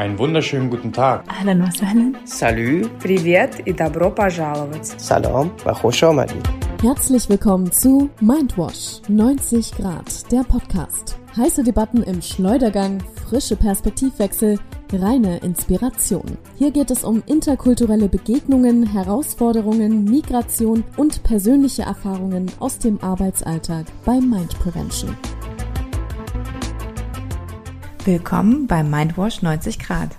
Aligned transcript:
Einen 0.00 0.18
wunderschönen 0.18 0.70
guten 0.70 0.94
Tag. 0.94 1.24
Ahlan 1.28 1.60
wa 1.60 1.70
sahlan. 1.70 2.16
Salü. 2.24 2.88
Привет 3.00 3.60
и 3.66 3.72
добро 3.74 4.10
пожаловать. 4.10 4.86
Salam 4.98 5.50
wa 5.62 5.74
khosh 5.74 6.02
Herzlich 6.82 7.28
willkommen 7.28 7.70
zu 7.70 8.08
Mindwash 8.22 9.02
90 9.08 9.72
Grad, 9.72 10.32
der 10.32 10.44
Podcast. 10.44 11.18
Heiße 11.36 11.64
Debatten 11.64 12.02
im 12.02 12.22
Schleudergang, 12.22 13.02
frische 13.28 13.56
Perspektivwechsel, 13.56 14.58
reine 14.90 15.36
Inspiration. 15.40 16.38
Hier 16.56 16.70
geht 16.70 16.90
es 16.90 17.04
um 17.04 17.22
interkulturelle 17.26 18.08
Begegnungen, 18.08 18.86
Herausforderungen, 18.86 20.04
Migration 20.04 20.82
und 20.96 21.22
persönliche 21.24 21.82
Erfahrungen 21.82 22.50
aus 22.58 22.78
dem 22.78 22.98
Arbeitsalltag 23.02 23.84
bei 24.06 24.18
Mind 24.18 24.58
Prevention. 24.60 25.14
Willkommen 28.06 28.66
bei 28.66 28.82
Mindwash 28.82 29.42
90 29.42 29.78
Grad. 29.78 30.16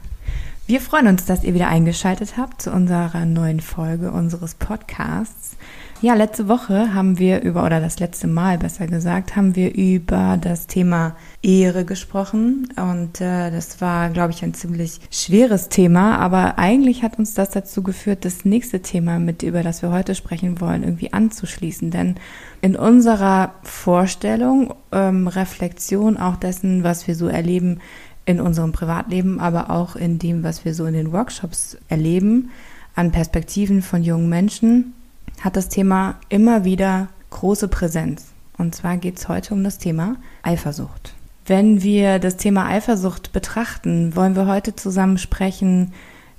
Wir 0.68 0.80
freuen 0.80 1.08
uns, 1.08 1.26
dass 1.26 1.44
ihr 1.44 1.56
wieder 1.56 1.68
eingeschaltet 1.68 2.38
habt 2.38 2.62
zu 2.62 2.72
unserer 2.72 3.26
neuen 3.26 3.60
Folge 3.60 4.12
unseres 4.12 4.54
Podcasts. 4.54 5.58
Ja, 6.00 6.14
letzte 6.14 6.48
Woche 6.48 6.94
haben 6.94 7.18
wir 7.18 7.42
über, 7.42 7.66
oder 7.66 7.80
das 7.80 8.00
letzte 8.00 8.28
Mal 8.28 8.60
besser 8.60 8.86
gesagt, 8.86 9.36
haben 9.36 9.56
wir 9.56 9.74
über 9.74 10.38
das 10.40 10.68
Thema 10.68 11.16
Ehre 11.42 11.84
gesprochen. 11.84 12.70
Und 12.76 13.20
äh, 13.20 13.50
das 13.50 13.82
war, 13.82 14.10
glaube 14.12 14.32
ich, 14.32 14.44
ein 14.44 14.54
ziemlich 14.54 15.00
schweres 15.10 15.70
Thema. 15.70 16.20
Aber 16.20 16.60
eigentlich 16.60 17.02
hat 17.02 17.18
uns 17.18 17.34
das 17.34 17.50
dazu 17.50 17.82
geführt, 17.82 18.26
das 18.26 18.46
nächste 18.46 18.82
Thema, 18.82 19.18
mit 19.18 19.44
über 19.44 19.64
das 19.64 19.82
wir 19.82 19.92
heute 19.92 20.14
sprechen 20.14 20.62
wollen, 20.62 20.84
irgendwie 20.84 21.14
anzuschließen. 21.14 21.90
Denn 21.90 22.16
in 22.62 22.76
unserer 22.76 23.54
Vorstellung, 23.64 24.74
ähm, 24.92 25.28
Reflexion 25.28 26.18
auch 26.18 26.36
dessen, 26.36 26.84
was 26.84 27.08
wir 27.08 27.16
so 27.16 27.28
erleben 27.28 27.80
in 28.26 28.40
unserem 28.40 28.72
Privatleben, 28.72 29.40
aber 29.40 29.72
auch 29.72 29.96
in 29.96 30.20
dem, 30.20 30.44
was 30.44 30.64
wir 30.64 30.74
so 30.76 30.86
in 30.86 30.94
den 30.94 31.12
Workshops 31.12 31.78
erleben, 31.90 32.52
an 32.96 33.12
Perspektiven 33.12 33.82
von 33.82 34.04
jungen 34.04 34.30
Menschen, 34.30 34.94
hat 35.42 35.56
das 35.56 35.70
Thema 35.70 36.16
immer 36.30 36.64
wieder 36.64 37.08
große 37.32 37.68
Präsenz. 37.68 38.28
Und 38.58 38.76
zwar 38.76 38.98
geht 38.98 39.18
es 39.18 39.28
heute 39.28 39.56
um 39.56 39.64
das 39.64 39.80
Thema 39.80 40.18
Eifersucht. 40.44 41.14
Wenn 41.48 41.82
wir 41.82 42.20
das 42.20 42.38
Thema 42.38 42.68
Eifersucht 42.68 43.34
betrachten, 43.34 44.16
wollen 44.16 44.36
wir 44.36 44.46
heute 44.46 44.76
zusammen 44.76 45.18
sprechen 45.18 45.94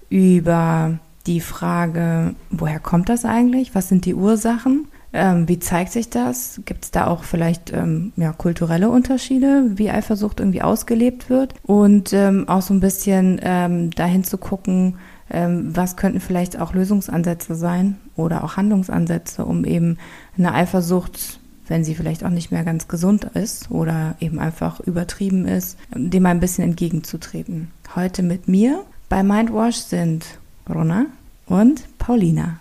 über 0.08 0.98
die 1.27 1.41
Frage, 1.41 2.34
woher 2.50 2.78
kommt 2.78 3.08
das 3.08 3.25
eigentlich? 3.25 3.75
Was 3.75 3.88
sind 3.88 4.04
die 4.04 4.14
Ursachen? 4.14 4.86
Ähm, 5.12 5.46
wie 5.48 5.58
zeigt 5.58 5.92
sich 5.92 6.08
das? 6.08 6.60
Gibt 6.64 6.84
es 6.84 6.91
da 6.91 7.06
auch 7.06 7.24
vielleicht 7.24 7.72
ähm, 7.72 8.12
ja, 8.16 8.32
kulturelle 8.32 8.91
Unterschiede, 8.91 9.64
wie 9.74 9.91
Eifersucht 9.91 10.41
irgendwie 10.41 10.62
ausgelebt 10.62 11.28
wird? 11.28 11.54
Und 11.64 12.12
ähm, 12.12 12.48
auch 12.48 12.62
so 12.62 12.72
ein 12.72 12.80
bisschen 12.80 13.38
ähm, 13.42 13.91
dahin 13.91 14.24
zu 14.24 14.38
gucken, 14.38 14.96
ähm, 15.30 15.77
was 15.77 15.96
könnten 15.96 16.20
vielleicht 16.20 16.58
auch 16.58 16.72
Lösungsansätze 16.72 17.54
sein 17.54 17.96
oder 18.16 18.44
auch 18.44 18.56
Handlungsansätze, 18.56 19.44
um 19.44 19.64
eben 19.64 19.98
eine 20.36 20.54
Eifersucht, 20.54 21.41
wenn 21.69 21.84
sie 21.84 21.94
vielleicht 21.94 22.24
auch 22.24 22.30
nicht 22.30 22.50
mehr 22.50 22.64
ganz 22.64 22.88
gesund 22.88 23.24
ist 23.34 23.70
oder 23.70 24.16
eben 24.20 24.38
einfach 24.38 24.80
übertrieben 24.80 25.47
ist, 25.47 25.78
dem 25.94 26.26
ein 26.26 26.41
bisschen 26.41 26.64
entgegenzutreten. 26.64 27.70
Heute 27.94 28.22
mit 28.22 28.48
mir 28.48 28.82
bei 29.08 29.22
Mindwash 29.22 29.76
sind 29.76 30.24
Rona 30.69 31.06
und 31.47 31.84
Paulina. 31.98 32.58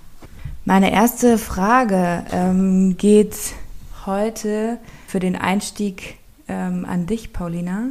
Meine 0.63 0.91
erste 0.91 1.39
Frage 1.39 2.23
ähm, 2.31 2.95
geht 2.95 3.35
heute 4.05 4.77
für 5.07 5.19
den 5.19 5.35
Einstieg 5.35 6.17
ähm, 6.47 6.85
an 6.85 7.07
dich, 7.07 7.33
Paulina 7.33 7.87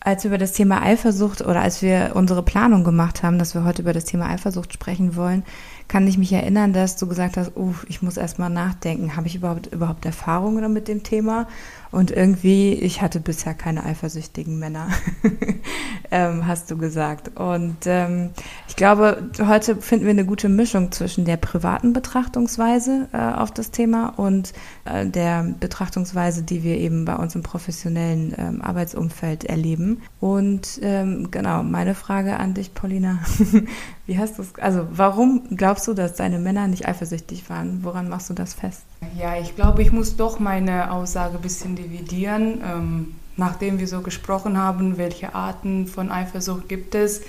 als 0.00 0.24
wir 0.24 0.30
über 0.30 0.38
das 0.38 0.52
Thema 0.52 0.82
Eifersucht 0.82 1.42
oder 1.42 1.60
als 1.60 1.82
wir 1.82 2.12
unsere 2.14 2.42
Planung 2.42 2.84
gemacht 2.84 3.22
haben, 3.22 3.38
dass 3.38 3.54
wir 3.54 3.64
heute 3.64 3.82
über 3.82 3.92
das 3.92 4.04
Thema 4.04 4.28
Eifersucht 4.28 4.72
sprechen 4.72 5.16
wollen, 5.16 5.42
kann 5.88 6.06
ich 6.06 6.18
mich 6.18 6.32
erinnern, 6.32 6.72
dass 6.72 6.96
du 6.96 7.06
gesagt 7.06 7.36
hast, 7.36 7.56
uh, 7.56 7.74
ich 7.88 8.00
muss 8.00 8.16
erstmal 8.16 8.50
nachdenken, 8.50 9.16
habe 9.16 9.26
ich 9.26 9.34
überhaupt 9.34 9.66
überhaupt 9.66 10.06
Erfahrungen 10.06 10.72
mit 10.72 10.88
dem 10.88 11.02
Thema? 11.02 11.46
Und 11.90 12.10
irgendwie, 12.10 12.74
ich 12.74 13.00
hatte 13.00 13.20
bisher 13.20 13.54
keine 13.54 13.84
eifersüchtigen 13.84 14.58
Männer, 14.58 14.88
ähm, 16.10 16.46
hast 16.46 16.70
du 16.70 16.76
gesagt. 16.76 17.38
Und 17.38 17.86
ähm, 17.86 18.30
ich 18.68 18.76
glaube, 18.76 19.30
heute 19.40 19.76
finden 19.76 20.04
wir 20.04 20.10
eine 20.10 20.26
gute 20.26 20.48
Mischung 20.48 20.92
zwischen 20.92 21.24
der 21.24 21.38
privaten 21.38 21.92
Betrachtungsweise 21.92 23.08
äh, 23.12 23.18
auf 23.18 23.50
das 23.52 23.70
Thema 23.70 24.08
und 24.16 24.52
äh, 24.84 25.06
der 25.06 25.44
Betrachtungsweise, 25.58 26.42
die 26.42 26.62
wir 26.62 26.76
eben 26.76 27.04
bei 27.04 27.16
uns 27.16 27.34
im 27.34 27.42
professionellen 27.42 28.34
ähm, 28.36 28.60
Arbeitsumfeld 28.60 29.44
erleben. 29.44 30.02
Und 30.20 30.78
ähm, 30.82 31.30
genau, 31.30 31.62
meine 31.62 31.94
Frage 31.94 32.38
an 32.38 32.54
dich, 32.54 32.74
Paulina. 32.74 33.20
Wie 34.06 34.18
hast 34.18 34.38
du 34.38 34.42
es, 34.42 34.54
also 34.56 34.86
warum 34.90 35.56
glaubst 35.56 35.86
du, 35.88 35.94
dass 35.94 36.14
deine 36.14 36.38
Männer 36.38 36.68
nicht 36.68 36.86
eifersüchtig 36.86 37.48
waren? 37.48 37.80
Woran 37.82 38.08
machst 38.08 38.28
du 38.30 38.34
das 38.34 38.54
fest? 38.54 38.82
Ja, 39.18 39.36
ich 39.36 39.56
glaube, 39.56 39.82
ich 39.82 39.92
muss 39.92 40.16
doch 40.16 40.38
meine 40.38 40.92
Aussage 40.92 41.36
ein 41.36 41.42
bisschen 41.42 41.76
dividieren. 41.76 42.60
Ähm, 42.64 43.14
nachdem 43.36 43.78
wir 43.78 43.88
so 43.88 44.00
gesprochen 44.02 44.58
haben, 44.58 44.98
welche 44.98 45.34
Arten 45.34 45.86
von 45.86 46.10
Eifersucht 46.10 46.68
gibt 46.68 46.94
es, 46.94 47.22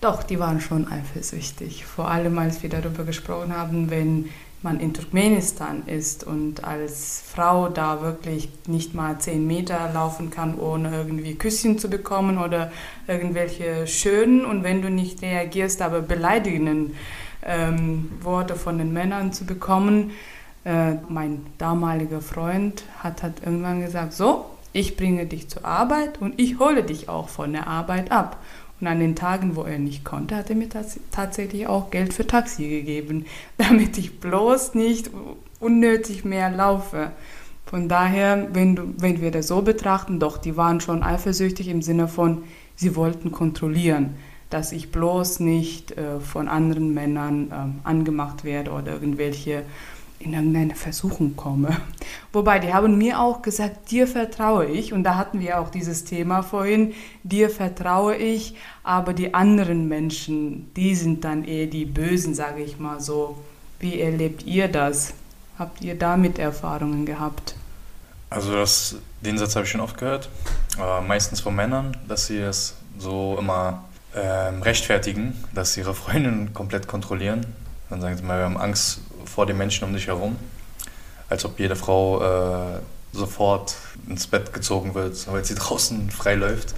doch, 0.00 0.22
die 0.22 0.38
waren 0.38 0.60
schon 0.60 0.86
eifersüchtig. 0.86 1.86
Vor 1.86 2.10
allem, 2.10 2.38
als 2.38 2.62
wir 2.62 2.68
darüber 2.68 3.04
gesprochen 3.04 3.56
haben, 3.56 3.90
wenn 3.90 4.28
man 4.64 4.80
in 4.80 4.94
Turkmenistan 4.94 5.82
ist 5.86 6.24
und 6.24 6.64
als 6.64 7.22
Frau 7.26 7.68
da 7.68 8.00
wirklich 8.00 8.48
nicht 8.66 8.94
mal 8.94 9.18
zehn 9.18 9.46
Meter 9.46 9.90
laufen 9.92 10.30
kann, 10.30 10.58
ohne 10.58 10.90
irgendwie 10.96 11.34
Küsschen 11.34 11.78
zu 11.78 11.88
bekommen 11.88 12.38
oder 12.38 12.72
irgendwelche 13.06 13.86
schönen 13.86 14.44
und 14.44 14.62
wenn 14.62 14.80
du 14.80 14.90
nicht 14.90 15.20
reagierst, 15.22 15.82
aber 15.82 16.00
beleidigenden 16.00 16.94
ähm, 17.42 18.10
Worte 18.22 18.56
von 18.56 18.78
den 18.78 18.92
Männern 18.92 19.32
zu 19.32 19.44
bekommen, 19.44 20.12
äh, 20.64 20.94
mein 21.08 21.44
damaliger 21.58 22.20
Freund 22.20 22.84
hat, 22.98 23.22
hat 23.22 23.44
irgendwann 23.44 23.80
gesagt, 23.80 24.12
so, 24.12 24.46
ich 24.72 24.96
bringe 24.96 25.26
dich 25.26 25.48
zur 25.48 25.64
Arbeit 25.64 26.20
und 26.20 26.38
ich 26.40 26.58
hole 26.58 26.82
dich 26.82 27.08
auch 27.08 27.28
von 27.28 27.52
der 27.52 27.66
Arbeit 27.66 28.10
ab. 28.10 28.38
Und 28.80 28.88
an 28.88 28.98
den 28.98 29.14
Tagen, 29.14 29.54
wo 29.56 29.62
er 29.62 29.78
nicht 29.78 30.04
konnte, 30.04 30.36
hat 30.36 30.50
er 30.50 30.56
mir 30.56 30.68
tats 30.68 30.98
tatsächlich 31.12 31.68
auch 31.68 31.90
Geld 31.90 32.12
für 32.12 32.26
Taxi 32.26 32.68
gegeben, 32.68 33.24
damit 33.56 33.96
ich 33.98 34.18
bloß 34.18 34.74
nicht 34.74 35.10
unnötig 35.60 36.24
mehr 36.24 36.50
laufe. 36.50 37.12
Von 37.66 37.88
daher, 37.88 38.48
wenn, 38.52 38.76
du, 38.76 38.94
wenn 38.98 39.20
wir 39.20 39.30
das 39.30 39.48
so 39.48 39.62
betrachten, 39.62 40.18
doch, 40.18 40.38
die 40.38 40.56
waren 40.56 40.80
schon 40.80 41.02
eifersüchtig 41.02 41.68
im 41.68 41.82
Sinne 41.82 42.08
von, 42.08 42.42
sie 42.74 42.96
wollten 42.96 43.32
kontrollieren, 43.32 44.16
dass 44.50 44.72
ich 44.72 44.92
bloß 44.92 45.40
nicht 45.40 45.92
äh, 45.92 46.20
von 46.20 46.48
anderen 46.48 46.92
Männern 46.94 47.50
äh, 47.50 47.88
angemacht 47.88 48.44
werde 48.44 48.72
oder 48.72 48.92
irgendwelche 48.92 49.62
in 50.18 50.32
irgendeine 50.32 50.74
Versuchung 50.74 51.36
komme. 51.36 51.76
Wobei, 52.32 52.58
die 52.58 52.72
haben 52.72 52.96
mir 52.98 53.20
auch 53.20 53.42
gesagt, 53.42 53.90
dir 53.90 54.06
vertraue 54.06 54.66
ich. 54.66 54.92
Und 54.92 55.04
da 55.04 55.16
hatten 55.16 55.40
wir 55.40 55.60
auch 55.60 55.70
dieses 55.70 56.04
Thema 56.04 56.42
vorhin, 56.42 56.94
dir 57.22 57.50
vertraue 57.50 58.16
ich, 58.16 58.54
aber 58.82 59.12
die 59.12 59.34
anderen 59.34 59.88
Menschen, 59.88 60.72
die 60.74 60.94
sind 60.94 61.24
dann 61.24 61.44
eher 61.44 61.66
die 61.66 61.84
Bösen, 61.84 62.34
sage 62.34 62.62
ich 62.62 62.78
mal 62.78 63.00
so. 63.00 63.36
Wie 63.80 64.00
erlebt 64.00 64.44
ihr 64.44 64.68
das? 64.68 65.12
Habt 65.58 65.82
ihr 65.82 65.96
damit 65.96 66.38
Erfahrungen 66.38 67.04
gehabt? 67.06 67.54
Also 68.30 68.52
das, 68.52 68.96
den 69.20 69.38
Satz 69.38 69.54
habe 69.54 69.64
ich 69.64 69.70
schon 69.70 69.80
oft 69.80 69.98
gehört, 69.98 70.28
äh, 70.80 71.00
meistens 71.02 71.40
von 71.40 71.54
Männern, 71.54 71.96
dass 72.08 72.26
sie 72.26 72.38
es 72.38 72.74
so 72.98 73.36
immer 73.38 73.84
ähm, 74.16 74.62
rechtfertigen, 74.62 75.44
dass 75.52 75.74
sie 75.74 75.80
ihre 75.80 75.94
Freundin 75.94 76.52
komplett 76.52 76.88
kontrollieren. 76.88 77.46
Dann 77.90 78.00
sagen 78.00 78.16
sie 78.16 78.22
mal, 78.22 78.38
wir 78.38 78.44
haben 78.44 78.56
Angst 78.56 79.00
vor 79.26 79.46
den 79.46 79.56
Menschen 79.56 79.84
um 79.84 79.92
dich 79.92 80.06
herum. 80.06 80.36
Als 81.28 81.44
ob 81.44 81.58
jede 81.58 81.76
Frau 81.76 82.22
äh, 82.22 82.80
sofort 83.12 83.76
ins 84.08 84.26
Bett 84.26 84.52
gezogen 84.52 84.94
wird, 84.94 85.30
weil 85.32 85.44
sie 85.44 85.54
draußen 85.56 86.10
frei 86.10 86.34
läuft. 86.34 86.74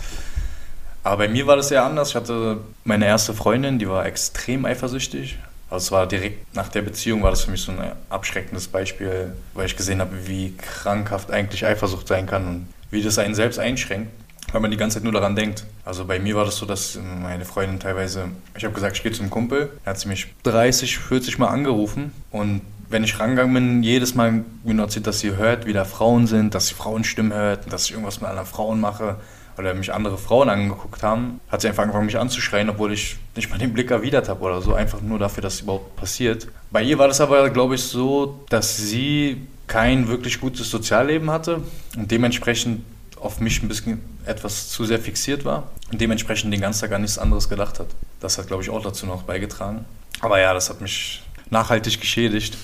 Aber 1.03 1.19
bei 1.19 1.29
mir 1.29 1.47
war 1.47 1.57
das 1.57 1.71
eher 1.71 1.85
anders. 1.85 2.11
Ich 2.11 2.15
hatte 2.17 2.59
meine 2.85 3.07
erste 3.07 3.33
Freundin, 3.33 3.79
die 3.79 3.89
war 3.89 4.07
extrem 4.07 4.65
eifersüchtig. 4.65 5.39
Also 5.71 5.85
es 5.85 5.93
war 5.93 6.07
direkt 6.07 6.55
nach 6.55 6.69
der 6.69 6.83
Beziehung 6.83 7.23
war 7.23 7.31
das 7.31 7.43
für 7.43 7.51
mich 7.51 7.63
so 7.63 7.73
ein 7.73 7.93
abschreckendes 8.09 8.69
Beispiel, 8.69 9.33
weil 9.55 9.67
ich 9.67 9.77
gesehen 9.77 10.01
habe, 10.01 10.27
wie 10.27 10.57
krankhaft 10.57 11.31
eigentlich 11.31 11.67
Eifersucht 11.67 12.07
sein 12.07 12.27
kann 12.27 12.47
und 12.47 12.69
wie 12.91 13.03
das 13.03 13.19
einen 13.19 13.35
selbst 13.35 13.59
einschränkt, 13.59 14.11
weil 14.57 14.63
man 14.63 14.71
die 14.71 14.79
ganze 14.79 14.97
Zeit 14.97 15.05
nur 15.05 15.13
daran 15.13 15.37
denkt. 15.37 15.67
Also 15.85 16.07
bei 16.07 16.19
mir 16.19 16.35
war 16.35 16.47
das 16.47 16.57
so, 16.57 16.65
dass 16.65 16.99
meine 17.21 17.45
Freundin 17.45 17.79
teilweise, 17.79 18.31
ich 18.57 18.65
habe 18.65 18.73
gesagt, 18.73 18.97
ich 18.97 19.03
gehe 19.03 19.13
zum 19.13 19.29
Kumpel, 19.29 19.69
dann 19.85 19.93
hat 19.93 20.01
sie 20.01 20.09
mich 20.09 20.29
30, 20.45 20.97
40 20.99 21.39
Mal 21.39 21.49
angerufen 21.49 22.13
und 22.31 22.63
wenn 22.89 23.05
ich 23.05 23.21
rangegangen 23.21 23.53
bin, 23.53 23.83
jedes 23.83 24.15
Mal 24.15 24.45
erzählt, 24.65 25.07
dass 25.07 25.21
sie 25.21 25.37
hört, 25.37 25.67
wie 25.67 25.75
da 25.75 25.85
Frauen 25.85 26.27
sind, 26.27 26.55
dass 26.55 26.69
sie 26.69 26.75
Frauenstimmen 26.75 27.35
hört, 27.35 27.71
dass 27.71 27.85
ich 27.85 27.91
irgendwas 27.91 28.23
mit 28.23 28.31
anderen 28.31 28.47
Frauen 28.47 28.81
mache 28.81 29.17
oder 29.59 29.75
mich 29.75 29.93
andere 29.93 30.17
Frauen 30.17 30.49
angeguckt 30.49 31.03
haben, 31.03 31.39
hat 31.51 31.61
sie 31.61 31.69
einfach 31.69 31.83
angefangen, 31.83 32.07
mich 32.07 32.19
anzuschreien, 32.19 32.71
obwohl 32.71 32.95
ich 32.95 33.19
nicht 33.35 33.51
mal 33.51 33.59
den 33.59 33.75
Blick 33.75 33.91
erwidert 33.91 34.31
habe 34.31 34.41
oder 34.43 34.63
so, 34.63 34.73
einfach 34.73 35.03
nur 35.03 35.19
dafür, 35.19 35.43
dass 35.43 35.57
es 35.57 35.61
überhaupt 35.61 35.97
passiert. 35.97 36.49
Bei 36.71 36.83
ihr 36.83 36.99
war 36.99 37.09
das 37.09 37.21
aber, 37.21 37.51
glaube 37.51 37.75
ich, 37.75 37.83
so, 37.83 38.41
dass 38.49 38.79
sie 38.79 39.49
kein 39.67 40.09
wirklich 40.09 40.41
gutes 40.41 40.71
Sozialleben 40.71 41.31
hatte 41.31 41.61
und 41.99 42.11
dementsprechend 42.11 42.83
auf 43.27 43.41
mich 43.41 43.63
ein 43.63 43.69
bisschen 43.69 44.01
etwas 44.25 44.69
zu 44.69 44.85
sehr 44.85 44.99
fixiert 44.99 45.45
war 45.45 45.65
und 45.91 46.01
dementsprechend 46.01 46.53
den 46.53 46.61
ganzen 46.61 46.83
Tag 46.83 46.91
gar 46.91 46.99
nichts 46.99 47.19
anderes 47.19 47.49
gedacht 47.49 47.81
hat. 47.81 47.89
Das 48.21 48.39
hat, 48.39 48.47
glaube 48.47 48.63
ich, 48.63 48.71
auch 48.71 48.83
dazu 48.83 49.07
noch 49.07 49.23
beigetragen. 49.23 49.85
Aber 50.21 50.41
ja, 50.41 50.55
das 50.55 50.71
hat 50.71 50.81
mich 50.81 51.23
nachhaltig 51.51 52.01
geschädigt. 52.01 52.57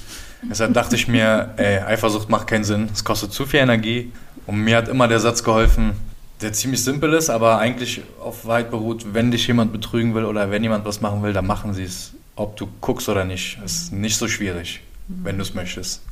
Deshalb 0.48 0.74
dachte 0.74 0.96
ich 0.96 1.08
mir, 1.08 1.50
ey, 1.56 1.78
Eifersucht 1.78 2.28
macht 2.28 2.46
keinen 2.46 2.64
Sinn, 2.64 2.88
es 2.92 3.04
kostet 3.04 3.32
zu 3.32 3.44
viel 3.46 3.60
Energie. 3.60 4.12
Und 4.46 4.58
mir 4.58 4.76
hat 4.76 4.88
immer 4.88 5.06
der 5.06 5.20
Satz 5.20 5.44
geholfen, 5.44 5.92
der 6.40 6.52
ziemlich 6.52 6.82
simpel 6.82 7.12
ist, 7.12 7.30
aber 7.30 7.58
eigentlich 7.58 8.02
auf 8.20 8.46
Wahrheit 8.46 8.70
beruht, 8.70 9.14
wenn 9.14 9.30
dich 9.30 9.46
jemand 9.46 9.72
betrügen 9.72 10.14
will 10.14 10.24
oder 10.24 10.50
wenn 10.50 10.62
jemand 10.62 10.84
was 10.84 11.00
machen 11.00 11.22
will, 11.22 11.32
dann 11.32 11.46
machen 11.46 11.74
sie 11.74 11.84
es. 11.84 12.12
Ob 12.34 12.56
du 12.56 12.66
guckst 12.80 13.08
oder 13.08 13.24
nicht, 13.24 13.58
ist 13.64 13.92
nicht 13.92 14.16
so 14.16 14.26
schwierig, 14.26 14.80
wenn 15.06 15.36
du 15.36 15.42
es 15.42 15.54
möchtest. 15.54 16.02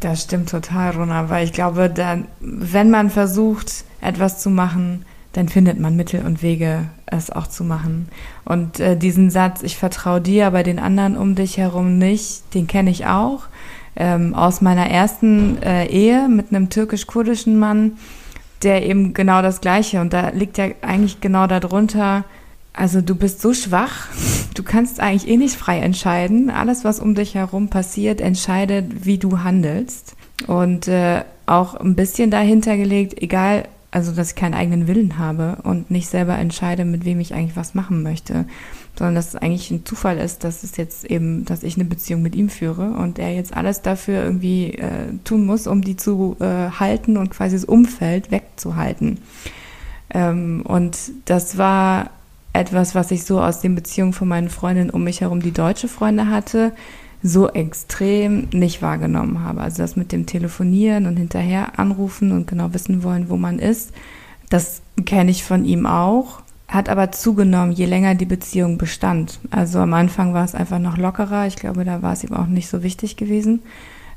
Das 0.00 0.22
stimmt 0.22 0.50
total, 0.50 0.92
Rona, 0.92 1.28
weil 1.28 1.44
ich 1.44 1.52
glaube, 1.52 1.90
dann, 1.90 2.26
wenn 2.40 2.90
man 2.90 3.10
versucht, 3.10 3.84
etwas 4.00 4.40
zu 4.40 4.50
machen, 4.50 5.04
dann 5.32 5.48
findet 5.48 5.78
man 5.78 5.96
Mittel 5.96 6.24
und 6.24 6.42
Wege, 6.42 6.88
es 7.06 7.30
auch 7.30 7.46
zu 7.46 7.62
machen. 7.62 8.08
Und 8.44 8.80
äh, 8.80 8.96
diesen 8.96 9.30
Satz, 9.30 9.62
ich 9.62 9.76
vertraue 9.76 10.20
dir, 10.20 10.46
aber 10.46 10.62
den 10.62 10.78
anderen 10.78 11.16
um 11.16 11.34
dich 11.34 11.56
herum 11.56 11.98
nicht, 11.98 12.54
den 12.54 12.66
kenne 12.66 12.90
ich 12.90 13.06
auch. 13.06 13.44
Ähm, 13.96 14.34
aus 14.34 14.60
meiner 14.60 14.88
ersten 14.88 15.62
äh, 15.62 15.86
Ehe 15.86 16.28
mit 16.28 16.50
einem 16.50 16.68
türkisch-kurdischen 16.68 17.58
Mann, 17.58 17.92
der 18.62 18.86
eben 18.86 19.14
genau 19.14 19.42
das 19.42 19.60
Gleiche. 19.60 20.00
Und 20.00 20.12
da 20.12 20.30
liegt 20.30 20.58
ja 20.58 20.66
eigentlich 20.82 21.20
genau 21.20 21.46
darunter, 21.46 22.24
also 22.72 23.00
du 23.00 23.14
bist 23.14 23.40
so 23.40 23.52
schwach, 23.52 24.08
du 24.54 24.62
kannst 24.62 25.00
eigentlich 25.00 25.28
eh 25.28 25.36
nicht 25.36 25.56
frei 25.56 25.80
entscheiden. 25.80 26.50
Alles, 26.50 26.84
was 26.84 27.00
um 27.00 27.14
dich 27.14 27.34
herum 27.34 27.68
passiert, 27.68 28.20
entscheidet, 28.20 29.04
wie 29.04 29.18
du 29.18 29.40
handelst. 29.40 30.16
Und 30.46 30.88
äh, 30.88 31.22
auch 31.46 31.74
ein 31.74 31.94
bisschen 31.94 32.30
dahinter 32.30 32.76
gelegt, 32.76 33.20
egal, 33.20 33.64
also 33.90 34.12
dass 34.12 34.30
ich 34.30 34.36
keinen 34.36 34.54
eigenen 34.54 34.86
Willen 34.86 35.18
habe 35.18 35.58
und 35.62 35.90
nicht 35.90 36.08
selber 36.08 36.36
entscheide, 36.38 36.84
mit 36.84 37.04
wem 37.04 37.20
ich 37.20 37.34
eigentlich 37.34 37.56
was 37.56 37.74
machen 37.74 38.02
möchte 38.02 38.46
sondern 39.00 39.14
dass 39.14 39.28
es 39.28 39.36
eigentlich 39.36 39.70
ein 39.70 39.86
Zufall 39.86 40.18
ist, 40.18 40.44
dass 40.44 40.62
es 40.62 40.76
jetzt 40.76 41.04
eben, 41.04 41.46
dass 41.46 41.62
ich 41.62 41.76
eine 41.76 41.86
Beziehung 41.86 42.20
mit 42.20 42.34
ihm 42.34 42.50
führe 42.50 42.90
und 42.90 43.18
er 43.18 43.34
jetzt 43.34 43.56
alles 43.56 43.80
dafür 43.80 44.22
irgendwie 44.22 44.74
äh, 44.74 45.14
tun 45.24 45.46
muss, 45.46 45.66
um 45.66 45.80
die 45.80 45.96
zu 45.96 46.36
äh, 46.40 46.70
halten 46.70 47.16
und 47.16 47.30
quasi 47.30 47.56
das 47.56 47.64
Umfeld 47.64 48.30
wegzuhalten. 48.30 49.18
Ähm, 50.12 50.62
und 50.66 50.98
das 51.24 51.56
war 51.56 52.10
etwas, 52.52 52.94
was 52.94 53.10
ich 53.10 53.24
so 53.24 53.40
aus 53.40 53.60
den 53.60 53.74
Beziehungen 53.74 54.12
von 54.12 54.28
meinen 54.28 54.50
Freundinnen 54.50 54.90
um 54.90 55.04
mich 55.04 55.20
herum, 55.22 55.40
die 55.40 55.52
deutsche 55.52 55.88
Freunde 55.88 56.26
hatte, 56.26 56.72
so 57.22 57.48
extrem 57.50 58.48
nicht 58.52 58.82
wahrgenommen 58.82 59.42
habe. 59.42 59.60
Also 59.60 59.82
das 59.82 59.96
mit 59.96 60.12
dem 60.12 60.26
Telefonieren 60.26 61.06
und 61.06 61.16
hinterher 61.16 61.78
anrufen 61.78 62.32
und 62.32 62.46
genau 62.46 62.72
wissen 62.72 63.02
wollen, 63.02 63.28
wo 63.28 63.36
man 63.36 63.58
ist, 63.58 63.92
das 64.48 64.82
kenne 65.04 65.30
ich 65.30 65.44
von 65.44 65.64
ihm 65.64 65.86
auch 65.86 66.42
hat 66.70 66.88
aber 66.88 67.10
zugenommen, 67.10 67.72
je 67.72 67.86
länger 67.86 68.14
die 68.14 68.26
Beziehung 68.26 68.78
bestand. 68.78 69.40
Also 69.50 69.80
am 69.80 69.92
Anfang 69.92 70.34
war 70.34 70.44
es 70.44 70.54
einfach 70.54 70.78
noch 70.78 70.96
lockerer. 70.96 71.46
Ich 71.46 71.56
glaube, 71.56 71.84
da 71.84 72.00
war 72.00 72.12
es 72.12 72.22
ihm 72.22 72.32
auch 72.32 72.46
nicht 72.46 72.68
so 72.68 72.82
wichtig 72.82 73.16
gewesen. 73.16 73.60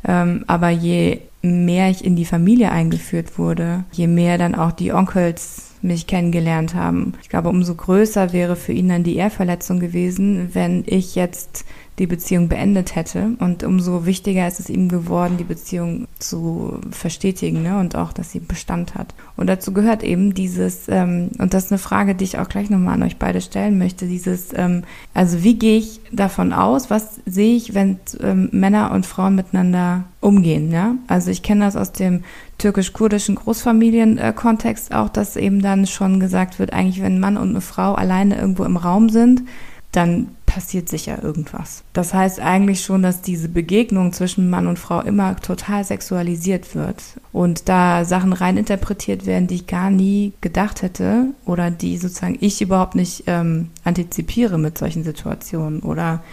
Ähm, 0.07 0.43
aber 0.47 0.69
je 0.69 1.21
mehr 1.41 1.89
ich 1.89 2.05
in 2.05 2.15
die 2.15 2.25
Familie 2.25 2.71
eingeführt 2.71 3.37
wurde, 3.37 3.85
je 3.91 4.07
mehr 4.07 4.37
dann 4.37 4.53
auch 4.53 4.71
die 4.71 4.93
Onkels 4.93 5.71
mich 5.81 6.07
kennengelernt 6.07 6.75
haben. 6.75 7.13
Ich 7.21 7.29
glaube, 7.29 7.49
umso 7.49 7.75
größer 7.75 8.31
wäre 8.31 8.55
für 8.55 8.71
ihn 8.71 8.89
dann 8.89 9.03
die 9.03 9.15
Ehrverletzung 9.15 9.79
gewesen, 9.79 10.49
wenn 10.53 10.83
ich 10.85 11.15
jetzt 11.15 11.65
die 11.99 12.07
Beziehung 12.07 12.49
beendet 12.49 12.95
hätte. 12.95 13.33
Und 13.39 13.63
umso 13.63 14.05
wichtiger 14.05 14.47
ist 14.47 14.59
es 14.59 14.69
ihm 14.69 14.89
geworden, 14.89 15.37
die 15.37 15.43
Beziehung 15.43 16.07
zu 16.17 16.79
verstetigen 16.91 17.61
ne? 17.61 17.79
und 17.79 17.95
auch, 17.95 18.13
dass 18.13 18.31
sie 18.31 18.39
Bestand 18.39 18.95
hat. 18.95 19.13
Und 19.37 19.47
dazu 19.47 19.73
gehört 19.73 20.03
eben 20.03 20.33
dieses, 20.33 20.87
ähm, 20.89 21.29
und 21.37 21.53
das 21.53 21.65
ist 21.65 21.71
eine 21.71 21.79
Frage, 21.79 22.15
die 22.15 22.23
ich 22.23 22.39
auch 22.39 22.49
gleich 22.49 22.69
nochmal 22.69 22.95
an 22.95 23.03
euch 23.03 23.17
beide 23.17 23.41
stellen 23.41 23.77
möchte, 23.77 24.07
dieses, 24.07 24.53
ähm, 24.53 24.83
also 25.13 25.43
wie 25.43 25.55
gehe 25.55 25.77
ich 25.77 25.99
davon 26.11 26.51
aus, 26.51 26.89
was 26.89 27.19
sehe 27.25 27.55
ich, 27.55 27.75
wenn 27.75 27.99
ähm, 28.21 28.49
Männer 28.51 28.91
und 28.91 29.05
Frauen 29.05 29.35
miteinander 29.35 30.05
umgehen. 30.19 30.71
Ja? 30.71 30.95
Also 31.07 31.29
ich 31.29 31.43
kenne 31.43 31.65
das 31.65 31.75
aus 31.75 31.91
dem 31.91 32.23
türkisch-kurdischen 32.57 33.35
Großfamilienkontext 33.35 34.93
auch, 34.95 35.09
dass 35.09 35.35
eben 35.35 35.61
dann 35.61 35.85
schon 35.85 36.19
gesagt 36.19 36.57
wird, 36.57 36.73
eigentlich 36.73 37.03
wenn 37.03 37.15
ein 37.15 37.19
Mann 37.19 37.37
und 37.37 37.49
eine 37.49 37.61
Frau 37.61 37.93
alleine 37.93 38.37
irgendwo 38.37 38.63
im 38.63 38.77
Raum 38.77 39.09
sind, 39.09 39.43
dann 39.91 40.29
passiert 40.53 40.87
sicher 40.87 41.23
irgendwas. 41.23 41.83
Das 41.93 42.13
heißt 42.13 42.39
eigentlich 42.39 42.81
schon, 42.81 43.01
dass 43.01 43.21
diese 43.21 43.49
Begegnung 43.49 44.13
zwischen 44.13 44.51
Mann 44.51 44.67
und 44.67 44.77
Frau 44.77 45.01
immer 45.01 45.35
total 45.37 45.83
sexualisiert 45.83 46.75
wird 46.75 47.01
und 47.31 47.69
da 47.69 48.05
Sachen 48.05 48.33
rein 48.33 48.57
interpretiert 48.57 49.25
werden, 49.25 49.47
die 49.47 49.55
ich 49.55 49.67
gar 49.67 49.89
nie 49.89 50.33
gedacht 50.41 50.83
hätte 50.83 51.25
oder 51.45 51.71
die 51.71 51.97
sozusagen 51.97 52.37
ich 52.39 52.61
überhaupt 52.61 52.93
nicht 52.93 53.23
ähm, 53.25 53.69
antizipiere 53.83 54.59
mit 54.59 54.77
solchen 54.77 55.03
Situationen 55.03 55.79
oder 55.79 56.23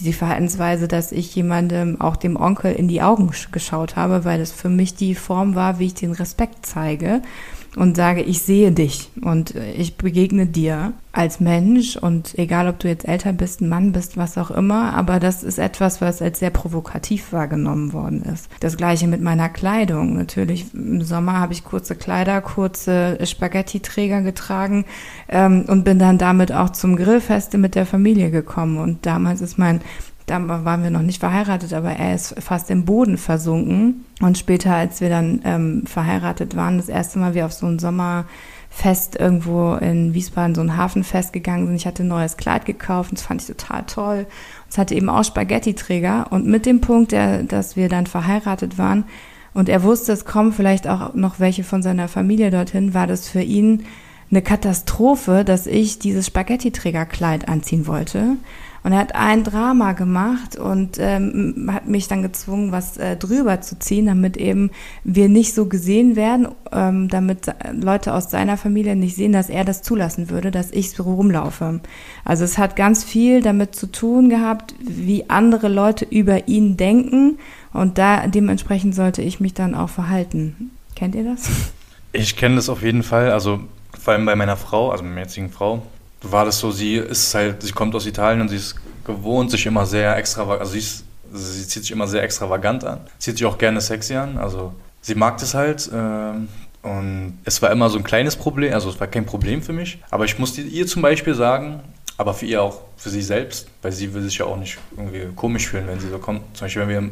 die 0.00 0.12
Verhaltensweise, 0.12 0.86
dass 0.86 1.10
ich 1.10 1.34
jemandem, 1.34 1.98
auch 2.00 2.16
dem 2.16 2.36
Onkel, 2.36 2.72
in 2.74 2.88
die 2.88 3.02
Augen 3.02 3.30
geschaut 3.52 3.96
habe, 3.96 4.24
weil 4.24 4.38
das 4.38 4.52
für 4.52 4.68
mich 4.68 4.96
die 4.96 5.14
Form 5.14 5.54
war, 5.54 5.78
wie 5.78 5.86
ich 5.86 5.94
den 5.94 6.12
Respekt 6.12 6.66
zeige 6.66 7.22
und 7.76 7.96
sage, 7.96 8.22
ich 8.22 8.42
sehe 8.42 8.70
dich 8.72 9.10
und 9.22 9.54
ich 9.54 9.96
begegne 9.96 10.46
dir 10.46 10.92
als 11.12 11.40
Mensch 11.40 11.96
und 11.96 12.38
egal, 12.38 12.68
ob 12.68 12.78
du 12.78 12.88
jetzt 12.88 13.06
älter 13.06 13.32
bist, 13.32 13.60
ein 13.60 13.68
Mann 13.68 13.92
bist, 13.92 14.16
was 14.16 14.38
auch 14.38 14.50
immer, 14.50 14.94
aber 14.94 15.20
das 15.20 15.42
ist 15.42 15.58
etwas, 15.58 16.00
was 16.00 16.22
als 16.22 16.38
sehr 16.38 16.50
provokativ 16.50 17.32
wahrgenommen 17.32 17.92
worden 17.92 18.22
ist. 18.22 18.48
Das 18.60 18.76
gleiche 18.76 19.06
mit 19.08 19.20
meiner 19.20 19.50
Kleidung. 19.50 20.16
Natürlich 20.16 20.72
im 20.74 21.02
Sommer 21.02 21.38
habe 21.38 21.52
ich 21.52 21.64
kurze 21.64 21.96
Kleider, 21.96 22.40
kurze 22.40 23.18
Spaghetti-Träger 23.22 24.22
getragen 24.22 24.86
ähm, 25.28 25.64
und 25.68 25.84
bin 25.84 25.98
dann 25.98 26.18
damit 26.18 26.52
auch 26.52 26.70
zum 26.70 26.96
Grillfeste 26.96 27.58
mit 27.58 27.74
der 27.74 27.84
Familie 27.84 28.30
gekommen 28.30 28.78
und 28.78 29.04
damals 29.04 29.42
ist 29.42 29.58
mein 29.58 29.82
da 30.32 30.64
waren 30.64 30.82
wir 30.82 30.90
noch 30.90 31.02
nicht 31.02 31.20
verheiratet, 31.20 31.72
aber 31.72 31.90
er 31.90 32.14
ist 32.14 32.34
fast 32.40 32.70
im 32.70 32.84
Boden 32.84 33.18
versunken. 33.18 34.04
Und 34.20 34.38
später, 34.38 34.74
als 34.74 35.00
wir 35.00 35.08
dann 35.08 35.40
ähm, 35.44 35.84
verheiratet 35.86 36.56
waren, 36.56 36.78
das 36.78 36.88
erste 36.88 37.18
Mal 37.18 37.34
wir 37.34 37.46
auf 37.46 37.52
so 37.52 37.66
ein 37.66 37.78
Sommerfest 37.78 39.16
irgendwo 39.16 39.74
in 39.74 40.14
Wiesbaden, 40.14 40.54
so 40.54 40.60
ein 40.62 40.76
Hafenfest 40.76 41.32
gegangen 41.32 41.66
sind. 41.66 41.76
Ich 41.76 41.86
hatte 41.86 42.02
ein 42.02 42.08
neues 42.08 42.36
Kleid 42.36 42.64
gekauft 42.64 43.10
und 43.10 43.18
das 43.18 43.26
fand 43.26 43.42
ich 43.42 43.48
total 43.48 43.84
toll. 43.84 44.26
Es 44.68 44.78
hatte 44.78 44.94
eben 44.94 45.08
auch 45.08 45.24
Spaghetti-Träger. 45.24 46.28
Und 46.30 46.46
mit 46.46 46.66
dem 46.66 46.80
Punkt, 46.80 47.12
der, 47.12 47.42
dass 47.42 47.76
wir 47.76 47.88
dann 47.88 48.06
verheiratet 48.06 48.78
waren 48.78 49.04
und 49.54 49.68
er 49.68 49.82
wusste, 49.82 50.12
es 50.12 50.24
kommen 50.24 50.52
vielleicht 50.52 50.88
auch 50.88 51.14
noch 51.14 51.38
welche 51.38 51.64
von 51.64 51.82
seiner 51.82 52.08
Familie 52.08 52.50
dorthin, 52.50 52.94
war 52.94 53.06
das 53.06 53.28
für 53.28 53.42
ihn 53.42 53.84
eine 54.30 54.40
Katastrophe, 54.40 55.44
dass 55.44 55.66
ich 55.66 55.98
dieses 55.98 56.26
Spaghetti-Trägerkleid 56.26 57.48
anziehen 57.48 57.86
wollte. 57.86 58.36
Und 58.84 58.92
er 58.92 58.98
hat 58.98 59.14
ein 59.14 59.44
Drama 59.44 59.92
gemacht 59.92 60.56
und 60.56 60.98
ähm, 60.98 61.70
hat 61.72 61.86
mich 61.86 62.08
dann 62.08 62.22
gezwungen, 62.22 62.72
was 62.72 62.96
äh, 62.96 63.16
drüber 63.16 63.60
zu 63.60 63.78
ziehen, 63.78 64.06
damit 64.06 64.36
eben 64.36 64.70
wir 65.04 65.28
nicht 65.28 65.54
so 65.54 65.66
gesehen 65.66 66.16
werden, 66.16 66.48
ähm, 66.72 67.08
damit 67.08 67.46
Leute 67.72 68.12
aus 68.12 68.30
seiner 68.30 68.56
Familie 68.56 68.96
nicht 68.96 69.14
sehen, 69.14 69.32
dass 69.32 69.48
er 69.48 69.64
das 69.64 69.82
zulassen 69.82 70.30
würde, 70.30 70.50
dass 70.50 70.72
ich 70.72 70.90
so 70.90 71.04
rumlaufe. 71.04 71.80
Also 72.24 72.44
es 72.44 72.58
hat 72.58 72.74
ganz 72.74 73.04
viel 73.04 73.40
damit 73.40 73.76
zu 73.76 73.86
tun 73.86 74.28
gehabt, 74.28 74.74
wie 74.80 75.30
andere 75.30 75.68
Leute 75.68 76.04
über 76.04 76.48
ihn 76.48 76.76
denken 76.76 77.38
und 77.72 77.98
da 77.98 78.26
dementsprechend 78.26 78.94
sollte 78.94 79.22
ich 79.22 79.38
mich 79.38 79.54
dann 79.54 79.74
auch 79.74 79.90
verhalten. 79.90 80.72
Kennt 80.96 81.14
ihr 81.14 81.24
das? 81.24 81.48
Ich 82.12 82.36
kenne 82.36 82.56
das 82.56 82.68
auf 82.68 82.82
jeden 82.82 83.02
Fall. 83.02 83.30
Also 83.30 83.60
vor 83.98 84.12
allem 84.12 84.26
bei 84.26 84.36
meiner 84.36 84.56
Frau, 84.56 84.90
also 84.90 85.04
meiner 85.04 85.20
jetzigen 85.20 85.50
Frau, 85.50 85.82
war 86.22 86.44
das 86.44 86.58
so, 86.58 86.70
sie 86.70 86.96
ist 86.96 87.34
halt, 87.34 87.62
sie 87.62 87.72
kommt 87.72 87.94
aus 87.94 88.06
Italien 88.06 88.40
und 88.40 88.48
sie 88.48 88.56
ist 88.56 88.76
gewohnt, 89.04 89.50
sich 89.50 89.66
immer 89.66 89.86
sehr 89.86 90.16
extravagant, 90.16 90.60
also 90.60 90.72
sie, 90.72 90.78
ist, 90.78 91.04
sie 91.32 91.66
zieht 91.66 91.82
sich 91.82 91.90
immer 91.90 92.06
sehr 92.06 92.22
extravagant 92.22 92.84
an, 92.84 93.00
zieht 93.18 93.38
sich 93.38 93.46
auch 93.46 93.58
gerne 93.58 93.80
sexy 93.80 94.14
an, 94.14 94.38
also 94.38 94.72
sie 95.00 95.14
mag 95.14 95.38
das 95.38 95.54
halt 95.54 95.90
äh, 95.92 96.86
und 96.86 97.38
es 97.44 97.60
war 97.62 97.70
immer 97.70 97.88
so 97.90 97.98
ein 97.98 98.04
kleines 98.04 98.36
Problem, 98.36 98.72
also 98.72 98.90
es 98.90 99.00
war 99.00 99.06
kein 99.06 99.26
Problem 99.26 99.62
für 99.62 99.72
mich, 99.72 99.98
aber 100.10 100.24
ich 100.24 100.38
musste 100.38 100.60
ihr 100.60 100.86
zum 100.86 101.02
Beispiel 101.02 101.34
sagen, 101.34 101.80
aber 102.18 102.34
für 102.34 102.46
ihr 102.46 102.62
auch, 102.62 102.80
für 102.96 103.10
sie 103.10 103.22
selbst, 103.22 103.68
weil 103.82 103.92
sie 103.92 104.14
will 104.14 104.22
sich 104.22 104.38
ja 104.38 104.46
auch 104.46 104.56
nicht 104.56 104.78
irgendwie 104.96 105.26
komisch 105.34 105.68
fühlen, 105.68 105.88
wenn 105.88 105.98
sie 105.98 106.08
so 106.08 106.18
kommt. 106.18 106.42
Zum 106.56 106.66
Beispiel, 106.66 106.82
wenn 106.82 106.88
wir 106.88 107.10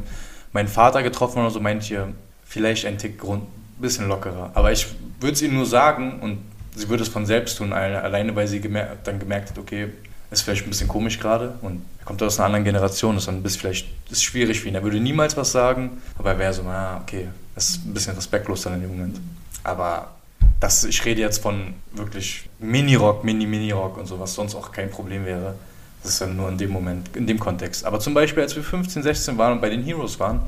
meinen 0.52 0.68
Vater 0.68 1.02
getroffen 1.02 1.36
haben 1.36 1.44
oder 1.44 1.50
so, 1.50 1.60
meint 1.60 1.90
ihr, 1.90 2.12
vielleicht 2.44 2.86
ein 2.86 2.98
Tick 2.98 3.18
Grund, 3.18 3.44
bisschen 3.80 4.08
lockerer. 4.08 4.50
Aber 4.54 4.72
ich 4.72 4.86
würde 5.20 5.32
es 5.32 5.42
ihr 5.42 5.50
nur 5.50 5.66
sagen 5.66 6.20
und 6.20 6.38
sie 6.74 6.88
würde 6.88 7.02
es 7.02 7.08
von 7.08 7.26
selbst 7.26 7.58
tun, 7.58 7.72
alleine 7.72 8.34
weil 8.36 8.46
sie 8.46 8.60
gemer 8.60 8.96
dann 9.04 9.18
gemerkt 9.18 9.50
hat, 9.50 9.58
okay, 9.58 9.88
ist 10.30 10.42
vielleicht 10.42 10.64
ein 10.64 10.70
bisschen 10.70 10.88
komisch 10.88 11.18
gerade 11.18 11.54
und 11.62 11.82
er 11.98 12.04
kommt 12.04 12.22
aus 12.22 12.38
einer 12.38 12.46
anderen 12.46 12.64
Generation, 12.64 13.16
ist 13.16 13.26
dann 13.26 13.36
ein 13.36 13.42
bisschen 13.42 13.60
vielleicht 13.60 13.88
ist 14.10 14.22
schwierig 14.22 14.60
für 14.60 14.68
ihn. 14.68 14.74
Er 14.74 14.82
würde 14.82 15.00
niemals 15.00 15.36
was 15.36 15.52
sagen, 15.52 16.02
aber 16.18 16.30
er 16.30 16.38
wäre 16.38 16.52
so, 16.52 16.62
na, 16.64 17.00
okay, 17.02 17.28
das 17.54 17.70
ist 17.70 17.86
ein 17.86 17.94
bisschen 17.94 18.14
respektlos 18.14 18.62
dann 18.62 18.74
in 18.74 18.82
dem 18.82 18.96
Moment. 18.96 19.20
Aber 19.64 20.12
das, 20.60 20.84
ich 20.84 21.04
rede 21.04 21.20
jetzt 21.20 21.42
von 21.42 21.74
wirklich 21.92 22.48
Mini-Rock, 22.58 23.24
Mini-Mini-Rock 23.24 23.98
und 23.98 24.06
so, 24.06 24.20
was 24.20 24.34
sonst 24.34 24.54
auch 24.54 24.72
kein 24.72 24.90
Problem 24.90 25.24
wäre. 25.24 25.54
Das 26.02 26.12
ist 26.12 26.20
dann 26.22 26.36
nur 26.36 26.48
in 26.48 26.56
dem 26.56 26.70
Moment, 26.70 27.14
in 27.14 27.26
dem 27.26 27.38
Kontext. 27.38 27.84
Aber 27.84 28.00
zum 28.00 28.14
Beispiel, 28.14 28.42
als 28.42 28.56
wir 28.56 28.62
15, 28.62 29.02
16 29.02 29.36
waren 29.36 29.54
und 29.54 29.60
bei 29.60 29.68
den 29.68 29.82
Heroes 29.82 30.18
waren, 30.18 30.40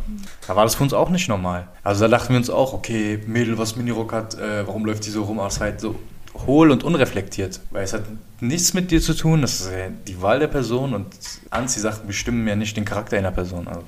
da 0.47 0.57
war 0.57 0.64
das 0.64 0.76
für 0.76 0.83
uns 0.83 0.95
auch 0.95 1.11
nicht 1.11 1.29
normal. 1.29 1.69
Also 1.83 2.05
da 2.05 2.09
dachten 2.09 2.31
wir 2.31 2.38
uns 2.38 2.49
auch, 2.49 2.73
okay, 2.73 3.19
Mädel, 3.26 3.59
was 3.59 3.76
Minirock 3.76 4.12
hat, 4.12 4.35
äh, 4.35 4.67
warum 4.67 4.87
läuft 4.87 5.05
die 5.05 5.11
so 5.11 5.25
rum? 5.25 5.41
Aber 5.41 5.49
es 5.49 5.61
halt 5.61 5.81
so 5.81 5.99
hohl 6.47 6.71
und 6.71 6.85
unreflektiert. 6.85 7.61
Weil 7.71 7.85
es 7.85 7.93
hat 7.93 8.05
nichts 8.41 8.75
mit 8.75 8.91
dir 8.91 9.01
zu 9.01 9.15
tun, 9.15 9.43
das 9.43 9.61
ist 9.61 9.71
ja 9.71 9.89
die 10.07 10.21
Wahl 10.21 10.39
der 10.41 10.49
Person 10.49 10.95
und 10.95 11.07
Anziehsachen 11.51 12.07
bestimmen 12.07 12.47
ja 12.47 12.57
nicht 12.57 12.77
den 12.77 12.85
Charakter 12.85 13.19
einer 13.19 13.33
Person. 13.33 13.69
Also 13.69 13.83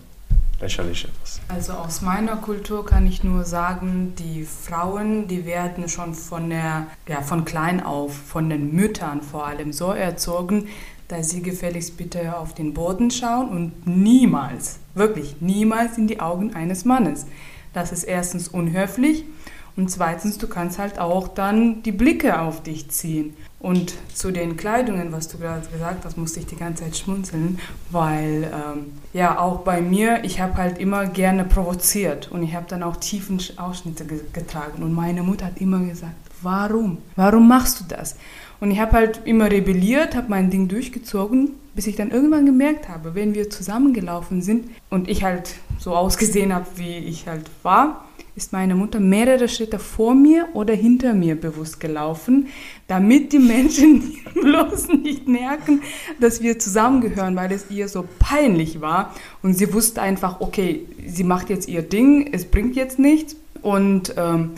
lächerlich 0.60 1.04
etwas. 1.04 1.40
Also 1.48 1.72
aus 1.74 2.02
meiner 2.02 2.36
Kultur 2.36 2.86
kann 2.86 3.06
ich 3.06 3.24
nur 3.24 3.44
sagen, 3.44 4.14
die 4.18 4.44
Frauen, 4.44 5.28
die 5.28 5.44
werden 5.44 5.88
schon 5.88 6.14
von 6.14 6.50
der, 6.50 6.86
ja, 7.08 7.22
von 7.22 7.44
klein 7.44 7.82
auf, 7.82 8.14
von 8.14 8.48
den 8.48 8.74
Müttern 8.74 9.22
vor 9.22 9.46
allem 9.46 9.72
so 9.72 9.90
erzogen, 9.92 10.68
dass 11.08 11.30
sie 11.30 11.42
gefälligst 11.42 11.96
bitte 11.96 12.36
auf 12.36 12.54
den 12.54 12.72
Boden 12.72 13.10
schauen 13.10 13.48
und 13.50 13.86
niemals, 13.86 14.78
wirklich 14.94 15.36
niemals 15.40 15.98
in 15.98 16.06
die 16.06 16.20
Augen 16.20 16.54
eines 16.54 16.84
Mannes. 16.84 17.26
Das 17.74 17.92
ist 17.92 18.04
erstens 18.04 18.48
unhöflich 18.48 19.24
und 19.76 19.90
zweitens, 19.90 20.38
du 20.38 20.46
kannst 20.46 20.78
halt 20.78 20.98
auch 20.98 21.26
dann 21.26 21.82
die 21.82 21.92
Blicke 21.92 22.40
auf 22.40 22.62
dich 22.62 22.90
ziehen. 22.90 23.36
Und 23.58 23.94
zu 24.14 24.30
den 24.30 24.56
Kleidungen, 24.56 25.10
was 25.10 25.26
du 25.28 25.38
gerade 25.38 25.66
gesagt 25.66 26.04
hast, 26.04 26.16
musste 26.16 26.38
ich 26.38 26.46
die 26.46 26.56
ganze 26.56 26.84
Zeit 26.84 26.96
schmunzeln, 26.96 27.58
weil 27.90 28.44
ähm, 28.44 28.92
ja 29.12 29.38
auch 29.38 29.60
bei 29.60 29.80
mir, 29.80 30.22
ich 30.22 30.40
habe 30.40 30.56
halt 30.56 30.78
immer 30.78 31.06
gerne 31.06 31.44
provoziert 31.44 32.30
und 32.30 32.42
ich 32.42 32.54
habe 32.54 32.66
dann 32.68 32.82
auch 32.82 32.96
tiefen 32.96 33.40
Ausschnitte 33.56 34.04
ge 34.04 34.20
getragen. 34.32 34.82
Und 34.82 34.92
meine 34.92 35.22
Mutter 35.22 35.46
hat 35.46 35.60
immer 35.60 35.80
gesagt, 35.80 36.14
warum? 36.42 36.98
Warum 37.16 37.48
machst 37.48 37.80
du 37.80 37.84
das? 37.88 38.16
Und 38.64 38.70
ich 38.70 38.80
habe 38.80 38.92
halt 38.92 39.20
immer 39.26 39.50
rebelliert, 39.50 40.16
habe 40.16 40.30
mein 40.30 40.48
Ding 40.48 40.68
durchgezogen, 40.68 41.50
bis 41.74 41.86
ich 41.86 41.96
dann 41.96 42.10
irgendwann 42.10 42.46
gemerkt 42.46 42.88
habe, 42.88 43.14
wenn 43.14 43.34
wir 43.34 43.50
zusammengelaufen 43.50 44.40
sind 44.40 44.70
und 44.88 45.06
ich 45.06 45.22
halt 45.22 45.56
so 45.78 45.94
ausgesehen 45.94 46.54
habe, 46.54 46.64
wie 46.76 46.96
ich 46.96 47.28
halt 47.28 47.44
war, 47.62 48.06
ist 48.36 48.54
meine 48.54 48.74
Mutter 48.74 49.00
mehrere 49.00 49.50
Schritte 49.50 49.78
vor 49.78 50.14
mir 50.14 50.48
oder 50.54 50.72
hinter 50.72 51.12
mir 51.12 51.38
bewusst 51.38 51.78
gelaufen, 51.78 52.46
damit 52.86 53.34
die 53.34 53.38
Menschen 53.38 54.14
bloß 54.34 54.88
nicht 54.88 55.28
merken, 55.28 55.82
dass 56.18 56.40
wir 56.40 56.58
zusammengehören, 56.58 57.36
weil 57.36 57.52
es 57.52 57.70
ihr 57.70 57.88
so 57.88 58.08
peinlich 58.18 58.80
war. 58.80 59.14
Und 59.42 59.58
sie 59.58 59.74
wusste 59.74 60.00
einfach, 60.00 60.40
okay, 60.40 60.86
sie 61.06 61.24
macht 61.24 61.50
jetzt 61.50 61.68
ihr 61.68 61.82
Ding, 61.82 62.30
es 62.32 62.46
bringt 62.46 62.76
jetzt 62.76 62.98
nichts. 62.98 63.36
Und 63.60 64.14
ähm, 64.16 64.52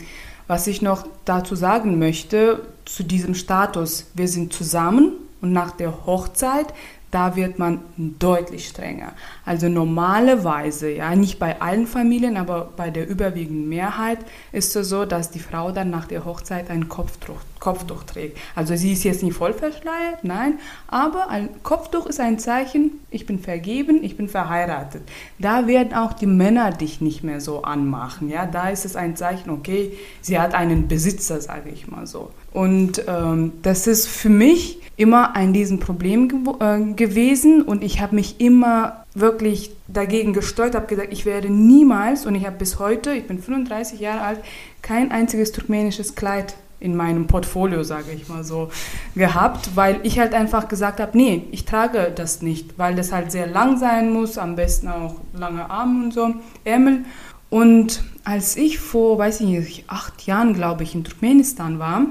was 0.47 0.65
ich 0.67 0.81
noch 0.81 1.05
dazu 1.25 1.55
sagen 1.55 1.99
möchte, 1.99 2.61
zu 2.87 3.03
diesem 3.03 3.35
Status, 3.35 4.07
wir 4.13 4.27
sind 4.27 4.53
zusammen 4.53 5.13
und 5.41 5.51
nach 5.51 5.71
der 5.71 6.05
Hochzeit 6.05 6.73
da 7.11 7.35
wird 7.35 7.57
man 7.57 7.81
deutlich 7.97 8.67
strenger. 8.67 9.13
Also 9.47 9.69
normalerweise, 9.69 10.91
ja, 10.91 11.15
nicht 11.15 11.39
bei 11.39 11.61
allen 11.61 11.87
Familien, 11.87 12.35
aber 12.35 12.69
bei 12.75 12.89
der 12.89 13.07
überwiegenden 13.07 13.69
Mehrheit 13.69 14.19
ist 14.51 14.75
es 14.75 14.89
so, 14.89 15.05
dass 15.05 15.31
die 15.31 15.39
Frau 15.39 15.71
dann 15.71 15.89
nach 15.89 16.05
der 16.05 16.25
Hochzeit 16.25 16.69
ein 16.69 16.89
Kopftuch, 16.89 17.39
Kopftuch 17.59 18.03
trägt. 18.03 18.37
Also 18.55 18.75
sie 18.75 18.91
ist 18.91 19.05
jetzt 19.05 19.23
nicht 19.23 19.37
voll 19.37 19.53
verschleiert, 19.53 20.23
nein, 20.23 20.59
aber 20.87 21.29
ein 21.29 21.47
Kopftuch 21.63 22.07
ist 22.07 22.19
ein 22.19 22.39
Zeichen, 22.39 22.99
ich 23.09 23.25
bin 23.25 23.39
vergeben, 23.39 24.03
ich 24.03 24.17
bin 24.17 24.27
verheiratet. 24.27 25.03
Da 25.39 25.65
werden 25.65 25.93
auch 25.93 26.11
die 26.11 26.27
Männer 26.27 26.71
dich 26.71 26.99
nicht 26.99 27.23
mehr 27.23 27.39
so 27.39 27.61
anmachen, 27.61 28.29
ja, 28.29 28.45
da 28.45 28.67
ist 28.67 28.83
es 28.83 28.97
ein 28.97 29.15
Zeichen, 29.15 29.49
okay, 29.49 29.93
sie 30.19 30.37
hat 30.37 30.55
einen 30.55 30.89
Besitzer, 30.89 31.39
sage 31.39 31.69
ich 31.69 31.87
mal 31.87 32.05
so. 32.05 32.31
Und 32.51 33.01
ähm, 33.07 33.53
das 33.61 33.87
ist 33.87 34.09
für 34.09 34.29
mich 34.29 34.81
immer 34.97 35.35
ein 35.35 35.51
Riesenproblem 35.51 36.27
ge 36.27 36.39
äh, 36.59 36.93
gewesen 36.93 37.61
und 37.61 37.83
ich 37.83 38.01
habe 38.01 38.15
mich 38.15 38.41
immer 38.41 39.05
wirklich 39.19 39.71
dagegen 39.87 40.33
gesteuert, 40.33 40.75
habe 40.75 40.87
gesagt, 40.87 41.11
ich 41.11 41.25
werde 41.25 41.49
niemals 41.49 42.25
und 42.25 42.35
ich 42.35 42.45
habe 42.45 42.57
bis 42.57 42.79
heute, 42.79 43.13
ich 43.13 43.27
bin 43.27 43.39
35 43.39 43.99
Jahre 43.99 44.21
alt, 44.21 44.39
kein 44.81 45.11
einziges 45.11 45.51
turkmenisches 45.51 46.15
Kleid 46.15 46.55
in 46.79 46.95
meinem 46.95 47.25
Portfolio, 47.25 47.83
sage 47.83 48.11
ich 48.15 48.29
mal 48.29 48.43
so, 48.43 48.69
gehabt, 49.15 49.75
weil 49.75 49.99
ich 50.03 50.19
halt 50.19 50.33
einfach 50.33 50.67
gesagt 50.67 50.99
habe, 50.99 51.17
nee, 51.17 51.47
ich 51.51 51.65
trage 51.65 52.11
das 52.13 52.41
nicht, 52.41 52.77
weil 52.77 52.95
das 52.95 53.11
halt 53.11 53.31
sehr 53.31 53.47
lang 53.47 53.77
sein 53.77 54.11
muss, 54.11 54.37
am 54.37 54.55
besten 54.55 54.87
auch 54.87 55.15
lange 55.33 55.69
Arme 55.69 56.05
und 56.05 56.13
so, 56.13 56.35
Ärmel. 56.63 57.05
Und 57.49 58.03
als 58.23 58.57
ich 58.57 58.77
vor, 58.77 59.17
weiß 59.17 59.41
ich 59.41 59.47
nicht, 59.47 59.83
acht 59.87 60.27
Jahren, 60.27 60.53
glaube 60.53 60.83
ich, 60.83 60.93
in 60.93 61.03
Turkmenistan 61.03 61.79
war, 61.79 62.05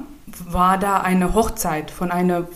war 0.49 0.79
da 0.79 1.01
eine 1.01 1.35
Hochzeit 1.35 1.91
von 1.91 2.11
einer 2.11 2.49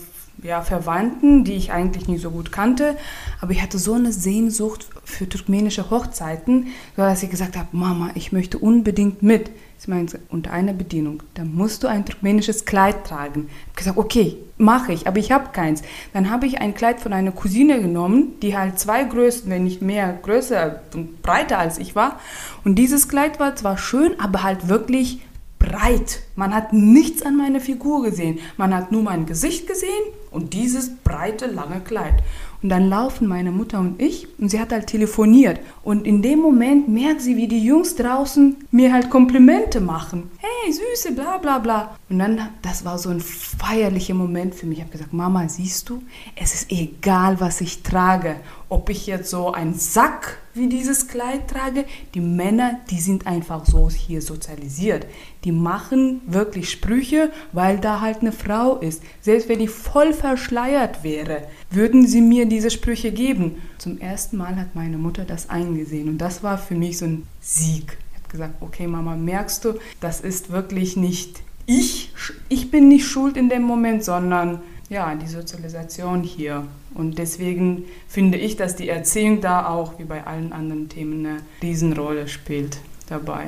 ja, 0.43 0.63
Verwandten, 0.63 1.45
die 1.45 1.55
ich 1.55 1.73
eigentlich 1.73 2.09
nicht 2.09 2.23
so 2.23 2.31
gut 2.31 2.53
kannte. 2.53 2.97
Aber 3.41 3.53
ich 3.53 3.63
hatte 3.63 3.79
so 3.79 3.95
eine 3.95 4.13
Sehnsucht 4.13 4.87
für 5.05 5.29
turkmenische 5.29 5.91
Hochzeiten, 5.91 6.69
dass 6.97 7.23
ich 7.23 7.31
gesagt 7.31 7.57
habe, 7.57 7.69
Mama, 7.73 8.11
ich 8.15 8.33
möchte 8.33 8.59
unbedingt 8.59 9.23
mit. 9.23 9.51
Sie 9.79 9.91
meinte, 9.91 10.21
unter 10.29 10.53
einer 10.53 10.75
Bedienung, 10.75 11.23
da 11.35 11.43
musst 11.43 11.83
du 11.83 11.87
ein 11.87 12.05
turkmenisches 12.05 12.67
Kleid 12.67 13.07
tragen. 13.07 13.49
Ich 13.49 13.67
habe 13.67 13.77
gesagt, 13.77 13.99
okay, 13.99 14.37
mache 14.59 14.93
ich, 14.93 15.07
aber 15.07 15.19
ich 15.19 15.33
habe 15.33 15.53
keins. 15.53 15.83
Dann 16.13 16.31
habe 16.31 16.47
ich 16.47 16.61
ein 16.61 16.75
Kleid 16.75 17.01
von 17.01 17.15
einer 17.15 17.33
Cousine 17.33 17.81
genommen, 17.81 18.35
die 18.43 18.59
halt 18.59 18.79
zwei 18.79 19.05
Größen, 19.05 19.51
wenn 19.51 19.65
nicht 19.65 19.81
mehr, 19.81 20.19
größer 20.23 20.83
und 20.95 21.23
breiter 21.23 21.59
als 21.59 21.79
ich 21.79 21.97
war. 21.97 22.21
Und 22.63 22.75
dieses 22.75 23.09
Kleid 23.09 23.41
war 23.41 23.57
zwar 23.57 23.79
schön, 23.79 24.21
aber 24.21 24.43
halt 24.43 24.69
wirklich 24.69 25.21
breit. 25.59 26.21
Man 26.37 26.55
hat 26.55 26.75
nichts 26.75 27.23
an 27.23 27.37
meiner 27.37 27.61
Figur 27.61 28.03
gesehen. 28.03 28.39
Man 28.59 28.75
hat 28.75 28.93
nur 28.93 29.03
mein 29.03 29.25
Gesicht 29.25 29.67
gesehen 29.67 30.05
und 30.31 30.55
dieses 30.55 30.97
breite, 30.97 31.47
lange 31.47 31.81
Kleid. 31.81 32.15
Und 32.63 32.69
dann 32.69 32.89
laufen 32.91 33.27
meine 33.27 33.53
Mutter 33.53 33.81
und 33.81 34.01
ich 34.01 34.29
und 34.39 34.51
sie 34.51 34.61
hat 34.61 34.71
halt 34.71 34.87
telefoniert. 34.87 35.61
Und 35.83 36.07
in 36.07 36.21
dem 36.21 36.41
Moment 36.41 36.89
merkt 36.89 37.23
sie, 37.23 37.37
wie 37.37 37.49
die 37.49 37.65
Jungs 37.65 37.97
draußen 37.97 38.57
mir 38.71 38.93
halt 38.93 39.09
Komplimente 39.09 39.81
machen. 39.81 40.31
Hey, 40.39 40.73
Süße, 40.73 41.13
bla 41.13 41.39
bla 41.39 41.59
bla. 41.59 41.97
Und 42.11 42.19
dann, 42.19 42.49
das 42.61 42.85
war 42.85 42.99
so 42.99 43.09
ein 43.09 43.21
feierlicher 43.21 44.15
Moment 44.15 44.55
für 44.55 44.67
mich. 44.67 44.79
Ich 44.79 44.85
habe 44.85 44.93
gesagt, 44.93 45.13
Mama, 45.13 45.49
siehst 45.49 45.89
du, 45.89 46.03
es 46.37 46.55
ist 46.55 46.71
egal, 46.71 47.41
was 47.41 47.61
ich 47.63 47.83
trage. 47.83 48.37
Ob 48.69 48.91
ich 48.91 49.07
jetzt 49.07 49.31
so 49.31 49.53
einen 49.53 49.75
Sack 49.75 50.40
wie 50.55 50.69
dieses 50.69 51.09
Kleid 51.09 51.49
trage. 51.49 51.85
Die 52.15 52.21
Männer, 52.21 52.81
die 52.91 53.01
sind 53.01 53.27
einfach 53.27 53.67
so 53.67 53.89
hier 53.91 54.23
sozialisiert. 54.23 55.07
Die 55.45 55.53
machen 55.53 56.21
wirklich 56.27 56.71
Sprüche, 56.71 57.31
weil 57.53 57.79
da 57.79 58.01
halt 58.01 58.21
eine 58.21 58.33
Frau 58.33 58.77
ist. 58.77 59.03
Selbst 59.21 59.49
wenn 59.49 59.61
ich 59.61 59.71
voll 59.71 60.13
verschleiert 60.13 61.03
wäre, 61.03 61.45
würden 61.71 62.07
sie 62.07 62.21
mir 62.21 62.47
diese 62.47 62.71
Sprüche 62.71 63.13
geben. 63.13 63.63
Zum 63.79 63.99
ersten 63.99 64.37
Mal 64.37 64.57
hat 64.57 64.75
meine 64.75 64.99
Mutter 64.99 65.25
das 65.25 65.51
eingesehen 65.51 66.09
und 66.09 66.19
das 66.19 66.43
war 66.43 66.59
für 66.59 66.75
mich 66.75 66.99
so 66.99 67.07
ein 67.07 67.27
Sieg. 67.41 67.97
Ich 68.13 68.19
habe 68.23 68.29
gesagt, 68.31 68.55
okay 68.61 68.87
Mama, 68.87 69.17
merkst 69.17 69.65
du, 69.65 69.75
das 70.01 70.21
ist 70.21 70.51
wirklich 70.51 70.97
nicht 70.97 71.43
ich, 71.71 72.11
ich 72.49 72.73
bin 72.73 72.89
nicht 72.89 73.07
schuld 73.07 73.37
in 73.37 73.49
dem 73.49 73.63
Moment, 73.63 74.03
sondern 74.03 74.61
ja, 74.91 75.15
die 75.15 75.27
Sozialisation 75.27 76.23
hier. 76.23 76.67
Und 76.95 77.17
deswegen 77.17 77.85
finde 78.09 78.37
ich, 78.37 78.57
dass 78.57 78.77
die 78.77 78.89
Erziehung 78.89 79.41
da 79.41 79.69
auch, 79.69 79.99
wie 79.99 80.05
bei 80.05 80.27
allen 80.27 80.53
anderen 80.53 80.89
Themen, 80.91 81.25
eine 81.25 81.37
Riesenrolle 81.63 82.29
spielt 82.29 82.79
dabei. 83.09 83.47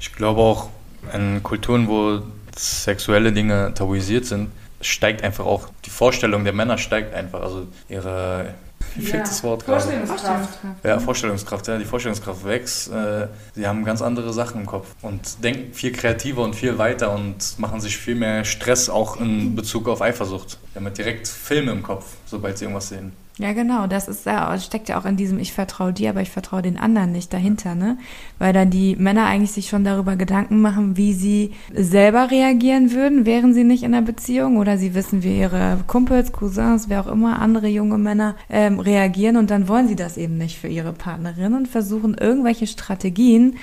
Ich 0.00 0.12
glaube 0.14 0.40
auch, 0.40 0.70
in 1.14 1.42
Kulturen, 1.42 1.86
wo 1.86 2.22
sexuelle 2.56 3.32
Dinge 3.32 3.72
tabuisiert 3.74 4.24
sind, 4.24 4.50
steigt 4.80 5.22
einfach 5.22 5.44
auch 5.44 5.68
die 5.84 5.90
Vorstellung 5.90 6.44
der 6.44 6.54
Männer 6.54 6.78
steigt 6.78 7.14
einfach. 7.14 7.42
Also 7.42 7.66
ihre 7.88 8.54
wie 8.94 9.02
fehlt 9.02 9.14
ja. 9.14 9.20
das 9.20 9.42
Wort 9.42 9.64
gerade? 9.64 9.80
Vorstellungskraft. 9.80 10.58
Ja, 10.82 10.98
Vorstellungskraft, 10.98 11.68
ja, 11.68 11.78
die 11.78 11.84
Vorstellungskraft 11.84 12.44
wächst. 12.44 12.90
Äh, 12.90 13.28
sie 13.54 13.66
haben 13.66 13.84
ganz 13.84 14.02
andere 14.02 14.32
Sachen 14.32 14.60
im 14.60 14.66
Kopf 14.66 14.86
und 15.02 15.42
denken 15.42 15.72
viel 15.72 15.92
kreativer 15.92 16.42
und 16.42 16.54
viel 16.54 16.78
weiter 16.78 17.14
und 17.14 17.58
machen 17.58 17.80
sich 17.80 17.96
viel 17.96 18.14
mehr 18.14 18.44
Stress 18.44 18.88
auch 18.88 19.20
in 19.20 19.54
Bezug 19.54 19.88
auf 19.88 20.02
Eifersucht. 20.02 20.58
Sie 20.72 20.78
haben 20.78 20.92
direkt 20.92 21.28
Filme 21.28 21.72
im 21.72 21.82
Kopf, 21.82 22.06
sobald 22.26 22.58
sie 22.58 22.64
irgendwas 22.64 22.88
sehen. 22.88 23.12
Ja, 23.38 23.52
genau. 23.52 23.86
Das 23.86 24.08
ist 24.08 24.26
ja, 24.26 24.58
steckt 24.58 24.88
ja 24.88 24.98
auch 24.98 25.04
in 25.04 25.16
diesem 25.16 25.38
Ich 25.38 25.52
vertraue 25.52 25.92
dir, 25.92 26.10
aber 26.10 26.22
ich 26.22 26.30
vertraue 26.30 26.60
den 26.60 26.76
anderen 26.76 27.12
nicht 27.12 27.32
dahinter, 27.32 27.76
ne? 27.76 27.96
Weil 28.40 28.52
dann 28.52 28.70
die 28.70 28.96
Männer 28.96 29.26
eigentlich 29.26 29.52
sich 29.52 29.68
schon 29.68 29.84
darüber 29.84 30.16
Gedanken 30.16 30.60
machen, 30.60 30.96
wie 30.96 31.12
sie 31.12 31.52
selber 31.72 32.32
reagieren 32.32 32.90
würden, 32.90 33.26
wären 33.26 33.54
sie 33.54 33.62
nicht 33.62 33.84
in 33.84 33.94
einer 33.94 34.04
Beziehung 34.04 34.56
oder 34.56 34.76
sie 34.76 34.92
wissen, 34.94 35.22
wie 35.22 35.38
ihre 35.38 35.78
Kumpels, 35.86 36.32
Cousins, 36.32 36.88
wer 36.88 37.00
auch 37.00 37.06
immer, 37.06 37.40
andere 37.40 37.68
junge 37.68 37.96
Männer 37.96 38.34
ähm, 38.50 38.80
reagieren 38.80 39.36
und 39.36 39.50
dann 39.50 39.68
wollen 39.68 39.86
sie 39.86 39.96
das 39.96 40.16
eben 40.16 40.36
nicht 40.36 40.58
für 40.58 40.68
ihre 40.68 40.92
Partnerin 40.92 41.54
und 41.54 41.68
versuchen 41.68 42.14
irgendwelche 42.14 42.66
Strategien, 42.66 43.54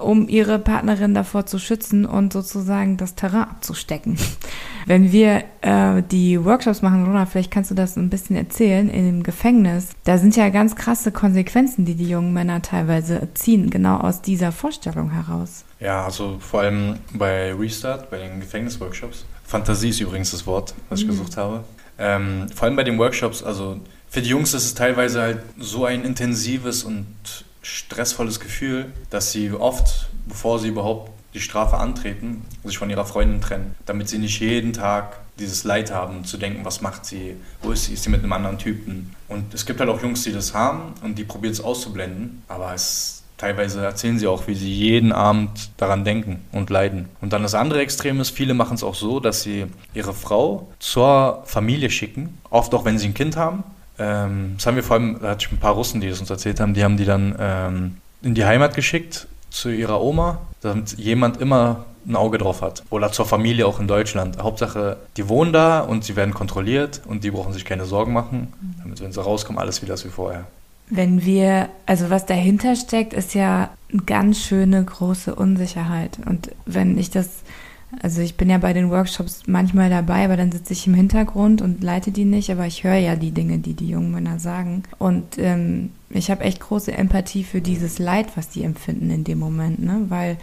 um 0.00 0.28
ihre 0.28 0.58
Partnerin 0.58 1.14
davor 1.14 1.46
zu 1.46 1.60
schützen 1.60 2.06
und 2.06 2.32
sozusagen 2.32 2.96
das 2.96 3.14
Terrain 3.14 3.42
abzustecken. 3.42 4.16
Wenn 4.86 5.12
wir 5.12 5.44
äh, 5.60 6.02
die 6.10 6.44
Workshops 6.44 6.82
machen, 6.82 7.04
Rona, 7.04 7.24
vielleicht 7.26 7.52
kannst 7.52 7.70
du 7.70 7.76
das 7.76 7.96
ein 7.96 8.10
bisschen 8.10 8.34
erzählen, 8.34 8.88
in 8.90 9.11
dem 9.12 9.22
Gefängnis, 9.22 9.90
da 10.04 10.18
sind 10.18 10.36
ja 10.36 10.48
ganz 10.48 10.76
krasse 10.76 11.12
Konsequenzen, 11.12 11.84
die 11.84 11.94
die 11.94 12.08
jungen 12.08 12.32
Männer 12.32 12.62
teilweise 12.62 13.28
ziehen, 13.34 13.70
genau 13.70 13.98
aus 13.98 14.22
dieser 14.22 14.52
Vorstellung 14.52 15.10
heraus. 15.10 15.64
Ja, 15.80 16.04
also 16.04 16.38
vor 16.40 16.60
allem 16.60 16.98
bei 17.12 17.52
Restart, 17.54 18.10
bei 18.10 18.18
den 18.18 18.40
Gefängnisworkshops. 18.40 19.24
Fantasie 19.44 19.90
ist 19.90 20.00
übrigens 20.00 20.30
das 20.30 20.46
Wort, 20.46 20.74
was 20.88 21.00
ich 21.00 21.06
mhm. 21.06 21.10
gesucht 21.10 21.36
habe. 21.36 21.64
Ähm, 21.98 22.46
vor 22.54 22.66
allem 22.66 22.76
bei 22.76 22.84
den 22.84 22.98
Workshops, 22.98 23.42
also 23.42 23.78
für 24.08 24.22
die 24.22 24.30
Jungs 24.30 24.54
ist 24.54 24.64
es 24.64 24.74
teilweise 24.74 25.20
halt 25.20 25.38
so 25.58 25.84
ein 25.84 26.04
intensives 26.04 26.84
und 26.84 27.06
stressvolles 27.62 28.40
Gefühl, 28.40 28.92
dass 29.10 29.32
sie 29.32 29.52
oft, 29.52 30.08
bevor 30.26 30.58
sie 30.58 30.68
überhaupt 30.68 31.10
die 31.34 31.40
Strafe 31.40 31.78
antreten, 31.78 32.44
sich 32.64 32.78
von 32.78 32.90
ihrer 32.90 33.06
Freundin 33.06 33.40
trennen, 33.40 33.74
damit 33.86 34.08
sie 34.08 34.18
nicht 34.18 34.40
jeden 34.40 34.72
Tag 34.72 35.21
dieses 35.38 35.64
Leid 35.64 35.90
haben, 35.92 36.24
zu 36.24 36.36
denken, 36.36 36.64
was 36.64 36.80
macht 36.82 37.06
sie, 37.06 37.36
wo 37.62 37.72
ist 37.72 37.86
sie, 37.86 37.94
ist 37.94 38.04
sie 38.04 38.10
mit 38.10 38.22
einem 38.22 38.32
anderen 38.32 38.58
Typen. 38.58 39.14
Und 39.28 39.54
es 39.54 39.64
gibt 39.66 39.80
halt 39.80 39.88
auch 39.88 40.02
Jungs, 40.02 40.22
die 40.24 40.32
das 40.32 40.54
haben 40.54 40.94
und 41.02 41.18
die 41.18 41.24
probieren 41.24 41.52
es 41.52 41.60
auszublenden, 41.60 42.42
aber 42.48 42.74
es, 42.74 43.22
teilweise 43.38 43.84
erzählen 43.84 44.18
sie 44.18 44.26
auch, 44.26 44.46
wie 44.46 44.54
sie 44.54 44.72
jeden 44.72 45.12
Abend 45.12 45.70
daran 45.78 46.04
denken 46.04 46.44
und 46.52 46.70
leiden. 46.70 47.08
Und 47.20 47.32
dann 47.32 47.42
das 47.42 47.54
andere 47.54 47.80
Extrem 47.80 48.20
ist, 48.20 48.30
viele 48.30 48.54
machen 48.54 48.74
es 48.74 48.84
auch 48.84 48.94
so, 48.94 49.20
dass 49.20 49.42
sie 49.42 49.66
ihre 49.94 50.12
Frau 50.12 50.68
zur 50.78 51.42
Familie 51.46 51.90
schicken, 51.90 52.38
oft 52.50 52.74
auch 52.74 52.84
wenn 52.84 52.98
sie 52.98 53.08
ein 53.08 53.14
Kind 53.14 53.36
haben. 53.36 53.64
Ähm, 53.98 54.54
das 54.56 54.66
haben 54.66 54.76
wir 54.76 54.82
vor 54.82 54.96
allem, 54.96 55.18
da 55.20 55.30
hatte 55.30 55.46
ich 55.46 55.52
ein 55.52 55.58
paar 55.58 55.74
Russen, 55.74 56.00
die 56.00 56.08
das 56.08 56.20
uns 56.20 56.30
erzählt 56.30 56.60
haben, 56.60 56.74
die 56.74 56.84
haben 56.84 56.96
die 56.96 57.04
dann 57.04 57.34
ähm, 57.38 57.96
in 58.22 58.34
die 58.34 58.44
Heimat 58.44 58.74
geschickt 58.74 59.26
zu 59.50 59.70
ihrer 59.70 60.00
Oma, 60.00 60.38
damit 60.60 60.98
jemand 60.98 61.40
immer 61.40 61.84
ein 62.06 62.16
Auge 62.16 62.38
drauf 62.38 62.62
hat. 62.62 62.82
Oder 62.90 63.12
zur 63.12 63.26
Familie 63.26 63.66
auch 63.66 63.80
in 63.80 63.88
Deutschland. 63.88 64.38
Hauptsache, 64.42 64.96
die 65.16 65.28
wohnen 65.28 65.52
da 65.52 65.80
und 65.80 66.04
sie 66.04 66.16
werden 66.16 66.34
kontrolliert 66.34 67.02
und 67.06 67.24
die 67.24 67.30
brauchen 67.30 67.52
sich 67.52 67.64
keine 67.64 67.84
Sorgen 67.84 68.12
machen, 68.12 68.52
damit, 68.82 69.00
wenn 69.00 69.12
sie 69.12 69.22
rauskommen, 69.22 69.60
alles 69.60 69.82
wieder 69.82 69.94
ist 69.94 70.04
wie 70.04 70.10
vorher. 70.10 70.46
Wenn 70.90 71.24
wir, 71.24 71.68
also 71.86 72.10
was 72.10 72.26
dahinter 72.26 72.76
steckt, 72.76 73.14
ist 73.14 73.34
ja 73.34 73.70
eine 73.90 74.02
ganz 74.02 74.40
schöne 74.40 74.84
große 74.84 75.34
Unsicherheit. 75.34 76.18
Und 76.26 76.50
wenn 76.66 76.98
ich 76.98 77.10
das, 77.10 77.28
also 78.02 78.20
ich 78.20 78.36
bin 78.36 78.50
ja 78.50 78.58
bei 78.58 78.72
den 78.72 78.90
Workshops 78.90 79.42
manchmal 79.46 79.88
dabei, 79.88 80.24
aber 80.24 80.36
dann 80.36 80.52
sitze 80.52 80.72
ich 80.72 80.86
im 80.86 80.94
Hintergrund 80.94 81.62
und 81.62 81.82
leite 81.82 82.10
die 82.10 82.24
nicht, 82.24 82.50
aber 82.50 82.66
ich 82.66 82.84
höre 82.84 82.96
ja 82.96 83.16
die 83.16 83.30
Dinge, 83.30 83.58
die 83.58 83.74
die 83.74 83.88
jungen 83.88 84.10
Männer 84.10 84.38
sagen. 84.38 84.82
Und 84.98 85.38
ähm, 85.38 85.90
ich 86.10 86.30
habe 86.30 86.44
echt 86.44 86.60
große 86.60 86.92
Empathie 86.92 87.44
für 87.44 87.62
dieses 87.62 87.98
Leid, 87.98 88.26
was 88.34 88.50
die 88.50 88.64
empfinden 88.64 89.10
in 89.10 89.24
dem 89.24 89.38
Moment, 89.38 89.82
ne? 89.82 90.06
Weil 90.08 90.36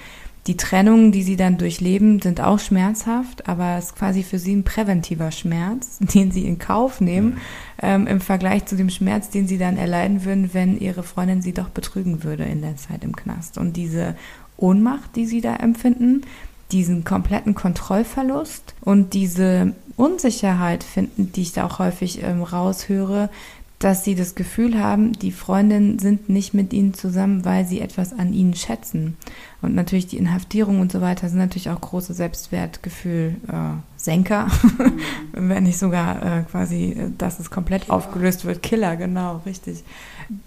die 0.50 0.58
Trennungen, 0.58 1.12
die 1.12 1.22
sie 1.22 1.36
dann 1.36 1.60
durchleben, 1.60 2.20
sind 2.20 2.42
auch 2.42 2.58
schmerzhaft, 2.58 3.48
aber 3.48 3.78
es 3.78 3.86
ist 3.86 3.96
quasi 3.96 4.24
für 4.24 4.40
sie 4.40 4.56
ein 4.56 4.64
präventiver 4.64 5.30
Schmerz, 5.30 6.00
den 6.00 6.32
sie 6.32 6.48
in 6.48 6.58
Kauf 6.58 7.02
nehmen, 7.02 7.38
ähm, 7.80 8.08
im 8.08 8.20
Vergleich 8.20 8.66
zu 8.66 8.76
dem 8.76 8.90
Schmerz, 8.90 9.30
den 9.30 9.48
sie 9.48 9.60
dann 9.60 9.78
erleiden 9.78 10.26
würden, 10.26 10.50
wenn 10.54 10.80
ihre 10.80 11.04
Freundin 11.04 11.44
sie 11.44 11.54
doch 11.54 11.70
betrügen 11.70 12.24
würde 12.24 12.46
in 12.46 12.64
der 12.64 12.78
Zeit 12.78 13.04
im 13.04 13.16
Knast. 13.16 13.60
Und 13.60 13.78
diese 13.78 14.16
Ohnmacht, 14.58 15.16
die 15.16 15.28
sie 15.28 15.42
da 15.42 15.56
empfinden, 15.56 16.24
diesen 16.72 17.04
kompletten 17.04 17.54
Kontrollverlust 17.54 18.74
und 18.82 19.14
diese 19.14 19.76
Unsicherheit 19.98 20.84
finden, 20.84 21.32
die 21.32 21.44
ich 21.44 21.54
da 21.54 21.68
auch 21.68 21.78
häufig 21.78 22.24
ähm, 22.24 22.42
raushöre, 22.42 23.30
dass 23.80 24.04
sie 24.04 24.14
das 24.14 24.36
Gefühl 24.36 24.78
haben, 24.78 25.14
die 25.14 25.32
Freundinnen 25.32 26.00
sind 26.00 26.28
nicht 26.28 26.54
mit 26.54 26.74
ihnen 26.74 26.94
zusammen, 26.94 27.46
weil 27.46 27.66
sie 27.66 27.80
etwas 27.80 28.12
an 28.12 28.34
ihnen 28.34 28.54
schätzen. 28.54 29.16
Und 29.62 29.76
natürlich 29.76 30.08
die 30.08 30.18
Inhaftierung 30.18 30.80
und 30.80 30.92
so 30.92 31.02
weiter 31.02 31.28
sind 31.28 31.40
natürlich 31.40 31.70
auch 31.70 31.82
große 31.82 32.14
Selbstwertgefühl 32.14 33.36
äh, 33.48 33.74
Senker, 33.98 34.48
wenn 35.34 35.64
nicht 35.64 35.78
sogar 35.78 36.24
äh, 36.24 36.42
quasi, 36.44 36.92
äh, 36.92 37.12
dass 37.18 37.40
es 37.40 37.52
komplett 37.52 37.84
Killer. 37.84 37.96
aufgelöst 37.96 38.46
wird. 38.46 38.64
Killer, 38.64 38.96
genau, 38.96 39.42
richtig. 39.46 39.84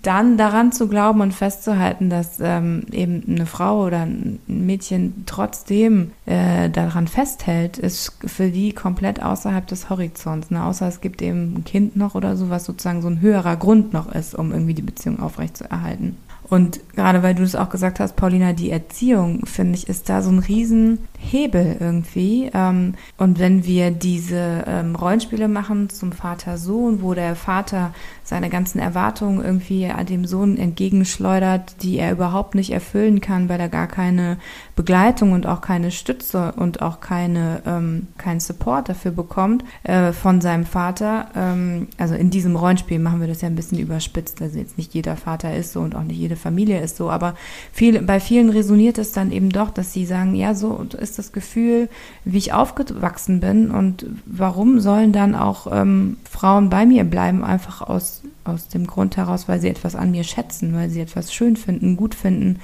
Dann 0.00 0.38
daran 0.38 0.72
zu 0.72 0.88
glauben 0.88 1.20
und 1.20 1.34
festzuhalten, 1.34 2.08
dass 2.08 2.38
ähm, 2.40 2.86
eben 2.90 3.22
eine 3.28 3.44
Frau 3.44 3.84
oder 3.84 4.06
ein 4.06 4.38
Mädchen 4.46 5.24
trotzdem 5.26 6.12
äh, 6.24 6.70
daran 6.70 7.06
festhält, 7.06 7.76
ist 7.76 8.16
für 8.24 8.50
die 8.50 8.72
komplett 8.72 9.22
außerhalb 9.22 9.66
des 9.66 9.90
Horizonts. 9.90 10.50
Ne? 10.50 10.64
Außer 10.64 10.88
es 10.88 11.02
gibt 11.02 11.20
eben 11.20 11.56
ein 11.56 11.64
Kind 11.64 11.96
noch 11.96 12.14
oder 12.14 12.36
so, 12.36 12.48
was 12.48 12.64
sozusagen 12.64 13.02
so 13.02 13.08
ein 13.08 13.20
höherer 13.20 13.56
Grund 13.56 13.92
noch 13.92 14.10
ist, 14.10 14.34
um 14.34 14.52
irgendwie 14.52 14.74
die 14.74 14.82
Beziehung 14.82 15.20
aufrechtzuerhalten. 15.20 16.16
Und 16.52 16.80
gerade 16.94 17.22
weil 17.22 17.34
du 17.34 17.44
es 17.44 17.56
auch 17.56 17.70
gesagt 17.70 17.98
hast, 17.98 18.14
Paulina, 18.14 18.52
die 18.52 18.70
Erziehung, 18.70 19.46
finde 19.46 19.78
ich, 19.78 19.88
ist 19.88 20.10
da 20.10 20.20
so 20.20 20.28
ein 20.28 20.38
Riesenhebel 20.38 21.78
irgendwie. 21.80 22.50
Ähm, 22.52 22.92
und 23.16 23.38
wenn 23.38 23.64
wir 23.64 23.90
diese 23.90 24.62
ähm, 24.66 24.94
Rollenspiele 24.94 25.48
machen 25.48 25.88
zum 25.88 26.12
Vater-Sohn, 26.12 27.00
wo 27.00 27.14
der 27.14 27.36
Vater 27.36 27.94
seine 28.24 28.50
ganzen 28.50 28.78
Erwartungen 28.78 29.44
irgendwie 29.44 29.90
dem 30.08 30.24
Sohn 30.26 30.56
entgegenschleudert, 30.56 31.82
die 31.82 31.98
er 31.98 32.12
überhaupt 32.12 32.54
nicht 32.54 32.72
erfüllen 32.72 33.20
kann, 33.20 33.48
weil 33.48 33.60
er 33.60 33.68
gar 33.68 33.86
keine 33.86 34.38
Begleitung 34.76 35.32
und 35.32 35.46
auch 35.46 35.60
keine 35.60 35.90
Stütze 35.90 36.52
und 36.56 36.82
auch 36.82 37.00
keine 37.00 37.62
ähm, 37.66 38.08
keinen 38.18 38.40
Support 38.40 38.88
dafür 38.88 39.10
bekommt 39.10 39.64
äh, 39.84 40.12
von 40.12 40.40
seinem 40.40 40.64
Vater. 40.64 41.28
Ähm, 41.34 41.88
also 41.98 42.14
in 42.14 42.30
diesem 42.30 42.56
Rollenspiel 42.56 42.98
machen 42.98 43.20
wir 43.20 43.28
das 43.28 43.40
ja 43.40 43.48
ein 43.48 43.56
bisschen 43.56 43.78
überspitzt. 43.78 44.40
Also 44.40 44.58
jetzt 44.58 44.78
nicht 44.78 44.94
jeder 44.94 45.16
Vater 45.16 45.54
ist 45.54 45.72
so 45.72 45.80
und 45.80 45.94
auch 45.94 46.02
nicht 46.02 46.18
jede 46.18 46.36
Familie 46.36 46.80
ist 46.80 46.96
so, 46.96 47.10
aber 47.10 47.34
viel, 47.72 48.00
bei 48.02 48.20
vielen 48.20 48.50
resoniert 48.50 48.98
es 48.98 49.12
dann 49.12 49.32
eben 49.32 49.50
doch, 49.50 49.70
dass 49.70 49.92
sie 49.92 50.06
sagen, 50.06 50.34
ja, 50.34 50.54
so 50.54 50.86
ist 50.98 51.18
das 51.18 51.32
Gefühl, 51.32 51.88
wie 52.24 52.38
ich 52.38 52.52
aufgewachsen 52.52 53.40
bin 53.40 53.70
und 53.70 54.06
warum 54.26 54.80
sollen 54.80 55.12
dann 55.12 55.34
auch 55.34 55.66
ähm, 55.70 56.16
Frauen 56.28 56.70
bei 56.70 56.86
mir 56.86 57.04
bleiben, 57.04 57.44
einfach 57.44 57.82
aus 57.82 58.11
aus 58.44 58.68
dem 58.68 58.86
Grund 58.86 59.16
heraus, 59.16 59.48
weil 59.48 59.60
sie 59.60 59.68
etwas 59.68 59.94
an 59.94 60.10
mir 60.10 60.24
schätzen, 60.24 60.74
weil 60.74 60.90
sie 60.90 61.00
etwas 61.00 61.32
schön 61.32 61.56
finden, 61.56 61.96
gut 61.96 62.14
finden 62.14 62.60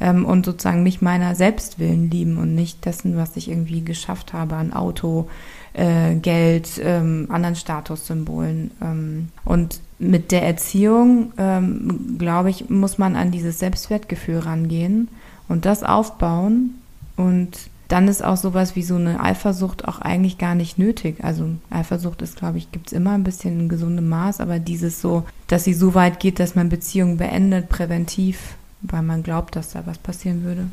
ähm, 0.00 0.24
und 0.24 0.46
sozusagen 0.46 0.82
mich 0.82 1.02
meiner 1.02 1.34
Selbstwillen 1.34 2.10
lieben 2.10 2.38
und 2.38 2.54
nicht 2.54 2.84
dessen, 2.84 3.16
was 3.16 3.36
ich 3.36 3.50
irgendwie 3.50 3.82
geschafft 3.82 4.32
habe 4.32 4.56
an 4.56 4.72
Auto, 4.72 5.28
äh, 5.72 6.14
Geld, 6.14 6.80
ähm, 6.82 7.26
anderen 7.30 7.56
Statussymbolen. 7.56 8.70
Ähm, 8.82 9.28
und 9.44 9.80
mit 9.98 10.32
der 10.32 10.42
Erziehung, 10.42 11.32
ähm, 11.38 12.16
glaube 12.18 12.50
ich, 12.50 12.70
muss 12.70 12.98
man 12.98 13.16
an 13.16 13.30
dieses 13.30 13.58
Selbstwertgefühl 13.58 14.38
rangehen 14.38 15.08
und 15.48 15.64
das 15.64 15.82
aufbauen 15.82 16.74
und 17.16 17.70
dann 17.88 18.06
ist 18.06 18.22
auch 18.22 18.36
sowas 18.36 18.76
wie 18.76 18.82
so 18.82 18.96
eine 18.96 19.20
Eifersucht 19.20 19.88
auch 19.88 20.00
eigentlich 20.00 20.36
gar 20.36 20.54
nicht 20.54 20.78
nötig. 20.78 21.24
Also 21.24 21.46
Eifersucht 21.70 22.20
ist, 22.20 22.36
glaube 22.36 22.58
ich, 22.58 22.70
gibt 22.70 22.88
es 22.88 22.92
immer 22.92 23.12
ein 23.12 23.24
bisschen 23.24 23.58
in 23.58 23.68
gesundem 23.68 24.08
Maß, 24.08 24.40
aber 24.40 24.58
dieses 24.58 25.00
so, 25.00 25.24
dass 25.46 25.64
sie 25.64 25.72
so 25.72 25.94
weit 25.94 26.20
geht, 26.20 26.38
dass 26.38 26.54
man 26.54 26.68
Beziehungen 26.68 27.16
beendet, 27.16 27.70
präventiv, 27.70 28.56
weil 28.82 29.02
man 29.02 29.22
glaubt, 29.22 29.56
dass 29.56 29.72
da 29.72 29.86
was 29.86 29.98
passieren 29.98 30.44
würde. 30.44 30.66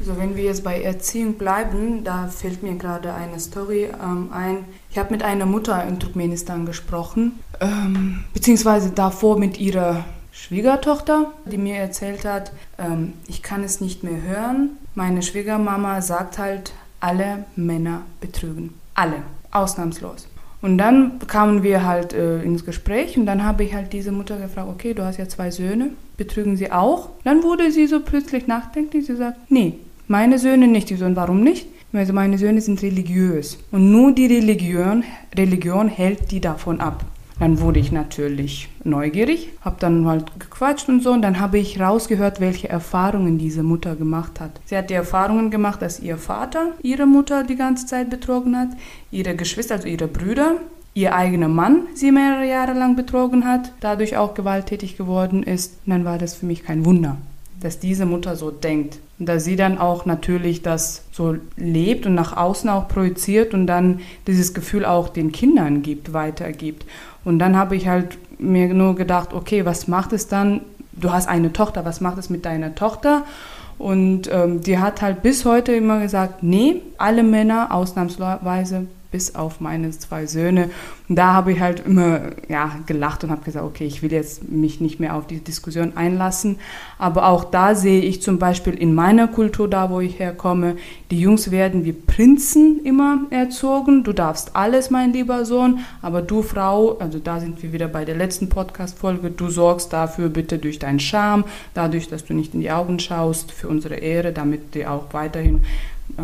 Also 0.00 0.18
wenn 0.18 0.36
wir 0.36 0.44
jetzt 0.44 0.64
bei 0.64 0.82
Erziehung 0.82 1.34
bleiben, 1.34 2.04
da 2.04 2.26
fällt 2.26 2.62
mir 2.62 2.74
gerade 2.74 3.14
eine 3.14 3.40
Story 3.40 3.88
ähm, 4.02 4.30
ein. 4.30 4.58
Ich 4.90 4.98
habe 4.98 5.12
mit 5.12 5.22
einer 5.22 5.46
Mutter 5.46 5.86
in 5.86 5.98
Turkmenistan 5.98 6.66
gesprochen, 6.66 7.38
ähm, 7.60 8.24
beziehungsweise 8.34 8.90
davor 8.90 9.38
mit 9.38 9.58
ihrer 9.58 10.04
Schwiegertochter, 10.36 11.32
die 11.46 11.56
mir 11.56 11.76
erzählt 11.76 12.24
hat, 12.24 12.52
ähm, 12.78 13.14
ich 13.26 13.42
kann 13.42 13.64
es 13.64 13.80
nicht 13.80 14.04
mehr 14.04 14.22
hören. 14.22 14.70
Meine 14.94 15.22
Schwiegermama 15.22 16.02
sagt 16.02 16.38
halt, 16.38 16.72
alle 17.00 17.44
Männer 17.56 18.02
betrügen. 18.20 18.74
Alle, 18.94 19.22
ausnahmslos. 19.50 20.28
Und 20.62 20.78
dann 20.78 21.18
kamen 21.26 21.62
wir 21.62 21.84
halt 21.84 22.12
äh, 22.12 22.42
ins 22.42 22.64
Gespräch 22.64 23.16
und 23.18 23.26
dann 23.26 23.44
habe 23.44 23.64
ich 23.64 23.74
halt 23.74 23.92
diese 23.92 24.12
Mutter 24.12 24.36
gefragt, 24.38 24.68
okay, 24.68 24.94
du 24.94 25.04
hast 25.04 25.18
ja 25.18 25.28
zwei 25.28 25.50
Söhne, 25.50 25.90
betrügen 26.16 26.56
sie 26.56 26.70
auch? 26.70 27.10
Dann 27.24 27.42
wurde 27.42 27.72
sie 27.72 27.86
so 27.86 28.00
plötzlich 28.00 28.46
nachdenklich, 28.46 29.06
sie 29.06 29.16
sagt, 29.16 29.50
nee, 29.50 29.74
meine 30.06 30.38
Söhne 30.38 30.68
nicht. 30.68 30.90
Die 30.90 30.96
Söhne, 30.96 31.16
warum 31.16 31.42
nicht? 31.42 31.66
Also 31.92 32.12
meine 32.12 32.36
Söhne 32.36 32.60
sind 32.60 32.82
religiös 32.82 33.58
und 33.72 33.90
nur 33.90 34.12
die 34.12 34.26
Religion, 34.26 35.02
Religion 35.34 35.88
hält 35.88 36.30
die 36.30 36.40
davon 36.40 36.80
ab. 36.80 37.04
Dann 37.38 37.60
wurde 37.60 37.80
ich 37.80 37.92
natürlich 37.92 38.70
neugierig, 38.82 39.50
habe 39.60 39.76
dann 39.78 40.06
halt 40.06 40.40
gequatscht 40.40 40.88
und 40.88 41.02
so 41.02 41.12
und 41.12 41.20
dann 41.20 41.38
habe 41.38 41.58
ich 41.58 41.78
rausgehört, 41.78 42.40
welche 42.40 42.70
Erfahrungen 42.70 43.36
diese 43.36 43.62
Mutter 43.62 43.94
gemacht 43.94 44.40
hat. 44.40 44.52
Sie 44.64 44.76
hat 44.76 44.88
die 44.88 44.94
Erfahrungen 44.94 45.50
gemacht, 45.50 45.82
dass 45.82 46.00
ihr 46.00 46.16
Vater 46.16 46.72
ihre 46.82 47.06
Mutter 47.06 47.44
die 47.44 47.56
ganze 47.56 47.84
Zeit 47.86 48.08
betrogen 48.08 48.56
hat, 48.56 48.70
ihre 49.10 49.36
Geschwister, 49.36 49.74
also 49.74 49.86
ihre 49.86 50.08
Brüder, 50.08 50.56
ihr 50.94 51.14
eigener 51.14 51.48
Mann 51.48 51.82
sie 51.94 52.10
mehrere 52.10 52.48
Jahre 52.48 52.72
lang 52.72 52.96
betrogen 52.96 53.44
hat, 53.44 53.70
dadurch 53.80 54.16
auch 54.16 54.32
gewalttätig 54.32 54.96
geworden 54.96 55.42
ist. 55.42 55.74
Und 55.84 55.92
dann 55.92 56.04
war 56.06 56.16
das 56.16 56.34
für 56.34 56.46
mich 56.46 56.64
kein 56.64 56.86
Wunder, 56.86 57.18
dass 57.60 57.78
diese 57.78 58.06
Mutter 58.06 58.34
so 58.34 58.50
denkt. 58.50 58.98
Und 59.18 59.26
dass 59.26 59.44
sie 59.44 59.56
dann 59.56 59.78
auch 59.78 60.06
natürlich 60.06 60.62
das 60.62 61.04
so 61.12 61.36
lebt 61.56 62.06
und 62.06 62.14
nach 62.14 62.36
außen 62.36 62.68
auch 62.70 62.88
projiziert 62.88 63.52
und 63.54 63.66
dann 63.66 64.00
dieses 64.26 64.54
Gefühl 64.54 64.84
auch 64.86 65.10
den 65.10 65.32
Kindern 65.32 65.82
gibt, 65.82 66.14
weitergibt. 66.14 66.86
Und 67.26 67.40
dann 67.40 67.56
habe 67.56 67.74
ich 67.74 67.88
halt 67.88 68.18
mir 68.38 68.72
nur 68.72 68.94
gedacht, 68.94 69.32
okay, 69.32 69.66
was 69.66 69.88
macht 69.88 70.12
es 70.12 70.28
dann? 70.28 70.60
Du 70.92 71.10
hast 71.10 71.28
eine 71.28 71.52
Tochter, 71.52 71.84
was 71.84 72.00
macht 72.00 72.18
es 72.18 72.30
mit 72.30 72.44
deiner 72.44 72.76
Tochter? 72.76 73.24
Und 73.78 74.30
ähm, 74.32 74.60
die 74.60 74.78
hat 74.78 75.02
halt 75.02 75.22
bis 75.22 75.44
heute 75.44 75.72
immer 75.72 75.98
gesagt, 75.98 76.44
nee, 76.44 76.82
alle 76.98 77.24
Männer 77.24 77.74
ausnahmsweise 77.74 78.86
bis 79.16 79.34
auf 79.34 79.62
meine 79.62 79.88
zwei 79.92 80.26
Söhne. 80.26 80.68
Und 81.08 81.16
da 81.16 81.32
habe 81.32 81.50
ich 81.50 81.60
halt 81.60 81.86
immer 81.86 82.32
ja, 82.50 82.78
gelacht 82.84 83.24
und 83.24 83.30
habe 83.30 83.42
gesagt, 83.42 83.64
okay, 83.64 83.86
ich 83.86 84.02
will 84.02 84.12
jetzt 84.12 84.46
mich 84.46 84.78
nicht 84.78 85.00
mehr 85.00 85.14
auf 85.14 85.26
die 85.26 85.40
Diskussion 85.40 85.96
einlassen. 85.96 86.58
Aber 86.98 87.28
auch 87.28 87.44
da 87.44 87.74
sehe 87.74 88.02
ich 88.02 88.20
zum 88.20 88.38
Beispiel 88.38 88.74
in 88.74 88.94
meiner 88.94 89.26
Kultur, 89.26 89.70
da 89.70 89.88
wo 89.88 90.00
ich 90.00 90.18
herkomme, 90.18 90.76
die 91.10 91.18
Jungs 91.18 91.50
werden 91.50 91.86
wie 91.86 91.94
Prinzen 91.94 92.84
immer 92.84 93.22
erzogen. 93.30 94.04
Du 94.04 94.12
darfst 94.12 94.54
alles, 94.54 94.90
mein 94.90 95.14
lieber 95.14 95.46
Sohn, 95.46 95.78
aber 96.02 96.20
du 96.20 96.42
Frau, 96.42 96.98
also 96.98 97.18
da 97.18 97.40
sind 97.40 97.62
wir 97.62 97.72
wieder 97.72 97.88
bei 97.88 98.04
der 98.04 98.16
letzten 98.16 98.50
Podcast-Folge, 98.50 99.30
du 99.30 99.48
sorgst 99.48 99.94
dafür 99.94 100.28
bitte 100.28 100.58
durch 100.58 100.78
deinen 100.78 101.00
Charme, 101.00 101.44
dadurch, 101.72 102.08
dass 102.08 102.26
du 102.26 102.34
nicht 102.34 102.52
in 102.52 102.60
die 102.60 102.70
Augen 102.70 102.98
schaust, 102.98 103.50
für 103.50 103.68
unsere 103.68 103.94
Ehre, 103.94 104.32
damit 104.32 104.74
die 104.74 104.86
auch 104.86 105.04
weiterhin 105.12 105.62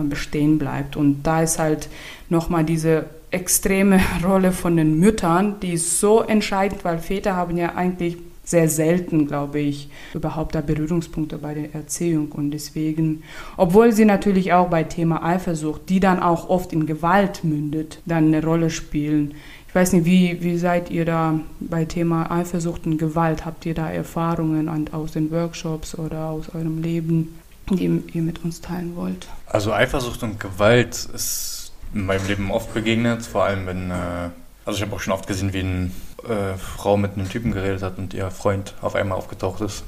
bestehen 0.08 0.58
bleibt. 0.58 0.96
Und 0.96 1.22
da 1.22 1.42
ist 1.42 1.58
halt 1.58 1.88
nochmal 2.28 2.64
diese 2.64 3.06
extreme 3.30 4.00
Rolle 4.24 4.52
von 4.52 4.76
den 4.76 4.98
Müttern, 4.98 5.56
die 5.60 5.72
ist 5.72 5.98
so 6.00 6.20
entscheidend, 6.20 6.84
weil 6.84 6.98
Väter 6.98 7.34
haben 7.34 7.56
ja 7.56 7.74
eigentlich 7.74 8.16
sehr 8.44 8.68
selten, 8.68 9.28
glaube 9.28 9.60
ich, 9.60 9.88
überhaupt 10.14 10.54
da 10.54 10.60
Berührungspunkte 10.60 11.38
bei 11.38 11.54
der 11.54 11.74
Erziehung. 11.74 12.32
Und 12.32 12.50
deswegen, 12.50 13.22
obwohl 13.56 13.92
sie 13.92 14.04
natürlich 14.04 14.52
auch 14.52 14.68
bei 14.68 14.82
Thema 14.82 15.22
Eifersucht, 15.24 15.88
die 15.88 16.00
dann 16.00 16.20
auch 16.20 16.48
oft 16.48 16.72
in 16.72 16.86
Gewalt 16.86 17.44
mündet, 17.44 18.00
dann 18.04 18.26
eine 18.26 18.44
Rolle 18.44 18.70
spielen. 18.70 19.34
Ich 19.68 19.74
weiß 19.74 19.92
nicht, 19.94 20.04
wie, 20.04 20.38
wie 20.42 20.58
seid 20.58 20.90
ihr 20.90 21.04
da 21.04 21.40
bei 21.60 21.84
Thema 21.84 22.30
Eifersucht 22.30 22.84
und 22.84 22.98
Gewalt? 22.98 23.46
Habt 23.46 23.64
ihr 23.64 23.74
da 23.74 23.90
Erfahrungen 23.90 24.68
aus 24.92 25.12
den 25.12 25.30
Workshops 25.30 25.96
oder 25.98 26.26
aus 26.26 26.54
eurem 26.54 26.82
Leben, 26.82 27.34
die 27.70 27.84
ihr 28.12 28.22
mit 28.22 28.44
uns 28.44 28.60
teilen 28.60 28.96
wollt? 28.96 29.28
Also 29.46 29.72
Eifersucht 29.72 30.22
und 30.22 30.40
Gewalt 30.40 31.08
ist 31.14 31.72
in 31.94 32.06
meinem 32.06 32.26
Leben 32.26 32.50
oft 32.50 32.72
begegnet, 32.74 33.22
vor 33.22 33.44
allem 33.44 33.66
wenn, 33.66 33.90
äh, 33.90 34.30
also 34.64 34.76
ich 34.76 34.82
habe 34.82 34.94
auch 34.94 35.00
schon 35.00 35.12
oft 35.12 35.26
gesehen, 35.26 35.52
wie 35.52 35.60
eine 35.60 35.90
äh, 36.28 36.56
Frau 36.56 36.96
mit 36.96 37.14
einem 37.14 37.28
Typen 37.28 37.52
geredet 37.52 37.82
hat 37.82 37.98
und 37.98 38.14
ihr 38.14 38.30
Freund 38.30 38.74
auf 38.80 38.94
einmal 38.94 39.18
aufgetaucht 39.18 39.60
ist 39.60 39.84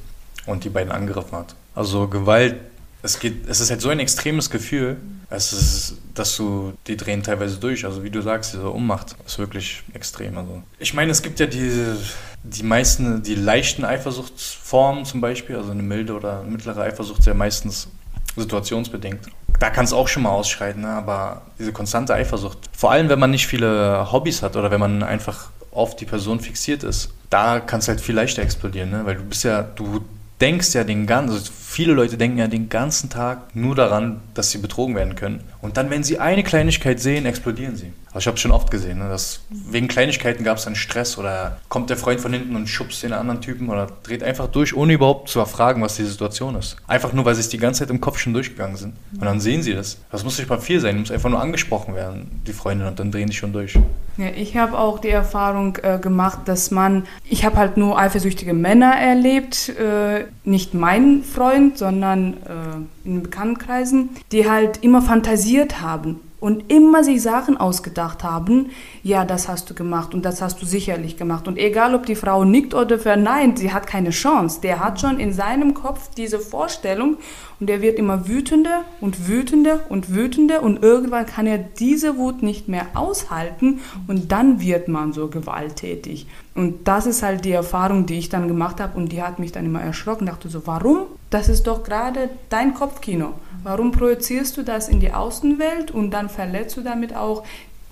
und 0.46 0.64
die 0.64 0.70
beiden 0.70 0.92
angegriffen 0.92 1.38
hat. 1.38 1.54
Also 1.74 2.08
Gewalt, 2.08 2.56
es 3.04 3.18
geht, 3.18 3.46
es 3.48 3.60
ist 3.60 3.70
halt 3.70 3.82
so 3.82 3.90
ein 3.90 4.00
extremes 4.00 4.48
Gefühl, 4.48 4.96
es 5.28 5.52
ist, 5.52 5.98
dass 6.14 6.36
du, 6.36 6.72
die 6.86 6.96
drehen 6.96 7.22
teilweise 7.22 7.58
durch, 7.58 7.84
also 7.84 8.02
wie 8.02 8.08
du 8.08 8.22
sagst, 8.22 8.54
diese 8.54 8.70
Ummacht 8.70 9.14
ist 9.26 9.38
wirklich 9.38 9.82
extrem. 9.92 10.38
Also 10.38 10.62
ich 10.78 10.94
meine, 10.94 11.10
es 11.10 11.20
gibt 11.20 11.38
ja 11.38 11.44
diese, 11.44 11.98
die 12.42 12.62
meisten, 12.62 13.22
die 13.22 13.34
leichten 13.34 13.84
Eifersuchtsformen 13.84 15.04
zum 15.04 15.20
Beispiel, 15.20 15.56
also 15.56 15.70
eine 15.70 15.82
milde 15.82 16.14
oder 16.14 16.42
mittlere 16.44 16.80
Eifersucht, 16.80 17.18
ist 17.18 17.26
ja 17.26 17.34
meistens 17.34 17.88
situationsbedingt. 18.36 19.20
Da 19.60 19.68
kann 19.68 19.84
es 19.84 19.92
auch 19.92 20.08
schon 20.08 20.22
mal 20.22 20.30
ausschreiten, 20.30 20.80
ne? 20.80 20.88
aber 20.88 21.42
diese 21.58 21.72
konstante 21.72 22.14
Eifersucht, 22.14 22.58
vor 22.74 22.90
allem 22.90 23.10
wenn 23.10 23.18
man 23.18 23.30
nicht 23.30 23.46
viele 23.46 24.10
Hobbys 24.10 24.42
hat 24.42 24.56
oder 24.56 24.70
wenn 24.70 24.80
man 24.80 25.02
einfach 25.02 25.50
auf 25.72 25.94
die 25.94 26.06
Person 26.06 26.40
fixiert 26.40 26.82
ist, 26.82 27.10
da 27.28 27.60
kann 27.60 27.80
es 27.80 27.88
halt 27.88 28.00
viel 28.00 28.14
leichter 28.14 28.40
explodieren, 28.40 28.90
ne? 28.90 29.04
weil 29.04 29.16
du 29.16 29.24
bist 29.24 29.44
ja, 29.44 29.62
du 29.62 30.02
denkst 30.40 30.74
ja 30.74 30.84
den 30.84 31.06
ganzen, 31.06 31.34
also 31.34 31.52
viele 31.74 31.92
Leute 31.92 32.16
denken 32.16 32.38
ja 32.38 32.46
den 32.46 32.68
ganzen 32.68 33.10
Tag 33.10 33.56
nur 33.56 33.74
daran, 33.74 34.20
dass 34.34 34.52
sie 34.52 34.58
betrogen 34.58 34.94
werden 34.94 35.16
können. 35.16 35.40
Und 35.60 35.76
dann, 35.76 35.90
wenn 35.90 36.04
sie 36.04 36.20
eine 36.20 36.44
Kleinigkeit 36.44 37.00
sehen, 37.00 37.26
explodieren 37.26 37.74
sie. 37.74 37.92
Also 38.14 38.20
ich 38.20 38.26
habe 38.28 38.36
es 38.36 38.42
schon 38.42 38.52
oft 38.52 38.70
gesehen, 38.70 39.00
ne, 39.00 39.08
dass 39.08 39.40
wegen 39.50 39.88
Kleinigkeiten 39.88 40.44
gab 40.44 40.58
es 40.58 40.64
dann 40.66 40.76
Stress 40.76 41.18
oder 41.18 41.58
kommt 41.68 41.90
der 41.90 41.96
Freund 41.96 42.20
von 42.20 42.32
hinten 42.32 42.54
und 42.54 42.68
schubst 42.68 43.02
den 43.02 43.12
anderen 43.12 43.40
Typen 43.40 43.68
oder 43.68 43.88
dreht 44.04 44.22
einfach 44.22 44.46
durch, 44.46 44.76
ohne 44.76 44.92
überhaupt 44.92 45.28
zu 45.28 45.40
erfragen, 45.40 45.82
was 45.82 45.96
die 45.96 46.04
Situation 46.04 46.54
ist. 46.54 46.76
Einfach 46.86 47.12
nur, 47.12 47.24
weil 47.24 47.34
sie 47.34 47.40
es 47.40 47.48
die 47.48 47.58
ganze 47.58 47.80
Zeit 47.80 47.90
im 47.90 48.00
Kopf 48.00 48.18
schon 48.18 48.32
durchgegangen 48.32 48.76
sind. 48.76 48.94
Und 49.12 49.24
dann 49.24 49.40
sehen 49.40 49.64
sie 49.64 49.74
das. 49.74 49.98
Das 50.12 50.22
muss 50.22 50.38
nicht 50.38 50.48
mal 50.48 50.60
viel 50.60 50.78
sein, 50.78 51.00
muss 51.00 51.10
einfach 51.10 51.28
nur 51.28 51.40
angesprochen 51.40 51.96
werden, 51.96 52.40
die 52.46 52.52
Freundin, 52.52 52.86
und 52.86 53.00
dann 53.00 53.10
drehen 53.10 53.28
die 53.28 53.34
schon 53.34 53.52
durch. 53.52 53.76
Ja, 54.16 54.28
ich 54.36 54.56
habe 54.56 54.78
auch 54.78 55.00
die 55.00 55.08
Erfahrung 55.08 55.76
äh, 55.82 55.98
gemacht, 55.98 56.42
dass 56.44 56.70
man, 56.70 57.06
ich 57.24 57.44
habe 57.44 57.56
halt 57.56 57.76
nur 57.76 57.98
eifersüchtige 57.98 58.54
Männer 58.54 58.94
erlebt, 58.94 59.70
äh, 59.70 60.26
nicht 60.44 60.72
mein 60.72 61.24
Freund, 61.24 61.63
sondern 61.74 62.34
äh, 62.34 63.08
in 63.08 63.22
Bekanntenkreisen, 63.22 64.10
die 64.32 64.48
halt 64.48 64.82
immer 64.82 65.02
fantasiert 65.02 65.80
haben 65.80 66.20
und 66.44 66.70
immer 66.70 67.02
sich 67.02 67.22
Sachen 67.22 67.56
ausgedacht 67.56 68.22
haben, 68.22 68.66
ja, 69.02 69.24
das 69.24 69.48
hast 69.48 69.70
du 69.70 69.74
gemacht 69.74 70.12
und 70.12 70.26
das 70.26 70.42
hast 70.42 70.60
du 70.60 70.66
sicherlich 70.66 71.16
gemacht. 71.16 71.48
Und 71.48 71.56
egal, 71.56 71.94
ob 71.94 72.04
die 72.04 72.16
Frau 72.16 72.44
nickt 72.44 72.74
oder 72.74 72.98
verneint, 72.98 73.58
sie 73.58 73.72
hat 73.72 73.86
keine 73.86 74.10
Chance. 74.10 74.60
Der 74.60 74.78
hat 74.80 75.00
schon 75.00 75.18
in 75.18 75.32
seinem 75.32 75.72
Kopf 75.72 76.10
diese 76.14 76.38
Vorstellung 76.38 77.16
und 77.60 77.70
der 77.70 77.80
wird 77.80 77.98
immer 77.98 78.28
wütender 78.28 78.84
und 79.00 79.26
wütender 79.26 79.80
und 79.88 80.14
wütender 80.14 80.62
und 80.62 80.82
irgendwann 80.82 81.24
kann 81.24 81.46
er 81.46 81.56
diese 81.56 82.18
Wut 82.18 82.42
nicht 82.42 82.68
mehr 82.68 82.88
aushalten 82.92 83.80
und 84.06 84.30
dann 84.30 84.60
wird 84.60 84.86
man 84.88 85.14
so 85.14 85.28
gewalttätig. 85.28 86.26
Und 86.54 86.86
das 86.86 87.06
ist 87.06 87.22
halt 87.22 87.46
die 87.46 87.52
Erfahrung, 87.52 88.04
die 88.04 88.18
ich 88.18 88.28
dann 88.28 88.48
gemacht 88.48 88.80
habe 88.80 88.98
und 88.98 89.12
die 89.12 89.22
hat 89.22 89.38
mich 89.38 89.52
dann 89.52 89.64
immer 89.64 89.80
erschrocken. 89.80 90.26
Ich 90.26 90.30
dachte 90.30 90.50
so, 90.50 90.66
warum? 90.66 91.06
Das 91.34 91.48
ist 91.48 91.66
doch 91.66 91.82
gerade 91.82 92.30
dein 92.48 92.74
Kopfkino. 92.74 93.34
Warum 93.64 93.90
projizierst 93.90 94.56
du 94.56 94.62
das 94.62 94.88
in 94.88 95.00
die 95.00 95.12
Außenwelt 95.12 95.90
und 95.90 96.12
dann 96.12 96.28
verletzt 96.28 96.76
du 96.76 96.82
damit 96.82 97.16
auch, 97.16 97.42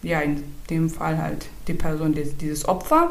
ja, 0.05 0.21
in 0.21 0.45
dem 0.71 0.89
Fall 0.89 1.21
halt 1.21 1.47
die 1.67 1.75
Person, 1.75 2.15
dieses 2.41 2.69
Opfer. 2.69 3.11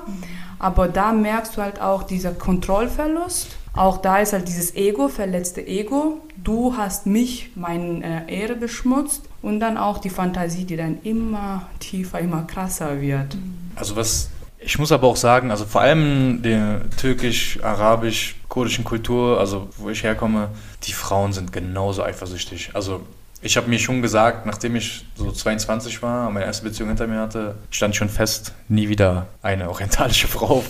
Aber 0.57 0.87
da 0.87 1.11
merkst 1.11 1.57
du 1.57 1.61
halt 1.61 1.81
auch 1.81 2.03
dieser 2.03 2.31
Kontrollverlust. 2.31 3.57
Auch 3.73 3.97
da 3.97 4.19
ist 4.19 4.31
halt 4.31 4.47
dieses 4.47 4.73
Ego, 4.73 5.09
verletzte 5.09 5.67
Ego. 5.67 6.21
Du 6.41 6.77
hast 6.77 7.07
mich, 7.07 7.51
meine 7.55 8.25
äh, 8.29 8.33
Ehre 8.33 8.55
beschmutzt. 8.55 9.23
Und 9.41 9.59
dann 9.59 9.77
auch 9.77 9.97
die 9.97 10.09
Fantasie, 10.09 10.63
die 10.63 10.77
dann 10.77 10.99
immer 11.03 11.67
tiefer, 11.79 12.19
immer 12.21 12.43
krasser 12.43 13.01
wird. 13.01 13.35
Also 13.75 13.97
was 13.97 14.29
ich 14.63 14.77
muss 14.77 14.91
aber 14.91 15.07
auch 15.07 15.15
sagen, 15.15 15.49
also 15.49 15.65
vor 15.65 15.81
allem 15.81 16.43
der 16.43 16.81
türkisch-arabisch-kurdischen 16.97 18.83
Kultur, 18.83 19.39
also 19.39 19.69
wo 19.77 19.89
ich 19.89 20.03
herkomme, 20.03 20.49
die 20.83 20.93
Frauen 20.93 21.33
sind 21.33 21.51
genauso 21.51 22.03
eifersüchtig. 22.03 22.69
Also 22.73 23.01
ich 23.41 23.57
habe 23.57 23.67
mir 23.67 23.79
schon 23.79 24.03
gesagt, 24.03 24.45
nachdem 24.45 24.75
ich 24.75 25.05
so 25.15 25.31
22 25.31 26.03
war, 26.03 26.29
meine 26.29 26.45
erste 26.45 26.63
Beziehung 26.63 26.89
hinter 26.89 27.07
mir 27.07 27.19
hatte, 27.19 27.55
stand 27.71 27.95
schon 27.95 28.09
fest, 28.09 28.53
nie 28.67 28.87
wieder 28.87 29.27
eine 29.41 29.67
orientalische 29.67 30.27
Frau. 30.29 30.63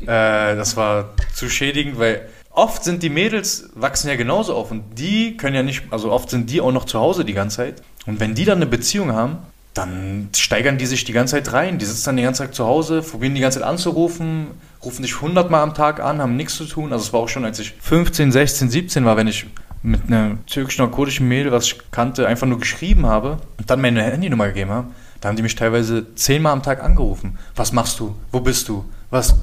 äh, 0.00 0.06
das 0.06 0.76
war 0.76 1.10
zu 1.34 1.48
schädigend, 1.50 1.98
weil 1.98 2.28
oft 2.50 2.84
sind 2.84 3.02
die 3.02 3.10
Mädels, 3.10 3.70
wachsen 3.74 4.08
ja 4.08 4.14
genauso 4.14 4.54
auf 4.54 4.70
und 4.70 4.98
die 4.98 5.36
können 5.36 5.56
ja 5.56 5.64
nicht, 5.64 5.82
also 5.90 6.12
oft 6.12 6.30
sind 6.30 6.48
die 6.48 6.60
auch 6.60 6.72
noch 6.72 6.84
zu 6.84 7.00
Hause 7.00 7.24
die 7.24 7.34
ganze 7.34 7.56
Zeit. 7.56 7.82
Und 8.06 8.20
wenn 8.20 8.34
die 8.34 8.44
dann 8.44 8.58
eine 8.58 8.66
Beziehung 8.66 9.12
haben, 9.12 9.38
dann 9.74 10.28
steigern 10.34 10.78
die 10.78 10.86
sich 10.86 11.04
die 11.04 11.12
ganze 11.12 11.36
Zeit 11.36 11.52
rein. 11.52 11.78
Die 11.78 11.84
sitzen 11.84 12.06
dann 12.06 12.16
die 12.16 12.22
ganze 12.22 12.42
Zeit 12.42 12.54
zu 12.54 12.66
Hause, 12.66 13.02
probieren 13.02 13.34
die 13.34 13.40
ganze 13.40 13.60
Zeit 13.60 13.68
anzurufen, 13.68 14.48
rufen 14.82 15.02
dich 15.02 15.14
100 15.16 15.50
Mal 15.50 15.62
am 15.62 15.74
Tag 15.74 16.00
an, 16.00 16.20
haben 16.20 16.36
nichts 16.36 16.56
zu 16.56 16.64
tun. 16.64 16.92
Also 16.92 17.04
es 17.04 17.12
war 17.12 17.20
auch 17.20 17.28
schon, 17.28 17.44
als 17.44 17.58
ich 17.58 17.74
15, 17.80 18.32
16, 18.32 18.70
17 18.70 19.04
war, 19.04 19.16
wenn 19.16 19.28
ich 19.28 19.46
mit 19.82 20.02
einem 20.06 20.44
türkischen 20.46 20.90
kurdischen 20.90 21.28
Mädel, 21.28 21.52
was 21.52 21.66
ich 21.66 21.78
kannte, 21.90 22.26
einfach 22.26 22.46
nur 22.46 22.58
geschrieben 22.58 23.06
habe 23.06 23.38
und 23.58 23.70
dann 23.70 23.80
meine 23.80 24.02
Handynummer 24.02 24.48
gegeben 24.48 24.70
habe. 24.70 24.88
Da 25.20 25.28
haben 25.28 25.36
die 25.36 25.42
mich 25.42 25.54
teilweise 25.54 26.14
zehnmal 26.14 26.52
am 26.52 26.62
Tag 26.62 26.82
angerufen. 26.82 27.38
Was 27.54 27.72
machst 27.72 28.00
du? 28.00 28.16
Wo 28.32 28.40
bist 28.40 28.68
du? 28.68 28.84
Was, 29.10 29.36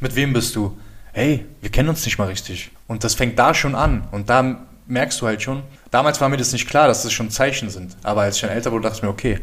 mit 0.00 0.14
wem 0.14 0.32
bist 0.32 0.54
du? 0.56 0.76
Hey, 1.12 1.46
wir 1.60 1.70
kennen 1.70 1.88
uns 1.88 2.04
nicht 2.04 2.18
mal 2.18 2.28
richtig. 2.28 2.70
Und 2.86 3.04
das 3.04 3.14
fängt 3.14 3.38
da 3.38 3.54
schon 3.54 3.74
an. 3.74 4.08
Und 4.12 4.30
da 4.30 4.62
merkst 4.86 5.20
du 5.20 5.26
halt 5.26 5.42
schon, 5.42 5.62
damals 5.90 6.20
war 6.20 6.28
mir 6.28 6.36
das 6.36 6.52
nicht 6.52 6.68
klar, 6.68 6.88
dass 6.88 7.02
das 7.02 7.12
schon 7.12 7.30
Zeichen 7.30 7.70
sind. 7.70 7.96
Aber 8.02 8.22
als 8.22 8.36
ich 8.36 8.42
dann 8.42 8.50
älter 8.50 8.72
wurde, 8.72 8.84
dachte 8.84 8.96
ich 8.98 9.02
mir, 9.02 9.08
okay, 9.08 9.40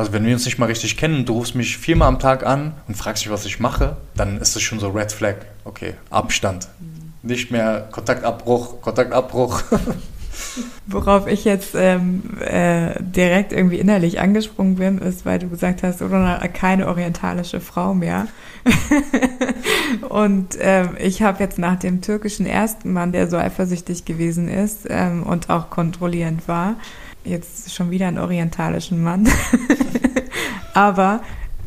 also 0.00 0.14
wenn 0.14 0.24
wir 0.24 0.32
uns 0.32 0.46
nicht 0.46 0.58
mal 0.58 0.66
richtig 0.66 0.96
kennen 0.96 1.26
du 1.26 1.34
rufst 1.34 1.54
mich 1.54 1.76
viermal 1.76 2.08
am 2.08 2.18
Tag 2.18 2.46
an 2.46 2.72
und 2.88 2.96
fragst 2.96 3.24
mich, 3.24 3.32
was 3.32 3.44
ich 3.44 3.60
mache, 3.60 3.98
dann 4.16 4.40
ist 4.40 4.56
das 4.56 4.62
schon 4.62 4.80
so 4.80 4.88
Red 4.88 5.12
Flag. 5.12 5.36
Okay, 5.64 5.94
Abstand. 6.08 6.68
Nicht 7.22 7.50
mehr 7.50 7.86
Kontaktabbruch, 7.92 8.80
Kontaktabbruch. 8.80 9.62
Worauf 10.86 11.26
ich 11.26 11.44
jetzt 11.44 11.74
ähm, 11.74 12.22
äh, 12.40 12.94
direkt 12.98 13.52
irgendwie 13.52 13.78
innerlich 13.78 14.20
angesprungen 14.20 14.76
bin, 14.76 14.98
ist, 14.98 15.26
weil 15.26 15.38
du 15.38 15.48
gesagt 15.48 15.82
hast, 15.82 16.00
oder 16.00 16.38
keine 16.48 16.88
orientalische 16.88 17.60
Frau 17.60 17.92
mehr. 17.92 18.26
und 20.08 20.56
ähm, 20.60 20.96
ich 20.98 21.22
habe 21.22 21.42
jetzt 21.42 21.58
nach 21.58 21.78
dem 21.78 22.00
türkischen 22.00 22.46
ersten 22.46 22.92
Mann, 22.92 23.12
der 23.12 23.28
so 23.28 23.36
eifersüchtig 23.36 24.06
gewesen 24.06 24.48
ist 24.48 24.86
ähm, 24.88 25.24
und 25.24 25.50
auch 25.50 25.68
kontrollierend 25.68 26.48
war, 26.48 26.76
jetzt 27.24 27.72
schon 27.74 27.90
wieder 27.90 28.08
einen 28.08 28.18
orientalischen 28.18 29.02
Mann. 29.02 29.28
Aber 30.74 31.20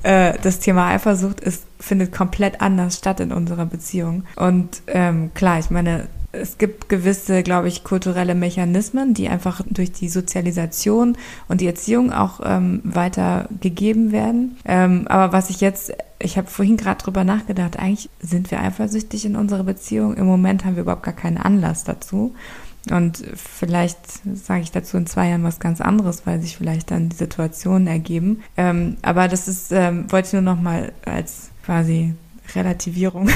äh, 0.04 0.34
das 0.42 0.60
Thema 0.60 0.90
Eifersucht 0.90 1.40
ist, 1.40 1.66
findet 1.80 2.12
komplett 2.14 2.62
anders 2.62 2.98
statt 2.98 3.20
in 3.20 3.32
unserer 3.32 3.66
Beziehung. 3.66 4.24
Und 4.36 4.82
ähm, 4.88 5.32
klar, 5.34 5.60
ich 5.60 5.70
meine, 5.70 6.08
es 6.34 6.58
gibt 6.58 6.90
gewisse, 6.90 7.44
glaube 7.44 7.68
ich, 7.68 7.84
kulturelle 7.84 8.34
Mechanismen, 8.34 9.14
die 9.14 9.30
einfach 9.30 9.62
durch 9.70 9.92
die 9.92 10.10
Sozialisation 10.10 11.16
und 11.48 11.62
die 11.62 11.68
Erziehung 11.68 12.12
auch 12.12 12.42
ähm, 12.44 12.82
weitergegeben 12.84 14.12
werden. 14.12 14.58
Ähm, 14.66 15.08
aber 15.08 15.32
was 15.32 15.52
ich 15.52 15.62
jetzt, 15.62 15.94
ich 16.20 16.38
habe 16.38 16.48
vorhin 16.48 16.76
gerade 16.76 17.04
drüber 17.04 17.24
nachgedacht, 17.24 17.78
eigentlich 17.78 18.10
sind 18.20 18.50
wir 18.50 18.60
eifersüchtig 18.60 19.26
in 19.26 19.36
unserer 19.36 19.64
Beziehung. 19.64 20.18
Im 20.18 20.26
Moment 20.26 20.66
haben 20.66 20.76
wir 20.76 20.82
überhaupt 20.82 21.04
gar 21.04 21.14
keinen 21.14 21.38
Anlass 21.38 21.84
dazu. 21.84 22.34
Und 22.92 23.24
vielleicht 23.36 23.98
sage 24.36 24.62
ich 24.62 24.72
dazu 24.72 24.98
in 24.98 25.08
zwei 25.08 25.30
Jahren 25.30 25.44
was 25.44 25.60
ganz 25.60 25.80
anderes, 25.80 26.26
weil 26.26 26.42
sich 26.42 26.58
vielleicht 26.58 26.92
dann 26.92 27.10
die 27.10 27.16
Situationen 27.16 27.88
ergeben. 27.88 28.42
Ähm, 28.58 28.98
aber 29.02 29.28
das 29.28 29.48
ist, 29.48 29.72
ähm, 29.72 30.12
wollte 30.12 30.28
ich 30.28 30.34
nur 30.34 30.42
noch 30.42 30.60
mal 30.62 30.92
als 31.06 31.50
quasi 31.66 32.14
Relativierung 32.56 33.30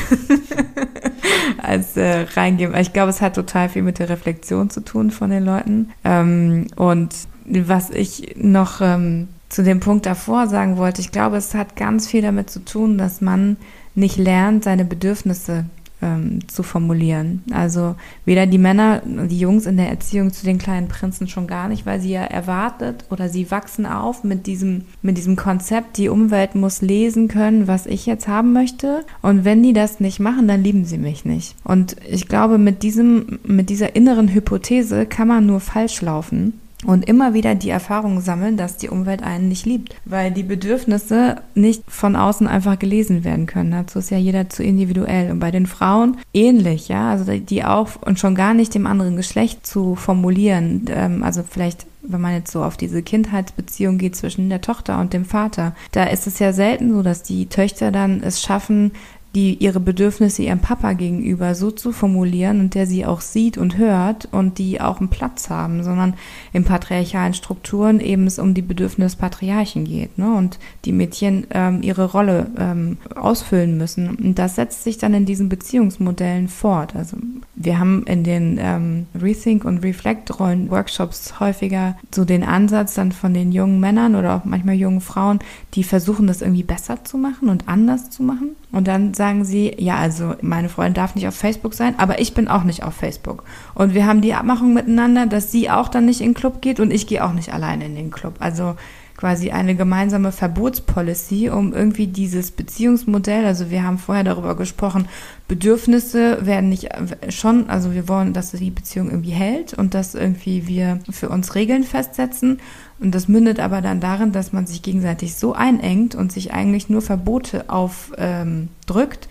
als 1.61 1.95
äh, 1.95 2.25
reingeben. 2.35 2.75
Ich 2.75 2.91
glaube, 2.91 3.09
es 3.09 3.21
hat 3.21 3.35
total 3.35 3.69
viel 3.69 3.83
mit 3.83 3.99
der 3.99 4.09
Reflexion 4.09 4.69
zu 4.69 4.81
tun 4.81 5.11
von 5.11 5.29
den 5.29 5.45
Leuten. 5.45 5.91
Ähm, 6.03 6.67
und 6.75 7.15
was 7.45 7.89
ich 7.89 8.35
noch 8.35 8.81
ähm, 8.81 9.29
zu 9.47 9.63
dem 9.63 9.79
Punkt 9.79 10.05
davor 10.05 10.47
sagen 10.47 10.75
wollte, 10.75 10.99
ich 10.99 11.11
glaube, 11.11 11.37
es 11.37 11.53
hat 11.53 11.77
ganz 11.77 12.07
viel 12.07 12.21
damit 12.21 12.49
zu 12.49 12.59
tun, 12.65 12.97
dass 12.97 13.21
man 13.21 13.55
nicht 13.95 14.17
lernt, 14.17 14.65
seine 14.65 14.83
Bedürfnisse 14.83 15.65
ähm, 16.01 16.47
zu 16.47 16.63
formulieren. 16.63 17.43
Also 17.51 17.95
weder 18.25 18.45
die 18.45 18.57
Männer, 18.57 19.01
die 19.05 19.39
Jungs 19.39 19.65
in 19.65 19.77
der 19.77 19.89
Erziehung 19.89 20.31
zu 20.31 20.45
den 20.45 20.57
kleinen 20.57 20.87
Prinzen 20.87 21.27
schon 21.27 21.47
gar 21.47 21.67
nicht, 21.67 21.85
weil 21.85 21.99
sie 21.99 22.11
ja 22.11 22.23
erwartet 22.23 23.05
oder 23.09 23.29
sie 23.29 23.49
wachsen 23.49 23.85
auf 23.85 24.23
mit 24.23 24.47
diesem, 24.47 24.85
mit 25.01 25.17
diesem 25.17 25.35
Konzept, 25.35 25.97
die 25.97 26.09
Umwelt 26.09 26.55
muss 26.55 26.81
lesen 26.81 27.27
können, 27.27 27.67
was 27.67 27.85
ich 27.85 28.05
jetzt 28.05 28.27
haben 28.27 28.53
möchte. 28.53 29.05
Und 29.21 29.45
wenn 29.45 29.63
die 29.63 29.73
das 29.73 29.99
nicht 29.99 30.19
machen, 30.19 30.47
dann 30.47 30.63
lieben 30.63 30.85
sie 30.85 30.97
mich 30.97 31.25
nicht. 31.25 31.55
Und 31.63 31.95
ich 32.07 32.27
glaube, 32.27 32.57
mit 32.57 32.83
diesem, 32.83 33.39
mit 33.43 33.69
dieser 33.69 33.95
inneren 33.95 34.33
Hypothese 34.33 35.05
kann 35.05 35.27
man 35.27 35.45
nur 35.45 35.59
falsch 35.59 36.01
laufen 36.01 36.53
und 36.85 37.07
immer 37.07 37.33
wieder 37.33 37.55
die 37.55 37.69
Erfahrung 37.69 38.21
sammeln, 38.21 38.55
dass 38.55 38.77
die 38.77 38.89
Umwelt 38.89 39.23
einen 39.23 39.49
nicht 39.49 39.65
liebt, 39.65 39.95
weil 40.05 40.31
die 40.31 40.43
Bedürfnisse 40.43 41.37
nicht 41.55 41.83
von 41.87 42.15
außen 42.15 42.47
einfach 42.47 42.77
gelesen 42.77 43.23
werden 43.23 43.47
können. 43.47 43.71
Dazu 43.71 43.99
ist 43.99 44.11
ja 44.11 44.17
jeder 44.17 44.49
zu 44.49 44.63
individuell 44.63 45.31
und 45.31 45.39
bei 45.39 45.51
den 45.51 45.65
Frauen 45.65 46.17
ähnlich, 46.33 46.87
ja, 46.87 47.09
also 47.09 47.31
die 47.31 47.63
auch 47.63 48.01
und 48.01 48.19
schon 48.19 48.35
gar 48.35 48.53
nicht 48.53 48.75
dem 48.75 48.85
anderen 48.85 49.15
Geschlecht 49.15 49.65
zu 49.65 49.95
formulieren, 49.95 50.85
ähm, 50.89 51.23
also 51.23 51.43
vielleicht 51.47 51.87
wenn 52.09 52.21
man 52.21 52.33
jetzt 52.33 52.51
so 52.51 52.63
auf 52.63 52.77
diese 52.77 53.03
Kindheitsbeziehung 53.03 53.97
geht 53.97 54.15
zwischen 54.15 54.49
der 54.49 54.61
Tochter 54.61 54.99
und 54.99 55.13
dem 55.13 55.25
Vater, 55.25 55.75
da 55.91 56.05
ist 56.05 56.25
es 56.25 56.39
ja 56.39 56.53
selten 56.53 56.93
so, 56.93 57.03
dass 57.03 57.23
die 57.23 57.47
Töchter 57.47 57.91
dann 57.91 58.23
es 58.23 58.41
schaffen, 58.41 58.91
die 59.35 59.55
ihre 59.55 59.79
Bedürfnisse 59.79 60.43
ihrem 60.43 60.59
Papa 60.59 60.93
gegenüber 60.93 61.53
so 61.53 61.71
zu 61.71 61.91
formulieren 61.91 62.59
und 62.59 62.75
der 62.75 62.87
sie 62.87 63.05
auch 63.05 63.21
sieht 63.21 63.57
und 63.57 63.77
hört 63.77 64.27
und 64.31 64.57
die 64.57 64.81
auch 64.81 64.99
einen 64.99 65.09
Platz 65.09 65.49
haben, 65.49 65.83
sondern 65.83 66.15
in 66.53 66.63
patriarchalen 66.63 67.33
Strukturen 67.33 67.99
eben 67.99 68.25
es 68.25 68.39
um 68.39 68.53
die 68.53 68.61
Bedürfnisse 68.61 69.07
des 69.07 69.15
Patriarchen 69.17 69.85
geht 69.85 70.17
ne? 70.17 70.33
und 70.33 70.59
die 70.85 70.91
Mädchen 70.91 71.47
ähm, 71.51 71.81
ihre 71.83 72.11
Rolle 72.11 72.49
ähm, 72.57 72.97
ausfüllen 73.15 73.77
müssen. 73.77 74.09
Und 74.09 74.39
das 74.39 74.55
setzt 74.55 74.83
sich 74.83 74.97
dann 74.97 75.13
in 75.13 75.25
diesen 75.25 75.49
Beziehungsmodellen 75.49 76.47
fort. 76.47 76.95
Also 76.95 77.17
wir 77.59 77.79
haben 77.79 78.03
in 78.05 78.23
den 78.23 78.59
ähm, 78.61 79.07
Rethink- 79.19 79.65
und 79.65 79.79
Reflect-Rollen-Workshops 79.79 81.39
häufiger 81.39 81.97
so 82.13 82.23
den 82.23 82.43
Ansatz 82.43 82.93
dann 82.93 83.11
von 83.11 83.33
den 83.33 83.51
jungen 83.51 83.79
Männern 83.79 84.15
oder 84.15 84.35
auch 84.35 84.45
manchmal 84.45 84.75
jungen 84.75 85.01
Frauen, 85.01 85.39
die 85.73 85.83
versuchen 85.83 86.27
das 86.27 86.41
irgendwie 86.41 86.63
besser 86.63 87.03
zu 87.03 87.17
machen 87.17 87.49
und 87.49 87.67
anders 87.67 88.11
zu 88.11 88.21
machen 88.21 88.55
und 88.71 88.87
dann 88.87 89.15
sagen 89.15 89.43
sie, 89.43 89.73
ja, 89.79 89.95
also 89.95 90.35
meine 90.41 90.69
Freundin 90.69 90.93
darf 90.93 91.15
nicht 91.15 91.27
auf 91.27 91.35
Facebook 91.35 91.73
sein, 91.73 91.95
aber 91.97 92.19
ich 92.19 92.35
bin 92.35 92.47
auch 92.47 92.63
nicht 92.63 92.83
auf 92.83 92.93
Facebook. 92.93 93.43
Und 93.73 93.95
wir 93.95 94.05
haben 94.05 94.21
die 94.21 94.35
Abmachung 94.35 94.73
miteinander, 94.73 95.25
dass 95.25 95.51
sie 95.51 95.69
auch 95.69 95.87
dann 95.87 96.05
nicht 96.05 96.21
in 96.21 96.29
den 96.29 96.33
Club 96.35 96.61
geht 96.61 96.79
und 96.79 96.91
ich 96.91 97.07
gehe 97.07 97.25
auch 97.25 97.33
nicht 97.33 97.53
alleine 97.53 97.85
in 97.85 97.95
den 97.95 98.11
Club. 98.11 98.35
Also 98.39 98.75
quasi 99.17 99.49
eine 99.49 99.75
gemeinsame 99.75 100.31
Verbotspolicy, 100.31 101.49
um 101.49 101.73
irgendwie 101.73 102.07
dieses 102.07 102.51
Beziehungsmodell, 102.51 103.45
also 103.45 103.71
wir 103.71 103.83
haben 103.83 103.97
vorher 103.97 104.23
darüber 104.23 104.55
gesprochen, 104.55 105.07
Bedürfnisse 105.47 106.45
werden 106.45 106.69
nicht 106.69 106.89
schon, 107.29 107.69
also 107.69 107.93
wir 107.93 108.07
wollen, 108.07 108.33
dass 108.33 108.51
die 108.51 108.71
Beziehung 108.71 109.09
irgendwie 109.09 109.31
hält 109.31 109.73
und 109.73 109.95
dass 109.95 110.13
irgendwie 110.13 110.67
wir 110.67 110.99
für 111.09 111.29
uns 111.29 111.55
Regeln 111.55 111.83
festsetzen 111.83 112.59
und 112.99 113.13
das 113.13 113.27
mündet 113.27 113.59
aber 113.59 113.81
dann 113.81 113.99
darin, 113.99 114.31
dass 114.31 114.53
man 114.53 114.65
sich 114.65 114.81
gegenseitig 114.81 115.35
so 115.35 115.53
einengt 115.53 116.15
und 116.15 116.31
sich 116.31 116.53
eigentlich 116.53 116.89
nur 116.89 117.01
Verbote 117.01 117.69
aufdrückt, 117.69 118.17
ähm, 118.17 118.69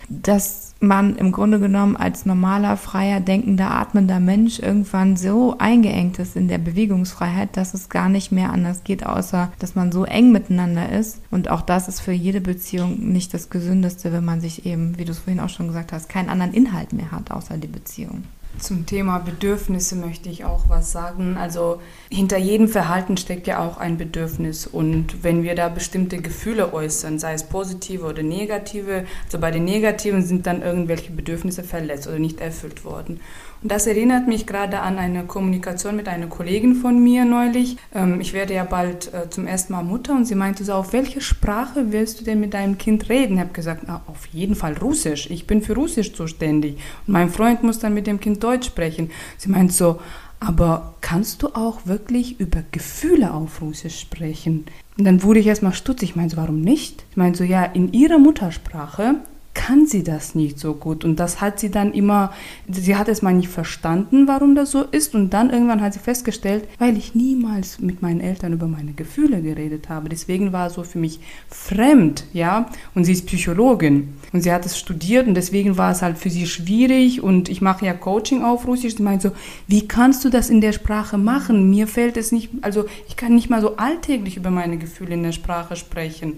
dass 0.09 0.75
man 0.79 1.15
im 1.17 1.31
Grunde 1.31 1.59
genommen 1.59 1.97
als 1.97 2.25
normaler, 2.25 2.77
freier, 2.77 3.19
denkender, 3.19 3.71
atmender 3.71 4.19
Mensch 4.19 4.59
irgendwann 4.59 5.17
so 5.17 5.57
eingeengt 5.57 6.19
ist 6.19 6.35
in 6.35 6.47
der 6.47 6.59
Bewegungsfreiheit, 6.59 7.57
dass 7.57 7.73
es 7.73 7.89
gar 7.89 8.07
nicht 8.07 8.31
mehr 8.31 8.51
anders 8.51 8.83
geht, 8.83 9.05
außer 9.05 9.51
dass 9.59 9.75
man 9.75 9.91
so 9.91 10.05
eng 10.05 10.31
miteinander 10.31 10.89
ist. 10.89 11.21
Und 11.29 11.49
auch 11.49 11.61
das 11.61 11.89
ist 11.89 11.99
für 11.99 12.13
jede 12.13 12.41
Beziehung 12.41 13.11
nicht 13.11 13.33
das 13.33 13.49
Gesündeste, 13.49 14.13
wenn 14.13 14.23
man 14.23 14.39
sich 14.39 14.65
eben, 14.65 14.97
wie 14.97 15.05
du 15.05 15.11
es 15.11 15.19
vorhin 15.19 15.41
auch 15.41 15.49
schon 15.49 15.67
gesagt 15.67 15.91
hast, 15.91 16.07
keinen 16.07 16.29
anderen 16.29 16.53
Inhalt 16.53 16.93
mehr 16.93 17.11
hat, 17.11 17.31
außer 17.31 17.57
die 17.57 17.67
Beziehung. 17.67 18.23
Zum 18.59 18.85
Thema 18.85 19.19
Bedürfnisse 19.19 19.95
möchte 19.95 20.29
ich 20.29 20.43
auch 20.43 20.67
was 20.67 20.91
sagen. 20.91 21.37
Also 21.37 21.79
hinter 22.09 22.37
jedem 22.37 22.67
Verhalten 22.67 23.15
steckt 23.15 23.45
ja 23.45 23.59
auch 23.59 23.77
ein 23.77 23.97
Bedürfnis. 23.97 24.65
Und 24.65 25.23
wenn 25.23 25.43
wir 25.43 25.53
da 25.55 25.69
bestimmte 25.69 26.17
Gefühle 26.17 26.73
äußern, 26.73 27.19
sei 27.19 27.33
es 27.33 27.43
positive 27.43 28.05
oder 28.05 28.23
negative, 28.23 29.05
also 29.25 29.39
bei 29.39 29.51
den 29.51 29.65
negativen 29.65 30.23
sind 30.23 30.47
dann 30.47 30.61
irgendwelche 30.61 31.11
Bedürfnisse 31.11 31.63
verletzt 31.63 32.07
oder 32.07 32.19
nicht 32.19 32.41
erfüllt 32.41 32.83
worden. 32.83 33.19
Und 33.61 33.71
das 33.71 33.87
erinnert 33.87 34.27
mich 34.27 34.45
gerade 34.45 34.79
an 34.79 34.97
eine 34.97 35.23
Kommunikation 35.23 35.95
mit 35.95 36.07
einer 36.07 36.27
Kollegin 36.27 36.75
von 36.75 37.01
mir 37.01 37.25
neulich. 37.25 37.77
Ähm, 37.93 38.21
ich 38.21 38.33
werde 38.33 38.53
ja 38.53 38.63
bald 38.63 39.13
äh, 39.13 39.29
zum 39.29 39.47
ersten 39.47 39.73
Mal 39.73 39.83
Mutter 39.83 40.13
und 40.13 40.25
sie 40.25 40.35
meinte 40.35 40.63
so, 40.63 40.73
auf 40.73 40.93
welche 40.93 41.21
Sprache 41.21 41.91
willst 41.91 42.19
du 42.19 42.23
denn 42.23 42.39
mit 42.39 42.53
deinem 42.53 42.77
Kind 42.77 43.09
reden? 43.09 43.35
Ich 43.35 43.41
habe 43.41 43.53
gesagt, 43.53 43.83
na, 43.87 44.01
auf 44.07 44.27
jeden 44.27 44.55
Fall 44.55 44.77
Russisch. 44.77 45.29
Ich 45.29 45.47
bin 45.47 45.61
für 45.61 45.73
Russisch 45.73 46.13
zuständig. 46.13 46.77
Und 47.07 47.13
mein 47.13 47.29
Freund 47.29 47.63
muss 47.63 47.79
dann 47.79 47.93
mit 47.93 48.07
dem 48.07 48.19
Kind 48.19 48.43
Deutsch 48.43 48.67
sprechen. 48.67 49.11
Sie 49.37 49.49
meint 49.49 49.73
so, 49.73 49.99
aber 50.39 50.93
kannst 51.01 51.41
du 51.41 51.47
auch 51.49 51.85
wirklich 51.85 52.39
über 52.39 52.63
Gefühle 52.71 53.33
auf 53.33 53.61
Russisch 53.61 53.99
sprechen? 53.99 54.65
Und 54.97 55.05
dann 55.05 55.23
wurde 55.23 55.39
ich 55.39 55.47
erstmal 55.47 55.73
stutzig. 55.73 56.11
Ich 56.11 56.15
meine 56.15 56.29
so, 56.29 56.37
warum 56.37 56.61
nicht? 56.61 57.05
Ich 57.11 57.17
meine 57.17 57.35
so, 57.35 57.43
ja, 57.43 57.63
in 57.63 57.91
ihrer 57.91 58.19
Muttersprache 58.19 59.15
kann 59.57 59.87
sie 59.87 60.03
das 60.03 60.35
nicht 60.35 60.59
so 60.59 60.75
gut. 60.75 61.03
Und 61.03 61.19
das 61.19 61.41
hat 61.41 61.59
sie 61.59 61.71
dann 61.71 61.91
immer, 61.91 62.31
sie 62.69 62.95
hat 62.95 63.09
es 63.09 63.23
mal 63.23 63.33
nicht 63.33 63.49
verstanden, 63.49 64.27
warum 64.27 64.53
das 64.53 64.71
so 64.71 64.83
ist. 64.83 65.15
Und 65.15 65.31
dann 65.31 65.49
irgendwann 65.49 65.81
hat 65.81 65.93
sie 65.93 65.99
festgestellt, 65.99 66.65
weil 66.77 66.95
ich 66.95 67.15
niemals 67.15 67.79
mit 67.79 68.03
meinen 68.03 68.21
Eltern 68.21 68.53
über 68.53 68.67
meine 68.67 68.93
Gefühle 68.93 69.41
geredet 69.41 69.89
habe. 69.89 70.09
Deswegen 70.09 70.53
war 70.53 70.67
es 70.67 70.75
so 70.75 70.83
für 70.83 70.99
mich 70.99 71.19
fremd, 71.49 72.23
ja. 72.33 72.69
Und 72.93 73.05
sie 73.05 73.13
ist 73.13 73.25
Psychologin 73.25 74.13
und 74.31 74.41
sie 74.41 74.51
hat 74.51 74.65
es 74.65 74.77
studiert 74.77 75.27
und 75.27 75.33
deswegen 75.33 75.75
war 75.75 75.91
es 75.91 76.03
halt 76.03 76.19
für 76.19 76.29
sie 76.29 76.45
schwierig. 76.45 77.23
Und 77.23 77.49
ich 77.49 77.59
mache 77.59 77.85
ja 77.85 77.93
Coaching 77.93 78.43
auf 78.43 78.67
Russisch. 78.67 78.95
Sie 78.95 79.03
meint 79.03 79.23
so, 79.23 79.31
wie 79.67 79.87
kannst 79.87 80.23
du 80.23 80.29
das 80.29 80.51
in 80.51 80.61
der 80.61 80.71
Sprache 80.71 81.17
machen? 81.17 81.69
Mir 81.69 81.87
fällt 81.87 82.15
es 82.15 82.31
nicht, 82.31 82.51
also 82.61 82.85
ich 83.07 83.17
kann 83.17 83.33
nicht 83.33 83.49
mal 83.49 83.61
so 83.61 83.75
alltäglich 83.77 84.37
über 84.37 84.51
meine 84.51 84.77
Gefühle 84.77 85.15
in 85.15 85.23
der 85.23 85.31
Sprache 85.31 85.75
sprechen. 85.75 86.37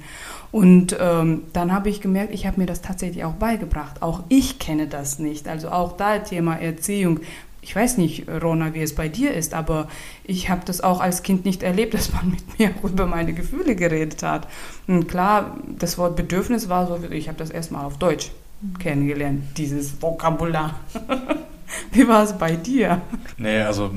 Und 0.52 0.98
ähm, 1.00 1.44
dann 1.54 1.72
habe 1.72 1.90
ich 1.90 2.02
gemerkt, 2.02 2.34
ich 2.34 2.48
habe 2.48 2.60
mir 2.60 2.66
das 2.66 2.82
tatsächlich 2.82 3.24
auch 3.24 3.34
beigebracht. 3.34 4.02
Auch 4.02 4.24
ich 4.30 4.58
kenne 4.58 4.88
das 4.88 5.20
nicht. 5.20 5.48
Also 5.48 5.70
auch 5.70 5.96
da 5.96 6.20
Thema 6.20 6.56
Erziehung. 6.56 7.20
Ich 7.62 7.76
weiß 7.76 7.98
nicht, 7.98 8.28
Rona, 8.28 8.74
wie 8.74 8.82
es 8.82 8.96
bei 8.96 9.10
dir 9.10 9.34
ist, 9.34 9.54
aber 9.54 9.90
ich 10.24 10.50
habe 10.50 10.62
das 10.66 10.82
auch 10.82 11.02
als 11.02 11.24
Kind 11.24 11.46
nicht 11.46 11.62
erlebt, 11.62 11.94
dass 11.96 12.12
man 12.12 12.32
mit 12.32 12.60
mir 12.60 12.72
über 12.82 13.06
meine 13.06 13.34
Gefühle 13.34 13.76
geredet 13.76 14.24
hat. 14.24 14.48
Und 14.88 15.08
klar, 15.08 15.58
das 15.78 15.98
Wort 15.98 16.16
Bedürfnis 16.16 16.70
war 16.70 16.88
so, 16.88 17.00
ich 17.12 17.28
habe 17.28 17.38
das 17.38 17.52
erstmal 17.52 17.86
auf 17.86 17.98
Deutsch 17.98 18.32
kennengelernt, 18.80 19.44
dieses 19.58 20.02
Vokabular. 20.02 20.80
Wie 21.92 22.08
war 22.08 22.24
es 22.24 22.34
bei 22.34 22.56
dir? 22.56 23.02
Nee, 23.38 23.62
also 23.62 23.92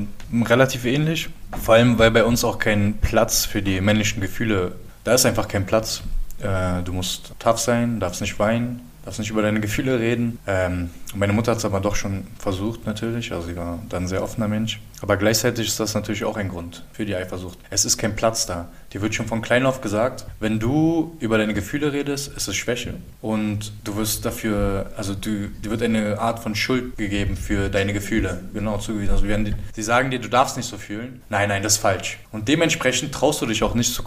relativ 0.45 0.85
ähnlich. 0.85 1.31
Vor 1.61 1.75
allem, 1.75 1.99
weil 1.99 2.11
bei 2.11 2.25
uns 2.25 2.45
auch 2.45 2.59
kein 2.59 2.99
Platz 3.01 3.47
für 3.47 3.63
die 3.63 3.81
männlichen 3.81 4.21
Gefühle, 4.21 4.77
da 5.05 5.15
ist 5.15 5.25
einfach 5.27 5.49
kein 5.49 5.67
Platz. 5.67 6.03
Äh, 6.43 6.83
du 6.83 6.93
musst 6.93 7.35
tough 7.39 7.59
sein, 7.59 8.01
darfst 8.01 8.21
nicht 8.21 8.39
weinen, 8.39 8.81
darfst 9.05 9.21
nicht 9.21 9.31
über 9.31 9.43
deine 9.43 9.61
Gefühle 9.61 9.99
reden. 9.99 10.39
Ähm, 10.47 10.91
meine 11.15 11.33
Mutter 11.33 11.53
hat 11.53 11.59
es 11.59 11.65
aber 11.65 11.81
doch 11.81 11.95
schon 11.95 12.27
versucht 12.39 12.87
natürlich, 12.87 13.33
also 13.33 13.47
sie 13.49 13.57
war 13.57 13.79
dann 13.89 14.05
ein 14.05 14.09
sehr 14.09 14.23
offener 14.23 14.49
Mensch. 14.49 14.81
Aber 15.03 15.17
gleichzeitig 15.17 15.67
ist 15.67 15.81
das 15.81 15.95
natürlich 15.95 16.25
auch 16.25 16.37
ein 16.37 16.49
Grund 16.49 16.85
für 16.93 17.05
die 17.05 17.17
Eifersucht. 17.17 17.59
Es 17.71 17.85
ist 17.85 17.99
kein 17.99 18.15
Platz 18.15 18.47
da. 18.47 18.69
Dir 18.93 19.03
wird 19.03 19.15
schon 19.15 19.27
von 19.27 19.43
klein 19.43 19.67
auf 19.67 19.81
gesagt, 19.81 20.27
wenn 20.39 20.61
du 20.61 21.17
über 21.19 21.39
deine 21.39 21.55
Gefühle 21.55 21.93
redest, 21.93 22.29
ist 22.37 22.47
es 22.47 22.55
Schwäche. 22.55 22.95
Und 23.21 23.73
du 23.85 23.97
wirst 23.97 24.25
dafür, 24.25 24.93
also 24.97 25.15
du, 25.15 25.49
dir 25.49 25.71
wird 25.71 25.83
eine 25.83 26.21
Art 26.21 26.39
von 26.39 26.55
Schuld 26.55 26.97
gegeben 26.97 27.37
für 27.37 27.69
deine 27.69 27.93
Gefühle. 27.93 28.45
Genau 28.55 28.79
zugewiesen. 28.79 29.13
Also 29.13 29.27
die, 29.27 29.55
sie 29.75 29.83
sagen 29.83 30.11
dir, 30.11 30.21
du 30.21 30.29
darfst 30.29 30.57
nicht 30.57 30.69
so 30.69 30.79
fühlen. 30.79 31.21
Nein, 31.29 31.49
nein, 31.49 31.63
das 31.63 31.75
ist 31.75 31.79
falsch. 31.81 32.19
Und 32.31 32.49
dementsprechend 32.49 33.13
traust 33.13 33.43
du 33.43 33.47
dich 33.47 33.63
auch 33.65 33.75
nicht 33.75 33.93
zu 33.93 34.03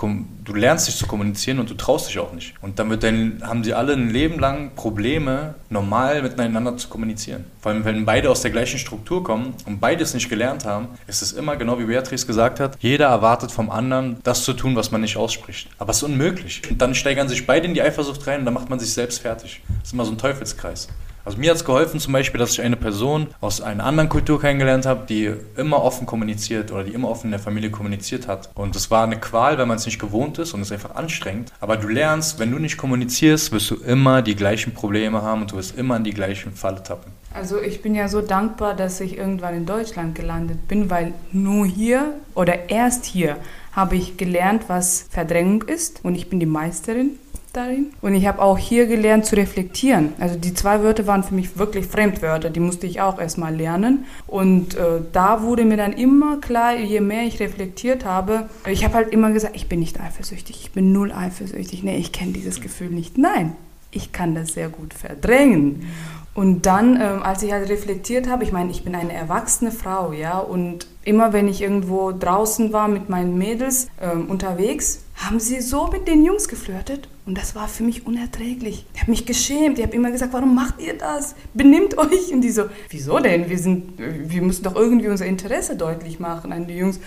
du 0.46 0.54
lernst 0.54 0.88
dich 0.88 0.96
zu 0.96 1.08
kommunizieren 1.08 1.60
und 1.60 1.70
du 1.70 1.74
traust 1.74 2.08
dich 2.08 2.20
auch 2.20 2.32
nicht. 2.32 2.54
Und 2.62 2.80
damit 2.80 3.04
dann 3.04 3.42
haben 3.44 3.64
sie 3.64 3.74
alle 3.74 3.94
ein 3.94 4.10
Leben 4.12 4.40
lang 4.40 4.76
Probleme, 4.76 5.56
normal 5.76 6.22
miteinander 6.22 6.78
zu 6.78 6.88
kommunizieren. 6.88 7.46
Vor 7.60 7.72
allem, 7.72 7.86
wenn 7.86 8.06
beide 8.06 8.32
aus 8.32 8.42
der 8.42 8.52
gleichen 8.52 8.80
Struktur 8.80 9.24
kommen 9.24 9.54
und 9.66 9.80
beides 9.80 10.14
nicht 10.14 10.30
gelernt 10.30 10.66
haben, 10.66 10.88
ist 11.06 11.22
es 11.22 11.34
immer 11.34 11.58
genau 11.58 11.78
wie 11.78 11.86
Beatrice 11.86 12.26
gesagt 12.26 12.60
hat, 12.60 12.78
jeder 12.80 13.08
erwartet 13.08 13.52
vom 13.52 13.70
anderen, 13.70 14.18
das 14.24 14.44
zu 14.44 14.54
tun, 14.54 14.76
was 14.76 14.92
man 14.92 15.02
nicht 15.02 15.18
ausspricht. 15.18 15.70
Aber 15.78 15.92
es 15.92 15.98
ist 15.98 16.04
unmöglich. 16.04 16.62
Und 16.70 16.82
dann 16.82 16.96
steigern 16.96 17.28
sich 17.28 17.46
beide 17.46 17.68
in 17.68 17.74
die 17.74 17.82
Eifersucht 17.82 18.26
rein 18.26 18.40
und 18.40 18.46
dann 18.46 18.54
macht 18.54 18.70
man 18.70 18.80
sich 18.80 18.94
selbst 18.94 19.20
fertig. 19.20 19.62
Das 19.68 19.90
ist 19.90 19.94
immer 19.94 20.06
so 20.06 20.12
ein 20.12 20.18
Teufelskreis. 20.18 20.88
Also 21.26 21.40
mir 21.40 21.50
hat 21.50 21.58
es 21.58 21.66
geholfen 21.66 22.00
zum 22.00 22.14
Beispiel, 22.14 22.40
dass 22.40 22.52
ich 22.52 22.62
eine 22.62 22.76
Person 22.76 23.28
aus 23.42 23.60
einer 23.60 23.84
anderen 23.84 24.10
Kultur 24.10 24.40
kennengelernt 24.40 24.86
habe, 24.86 25.08
die 25.08 25.34
immer 25.58 25.82
offen 25.82 26.06
kommuniziert 26.06 26.72
oder 26.72 26.84
die 26.84 26.94
immer 26.94 27.10
offen 27.10 27.26
in 27.26 27.32
der 27.32 27.40
Familie 27.40 27.72
kommuniziert 27.72 28.28
hat. 28.28 28.52
Und 28.54 28.76
das 28.76 28.92
war 28.92 29.04
eine 29.04 29.20
Qual, 29.20 29.58
wenn 29.58 29.68
man 29.68 29.78
es 29.78 29.88
nicht 29.88 29.98
gewohnt 30.00 30.38
ist 30.38 30.54
und 30.54 30.62
es 30.62 30.72
einfach 30.72 30.94
anstrengend. 30.94 31.52
Aber 31.60 31.78
du 31.78 31.88
lernst, 31.88 32.38
wenn 32.38 32.52
du 32.52 32.60
nicht 32.60 32.78
kommunizierst, 32.78 33.52
wirst 33.52 33.72
du 33.72 33.76
immer 33.76 34.22
die 34.22 34.36
gleichen 34.36 34.76
Probleme 34.76 35.24
haben 35.24 35.42
und 35.42 35.52
du 35.52 35.56
wirst 35.56 35.76
immer 35.76 35.98
in 35.98 36.04
die 36.04 36.14
gleichen 36.14 36.52
Falle 36.52 36.84
tappen. 36.84 37.12
Also 37.34 37.60
ich 37.60 37.82
bin 37.82 37.96
ja 37.96 38.08
so 38.08 38.22
dankbar, 38.22 38.76
dass 38.76 39.02
ich 39.02 39.18
irgendwann 39.18 39.56
in 39.56 39.66
Deutschland 39.66 40.14
gelandet 40.14 40.68
bin, 40.68 40.92
weil 40.92 41.14
nur 41.32 41.66
hier 41.66 42.14
oder 42.36 42.70
erst 42.70 43.04
hier 43.04 43.38
habe 43.74 43.96
ich 43.96 44.16
gelernt, 44.16 44.66
was 44.68 45.08
Verdrängung 45.10 45.64
ist 45.64 46.06
und 46.06 46.16
ich 46.16 46.30
bin 46.30 46.40
die 46.40 46.46
Meisterin 46.46 47.18
darin. 47.56 47.92
Und 48.02 48.14
ich 48.14 48.28
habe 48.28 48.42
auch 48.42 48.58
hier 48.58 48.86
gelernt 48.88 49.26
zu 49.26 49.36
reflektieren. 49.36 50.14
Also 50.20 50.38
die 50.38 50.54
zwei 50.54 50.82
Wörter 50.84 51.08
waren 51.08 51.24
für 51.24 51.34
mich 51.34 51.58
wirklich 51.58 51.88
Fremdwörter, 51.88 52.50
die 52.50 52.60
musste 52.60 52.88
ich 52.88 53.02
auch 53.02 53.20
erstmal 53.20 53.56
lernen. 53.56 54.06
Und 54.28 54.76
äh, 54.76 55.02
da 55.12 55.42
wurde 55.42 55.66
mir 55.66 55.78
dann 55.78 55.94
immer 55.94 56.38
klar, 56.38 56.76
je 56.76 57.02
mehr 57.02 57.24
ich 57.24 57.40
reflektiert 57.40 58.06
habe, 58.06 58.50
ich 58.68 58.84
habe 58.84 58.96
halt 58.96 59.10
immer 59.12 59.32
gesagt, 59.32 59.56
ich 59.56 59.68
bin 59.68 59.80
nicht 59.80 60.00
eifersüchtig, 60.00 60.62
ich 60.62 60.72
bin 60.72 60.92
null 60.92 61.12
eifersüchtig. 61.12 61.84
Nee, 61.84 61.98
ich 61.98 62.12
kenne 62.12 62.34
dieses 62.34 62.62
Gefühl 62.62 62.90
nicht. 62.90 63.18
Nein, 63.18 63.56
ich 63.92 64.12
kann 64.12 64.36
das 64.36 64.54
sehr 64.54 64.70
gut 64.70 64.94
verdrängen. 64.94 65.88
Und 66.34 66.66
dann, 66.66 67.00
ähm, 67.00 67.24
als 67.24 67.44
ich 67.44 67.54
halt 67.54 67.70
reflektiert 67.70 68.28
habe, 68.28 68.44
ich 68.44 68.52
meine, 68.52 68.70
ich 68.70 68.84
bin 68.84 68.94
eine 68.94 69.14
erwachsene 69.14 69.72
Frau, 69.72 70.12
ja, 70.12 70.38
und 70.38 70.86
immer 71.06 71.32
wenn 71.32 71.48
ich 71.48 71.62
irgendwo 71.62 72.12
draußen 72.12 72.74
war 72.74 72.90
mit 72.90 73.08
meinen 73.08 73.38
Mädels 73.38 73.88
ähm, 74.02 74.30
unterwegs, 74.30 75.06
haben 75.16 75.40
sie 75.40 75.62
so 75.62 75.88
mit 75.88 76.10
den 76.10 76.26
Jungs 76.26 76.50
geflirtet 76.50 77.08
und 77.26 77.38
das 77.38 77.56
war 77.56 77.68
für 77.68 77.84
mich 77.84 78.06
unerträglich. 78.06 78.86
Ich 78.94 79.02
habe 79.02 79.12
mich 79.12 79.26
geschämt. 79.26 79.80
Ich 79.80 79.84
habe 79.84 79.96
immer 79.96 80.12
gesagt, 80.12 80.34
warum 80.34 80.54
macht 80.54 80.80
ihr 80.80 80.96
das? 80.96 81.36
Benimmt 81.54 81.98
euch. 81.98 82.32
Und 82.32 82.42
die 82.42 82.52
so, 82.52 82.66
wieso 82.90 83.20
denn? 83.20 83.50
Wir, 83.50 83.58
sind, 83.58 83.94
wir 83.98 84.42
müssen 84.44 84.64
doch 84.64 84.76
irgendwie 84.76 85.08
unser 85.08 85.26
Interesse 85.26 85.76
deutlich 85.76 86.20
machen 86.20 86.52
an 86.54 86.68
die 86.68 86.78
Jungs. 86.78 87.00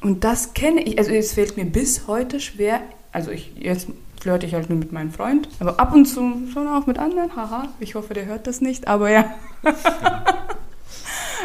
Und 0.00 0.22
das 0.22 0.54
kenne 0.54 0.82
ich, 0.82 0.98
also 0.98 1.10
es 1.10 1.32
fällt 1.32 1.56
mir 1.56 1.64
bis 1.64 2.06
heute 2.06 2.38
schwer, 2.38 2.80
also 3.12 3.30
ich, 3.30 3.52
jetzt 3.56 3.88
flirte 4.20 4.46
ich 4.46 4.54
halt 4.54 4.68
nur 4.68 4.78
mit 4.78 4.92
meinem 4.92 5.10
Freund, 5.10 5.48
aber 5.58 5.80
ab 5.80 5.94
und 5.94 6.04
zu 6.04 6.48
schon 6.52 6.68
auch 6.68 6.86
mit 6.86 6.98
anderen, 6.98 7.34
haha, 7.34 7.68
ich 7.80 7.94
hoffe, 7.94 8.14
der 8.14 8.26
hört 8.26 8.46
das 8.46 8.60
nicht, 8.60 8.88
aber 8.88 9.10
ja. 9.10 9.34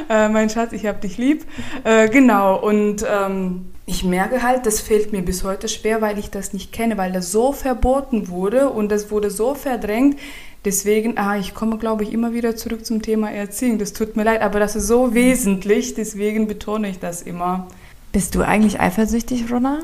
äh, 0.10 0.30
mein 0.30 0.50
Schatz, 0.50 0.74
ich 0.74 0.86
hab 0.86 1.02
dich 1.02 1.18
lieb. 1.18 1.46
Äh, 1.84 2.10
genau, 2.10 2.60
und 2.60 3.06
ähm, 3.08 3.72
ich 3.86 4.04
merke 4.04 4.42
halt, 4.44 4.66
das 4.66 4.80
fällt 4.80 5.12
mir 5.12 5.22
bis 5.22 5.44
heute 5.44 5.68
schwer, 5.68 6.02
weil 6.02 6.18
ich 6.18 6.30
das 6.30 6.54
nicht 6.54 6.72
kenne, 6.72 6.98
weil 6.98 7.12
das 7.12 7.32
so 7.32 7.52
verboten 7.52 8.30
wurde 8.30 8.70
und 8.70 8.90
das 8.90 9.12
wurde 9.12 9.30
so 9.30 9.56
verdrängt. 9.56 10.18
Deswegen, 10.64 11.18
ah, 11.18 11.38
ich 11.38 11.56
komme, 11.56 11.78
glaube 11.78 12.04
ich, 12.04 12.14
immer 12.14 12.34
wieder 12.34 12.56
zurück 12.56 12.86
zum 12.86 13.02
Thema 13.02 13.32
Erziehung. 13.32 13.80
Das 13.80 13.94
tut 13.94 14.16
mir 14.16 14.24
leid, 14.24 14.42
aber 14.42 14.60
das 14.60 14.76
ist 14.76 14.88
so 14.88 15.14
wesentlich, 15.14 15.96
deswegen 15.96 16.48
betone 16.48 16.90
ich 16.90 17.00
das 17.00 17.24
immer. 17.24 17.68
Bist 18.12 18.36
du 18.36 18.42
eigentlich 18.42 18.80
eifersüchtig, 18.80 19.52
Rona? 19.52 19.80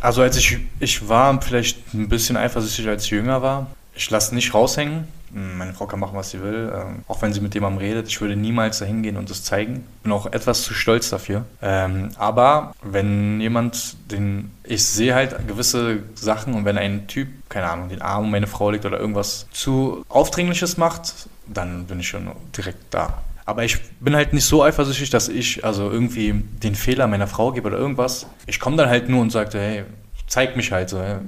Also 0.00 0.22
als 0.22 0.36
ich, 0.36 0.58
ich 0.78 1.08
war 1.08 1.40
vielleicht 1.42 1.92
ein 1.94 2.08
bisschen 2.08 2.36
eifersüchtig, 2.36 2.86
als 2.86 3.04
ich 3.04 3.10
jünger 3.10 3.42
war. 3.42 3.66
Ich 4.02 4.10
lasse 4.10 4.34
nicht 4.34 4.52
raushängen. 4.52 5.06
Hm, 5.32 5.58
meine 5.58 5.74
Frau 5.74 5.86
kann 5.86 6.00
machen, 6.00 6.16
was 6.16 6.30
sie 6.30 6.42
will, 6.42 6.72
ähm, 6.74 7.04
auch 7.06 7.22
wenn 7.22 7.32
sie 7.32 7.40
mit 7.40 7.54
jemandem 7.54 7.78
redet. 7.78 8.08
Ich 8.08 8.20
würde 8.20 8.34
niemals 8.34 8.80
dahin 8.80 9.04
gehen 9.04 9.16
und 9.16 9.30
das 9.30 9.44
zeigen. 9.44 9.86
Bin 10.02 10.10
auch 10.10 10.26
etwas 10.26 10.62
zu 10.62 10.74
stolz 10.74 11.08
dafür. 11.08 11.44
Ähm, 11.62 12.08
aber 12.16 12.74
wenn 12.82 13.40
jemand, 13.40 13.94
den 14.10 14.50
ich 14.64 14.84
sehe 14.84 15.14
halt 15.14 15.46
gewisse 15.46 16.00
Sachen 16.16 16.54
und 16.54 16.64
wenn 16.64 16.78
ein 16.78 17.06
Typ, 17.06 17.28
keine 17.48 17.70
Ahnung, 17.70 17.90
den 17.90 18.02
Arm 18.02 18.24
um 18.24 18.30
meine 18.32 18.48
Frau 18.48 18.72
legt 18.72 18.84
oder 18.86 18.98
irgendwas 18.98 19.46
zu 19.52 20.04
Aufdringliches 20.08 20.78
macht, 20.78 21.28
dann 21.46 21.86
bin 21.86 22.00
ich 22.00 22.08
schon 22.08 22.28
direkt 22.56 22.82
da. 22.90 23.22
Aber 23.44 23.62
ich 23.62 23.78
bin 24.00 24.16
halt 24.16 24.32
nicht 24.32 24.46
so 24.46 24.64
eifersüchtig, 24.64 25.10
dass 25.10 25.28
ich 25.28 25.64
also 25.64 25.88
irgendwie 25.92 26.32
den 26.32 26.74
Fehler 26.74 27.06
meiner 27.06 27.28
Frau 27.28 27.52
gebe 27.52 27.68
oder 27.68 27.78
irgendwas. 27.78 28.26
Ich 28.46 28.58
komme 28.58 28.76
dann 28.76 28.88
halt 28.88 29.08
nur 29.08 29.20
und 29.20 29.30
sage, 29.30 29.60
hey, 29.60 29.84
zeig 30.26 30.56
mich 30.56 30.72
halt 30.72 30.88
so. 30.88 31.00
Hey 31.00 31.18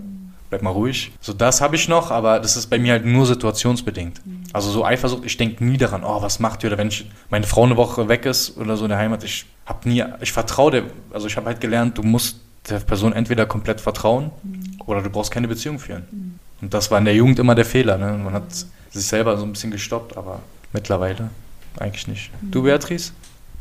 bleib 0.55 0.63
mal 0.63 0.71
ruhig. 0.71 1.11
So, 1.21 1.33
das 1.33 1.61
habe 1.61 1.75
ich 1.75 1.89
noch, 1.89 2.13
aber 2.13 2.39
das 2.39 2.57
ist 2.57 2.69
bei 2.69 2.79
mir 2.79 2.93
halt 2.93 3.05
nur 3.05 3.27
situationsbedingt. 3.27 4.25
Mhm. 4.25 4.45
Also 4.53 4.71
so 4.71 4.85
Eifersucht, 4.85 5.25
ich 5.25 5.37
denke 5.37 5.65
nie 5.65 5.77
daran, 5.77 6.05
oh, 6.05 6.23
was 6.23 6.39
macht 6.39 6.63
ihr, 6.63 6.69
oder 6.69 6.79
wenn 6.79 6.89
ich, 6.89 7.11
meine 7.29 7.45
Frau 7.45 7.65
eine 7.65 7.77
Woche 7.77 8.09
weg 8.09 8.25
ist 8.25 8.57
oder 8.57 8.77
so 8.77 8.85
in 8.85 8.91
der 8.91 8.99
Heimat, 8.99 9.25
ich 9.25 9.47
habe 9.67 9.89
nie, 9.89 10.05
ich 10.21 10.31
vertraue 10.31 10.71
der, 10.71 10.83
also 11.13 11.27
ich 11.27 11.37
habe 11.37 11.47
halt 11.47 11.61
gelernt, 11.61 11.99
du 11.99 12.05
musst 12.05 12.39
der 12.69 12.79
Person 12.79 13.13
entweder 13.13 13.47
komplett 13.47 13.81
vertrauen 13.81 14.31
mhm. 14.45 14.81
oder 14.87 15.03
du 15.03 15.11
brauchst 15.11 15.33
keine 15.33 15.49
Beziehung 15.49 15.81
führen. 15.81 16.05
Mhm. 16.11 16.39
Und 16.63 16.73
das 16.73 16.89
war 16.93 16.99
in 16.99 17.05
der 17.05 17.17
Jugend 17.17 17.41
immer 17.41 17.57
der 17.57 17.65
Fehler. 17.65 17.99
Ne? 17.99 18.17
Man 18.17 18.33
hat 18.33 18.45
sich 18.53 19.07
selber 19.07 19.37
so 19.37 19.45
ein 19.45 19.53
bisschen 19.53 19.73
gestoppt, 19.73 20.17
aber 20.17 20.39
mittlerweile 20.73 21.31
eigentlich 21.79 22.07
nicht. 22.07 22.31
Du. 22.43 22.63
Beatrice? 22.63 23.11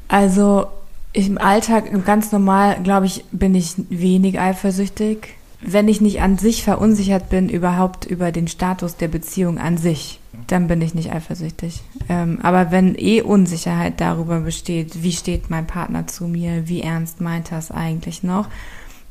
Also 0.09 0.67
im 1.11 1.39
Alltag, 1.39 1.85
ganz 2.05 2.31
normal, 2.31 2.77
glaube 2.83 3.07
ich, 3.07 3.25
bin 3.31 3.55
ich 3.55 3.73
wenig 3.89 4.39
eifersüchtig 4.39 5.37
wenn 5.65 5.87
ich 5.87 6.01
nicht 6.01 6.21
an 6.21 6.37
sich 6.37 6.63
verunsichert 6.63 7.29
bin, 7.29 7.49
überhaupt 7.49 8.05
über 8.05 8.31
den 8.31 8.47
Status 8.47 8.97
der 8.97 9.07
Beziehung 9.07 9.57
an 9.57 9.77
sich, 9.77 10.19
dann 10.47 10.67
bin 10.67 10.81
ich 10.81 10.93
nicht 10.93 11.11
eifersüchtig. 11.11 11.81
Ähm, 12.09 12.39
aber 12.43 12.71
wenn 12.71 12.95
eh 12.97 13.21
Unsicherheit 13.21 14.01
darüber 14.01 14.41
besteht, 14.41 15.03
wie 15.03 15.11
steht 15.11 15.49
mein 15.49 15.67
Partner 15.67 16.07
zu 16.07 16.27
mir, 16.27 16.67
wie 16.67 16.81
ernst 16.81 17.21
meint 17.21 17.51
er 17.51 17.59
es 17.59 17.71
eigentlich 17.71 18.23
noch, 18.23 18.47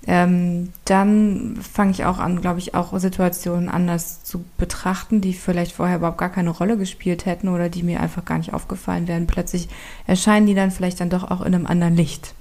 ähm, 0.07 0.71
dann 0.85 1.59
fange 1.63 1.93
ich 1.93 2.05
auch 2.05 2.19
an, 2.19 2.41
glaube 2.41 2.59
ich, 2.59 2.75
auch 2.75 2.99
Situationen 2.99 3.69
anders 3.69 4.25
zu 4.25 4.45
betrachten, 4.59 5.21
die 5.21 5.33
vielleicht 5.33 5.73
vorher 5.73 5.99
überhaupt 5.99 6.19
gar 6.19 6.33
keine 6.33 6.51
Rolle 6.51 6.77
gespielt 6.77 7.25
hätten 7.25 7.49
oder 7.49 7.69
die 7.69 7.85
mir 7.85 8.01
einfach 8.01 8.25
gar 8.25 8.39
nicht 8.39 8.53
aufgefallen 8.53 9.07
wären. 9.07 9.29
Plötzlich 9.29 9.69
erscheinen 10.07 10.47
die 10.47 10.55
dann 10.55 10.73
vielleicht 10.73 11.01
dann 11.01 11.11
doch 11.11 11.31
auch 11.31 11.41
in 11.41 11.55
einem 11.55 11.67
anderen 11.67 11.95
Licht. 11.95 12.35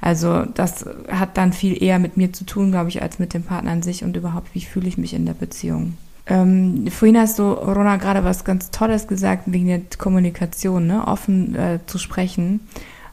Also 0.00 0.44
das 0.44 0.84
hat 1.08 1.36
dann 1.36 1.52
viel 1.52 1.82
eher 1.82 1.98
mit 1.98 2.16
mir 2.16 2.32
zu 2.32 2.44
tun, 2.44 2.70
glaube 2.70 2.88
ich, 2.88 3.02
als 3.02 3.18
mit 3.18 3.34
dem 3.34 3.42
Partner 3.42 3.72
an 3.72 3.82
sich 3.82 4.04
und 4.04 4.16
überhaupt, 4.16 4.54
wie 4.54 4.60
fühle 4.60 4.88
ich 4.88 4.98
mich 4.98 5.14
in 5.14 5.26
der 5.26 5.34
Beziehung. 5.34 5.96
Ähm, 6.26 6.88
vorhin 6.90 7.18
hast 7.18 7.38
du, 7.38 7.52
Rona, 7.52 7.96
gerade 7.96 8.24
was 8.24 8.44
ganz 8.44 8.70
Tolles 8.70 9.06
gesagt 9.06 9.44
wegen 9.46 9.68
der 9.68 9.80
Kommunikation, 9.96 10.86
ne? 10.86 11.06
offen 11.06 11.54
äh, 11.54 11.78
zu 11.86 11.98
sprechen. 11.98 12.60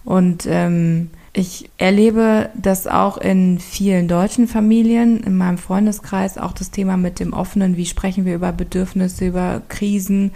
Und 0.04 0.46
ähm, 0.48 1.10
ich 1.32 1.70
erlebe 1.78 2.50
das 2.56 2.88
auch 2.88 3.18
in 3.18 3.60
vielen 3.60 4.08
deutschen 4.08 4.48
Familien, 4.48 5.22
in 5.24 5.36
meinem 5.36 5.58
Freundeskreis, 5.58 6.38
auch 6.38 6.54
das 6.54 6.72
Thema 6.72 6.98
mit 6.98 7.20
dem 7.20 7.34
Offenen, 7.34 7.78
wie 7.78 7.86
sprechen 7.86 8.26
wir 8.26 8.36
über 8.36 8.52
Bedürfnisse, 8.52 9.26
über 9.26 9.62
Krisen, 9.68 10.32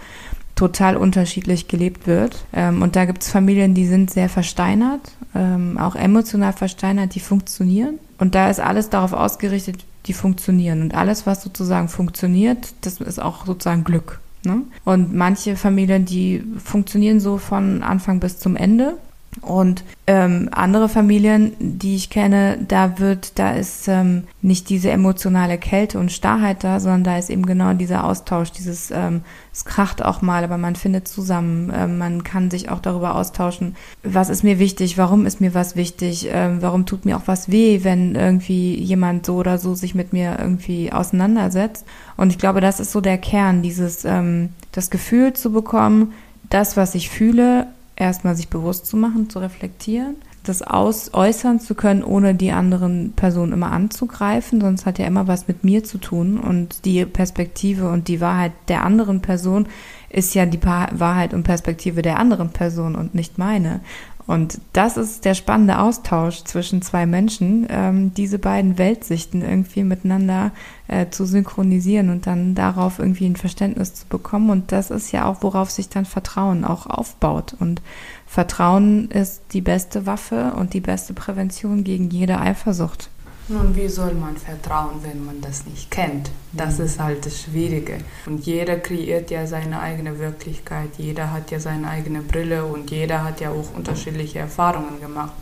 total 0.58 0.96
unterschiedlich 0.96 1.68
gelebt 1.68 2.08
wird. 2.08 2.44
Ähm, 2.52 2.82
und 2.82 2.96
da 2.96 3.04
gibt 3.04 3.22
es 3.22 3.30
Familien, 3.30 3.74
die 3.74 3.86
sind 3.86 4.10
sehr 4.10 4.28
versteinert, 4.28 5.12
ähm, 5.32 5.78
auch 5.78 5.94
emotional 5.94 6.52
versteinert, 6.52 7.14
die 7.14 7.20
funktionieren. 7.20 8.00
Und 8.18 8.34
da 8.34 8.50
ist 8.50 8.58
alles 8.58 8.90
darauf 8.90 9.12
ausgerichtet, 9.12 9.84
die 10.06 10.12
funktionieren. 10.12 10.82
Und 10.82 10.94
alles, 10.96 11.26
was 11.26 11.44
sozusagen 11.44 11.88
funktioniert, 11.88 12.74
das 12.80 13.00
ist 13.00 13.20
auch 13.22 13.46
sozusagen 13.46 13.84
Glück. 13.84 14.18
Ne? 14.44 14.62
Und 14.84 15.14
manche 15.14 15.54
Familien, 15.54 16.04
die 16.04 16.42
funktionieren 16.62 17.20
so 17.20 17.38
von 17.38 17.84
Anfang 17.84 18.18
bis 18.18 18.40
zum 18.40 18.56
Ende. 18.56 18.96
Und 19.42 19.84
ähm, 20.06 20.48
andere 20.52 20.88
Familien, 20.88 21.52
die 21.58 21.94
ich 21.94 22.10
kenne, 22.10 22.58
da 22.66 22.98
wird, 22.98 23.38
da 23.38 23.52
ist 23.52 23.86
ähm, 23.86 24.24
nicht 24.42 24.68
diese 24.68 24.90
emotionale 24.90 25.58
Kälte 25.58 25.98
und 25.98 26.10
Starrheit 26.10 26.64
da, 26.64 26.80
sondern 26.80 27.04
da 27.04 27.18
ist 27.18 27.30
eben 27.30 27.46
genau 27.46 27.72
dieser 27.74 28.04
Austausch, 28.04 28.50
dieses, 28.50 28.90
ähm, 28.90 29.20
es 29.52 29.64
kracht 29.64 30.02
auch 30.04 30.22
mal, 30.22 30.44
aber 30.44 30.56
man 30.58 30.76
findet 30.76 31.08
zusammen, 31.08 31.72
ähm, 31.74 31.98
man 31.98 32.24
kann 32.24 32.50
sich 32.50 32.70
auch 32.70 32.80
darüber 32.80 33.14
austauschen, 33.14 33.76
was 34.02 34.28
ist 34.28 34.44
mir 34.44 34.58
wichtig, 34.58 34.98
warum 34.98 35.26
ist 35.26 35.40
mir 35.40 35.54
was 35.54 35.76
wichtig, 35.76 36.28
ähm, 36.32 36.60
warum 36.60 36.86
tut 36.86 37.04
mir 37.04 37.16
auch 37.16 37.26
was 37.26 37.50
weh, 37.50 37.84
wenn 37.84 38.14
irgendwie 38.14 38.74
jemand 38.74 39.26
so 39.26 39.36
oder 39.36 39.58
so 39.58 39.74
sich 39.74 39.94
mit 39.94 40.12
mir 40.12 40.36
irgendwie 40.38 40.90
auseinandersetzt. 40.90 41.84
Und 42.16 42.30
ich 42.30 42.38
glaube, 42.38 42.60
das 42.60 42.80
ist 42.80 42.92
so 42.92 43.00
der 43.00 43.18
Kern, 43.18 43.62
dieses, 43.62 44.04
ähm, 44.04 44.50
das 44.72 44.90
Gefühl 44.90 45.34
zu 45.34 45.52
bekommen, 45.52 46.12
das, 46.50 46.76
was 46.78 46.94
ich 46.94 47.10
fühle, 47.10 47.66
erstmal 47.98 48.36
sich 48.36 48.48
bewusst 48.48 48.86
zu 48.86 48.96
machen, 48.96 49.28
zu 49.28 49.40
reflektieren, 49.40 50.16
das 50.44 50.62
aus 50.62 51.12
äußern 51.12 51.60
zu 51.60 51.74
können, 51.74 52.02
ohne 52.02 52.34
die 52.34 52.52
anderen 52.52 53.12
Personen 53.14 53.52
immer 53.52 53.72
anzugreifen, 53.72 54.60
sonst 54.60 54.86
hat 54.86 54.98
ja 54.98 55.06
immer 55.06 55.26
was 55.26 55.48
mit 55.48 55.64
mir 55.64 55.84
zu 55.84 55.98
tun 55.98 56.38
und 56.38 56.84
die 56.84 57.04
Perspektive 57.04 57.90
und 57.90 58.08
die 58.08 58.20
Wahrheit 58.20 58.52
der 58.68 58.84
anderen 58.84 59.20
Person 59.20 59.66
ist 60.10 60.34
ja 60.34 60.46
die 60.46 60.62
Wahrheit 60.64 61.34
und 61.34 61.42
Perspektive 61.42 62.00
der 62.00 62.18
anderen 62.18 62.50
Person 62.50 62.94
und 62.94 63.14
nicht 63.14 63.36
meine. 63.36 63.80
Und 64.28 64.60
das 64.74 64.98
ist 64.98 65.24
der 65.24 65.32
spannende 65.32 65.78
Austausch 65.78 66.44
zwischen 66.44 66.82
zwei 66.82 67.06
Menschen, 67.06 67.66
ähm, 67.70 68.12
diese 68.12 68.38
beiden 68.38 68.76
Weltsichten 68.76 69.40
irgendwie 69.40 69.84
miteinander 69.84 70.52
äh, 70.86 71.06
zu 71.08 71.24
synchronisieren 71.24 72.10
und 72.10 72.26
dann 72.26 72.54
darauf 72.54 72.98
irgendwie 72.98 73.24
ein 73.24 73.36
Verständnis 73.36 73.94
zu 73.94 74.06
bekommen. 74.06 74.50
Und 74.50 74.70
das 74.70 74.90
ist 74.90 75.12
ja 75.12 75.24
auch, 75.24 75.42
worauf 75.42 75.70
sich 75.70 75.88
dann 75.88 76.04
Vertrauen 76.04 76.66
auch 76.66 76.84
aufbaut. 76.84 77.56
Und 77.58 77.80
Vertrauen 78.26 79.10
ist 79.10 79.40
die 79.54 79.62
beste 79.62 80.04
Waffe 80.04 80.52
und 80.58 80.74
die 80.74 80.80
beste 80.82 81.14
Prävention 81.14 81.82
gegen 81.82 82.10
jede 82.10 82.38
Eifersucht. 82.38 83.08
Nun, 83.50 83.74
wie 83.74 83.88
soll 83.88 84.12
man 84.12 84.36
vertrauen, 84.36 85.02
wenn 85.02 85.24
man 85.24 85.40
das 85.40 85.64
nicht 85.64 85.90
kennt? 85.90 86.30
Das 86.52 86.78
ist 86.78 87.00
halt 87.00 87.24
das 87.24 87.40
Schwierige. 87.40 87.98
Und 88.26 88.44
jeder 88.44 88.76
kreiert 88.76 89.30
ja 89.30 89.46
seine 89.46 89.80
eigene 89.80 90.18
Wirklichkeit, 90.18 90.90
jeder 90.98 91.32
hat 91.32 91.50
ja 91.50 91.58
seine 91.58 91.88
eigene 91.88 92.20
Brille 92.20 92.66
und 92.66 92.90
jeder 92.90 93.24
hat 93.24 93.40
ja 93.40 93.50
auch 93.50 93.74
unterschiedliche 93.74 94.40
Erfahrungen 94.40 95.00
gemacht. 95.00 95.32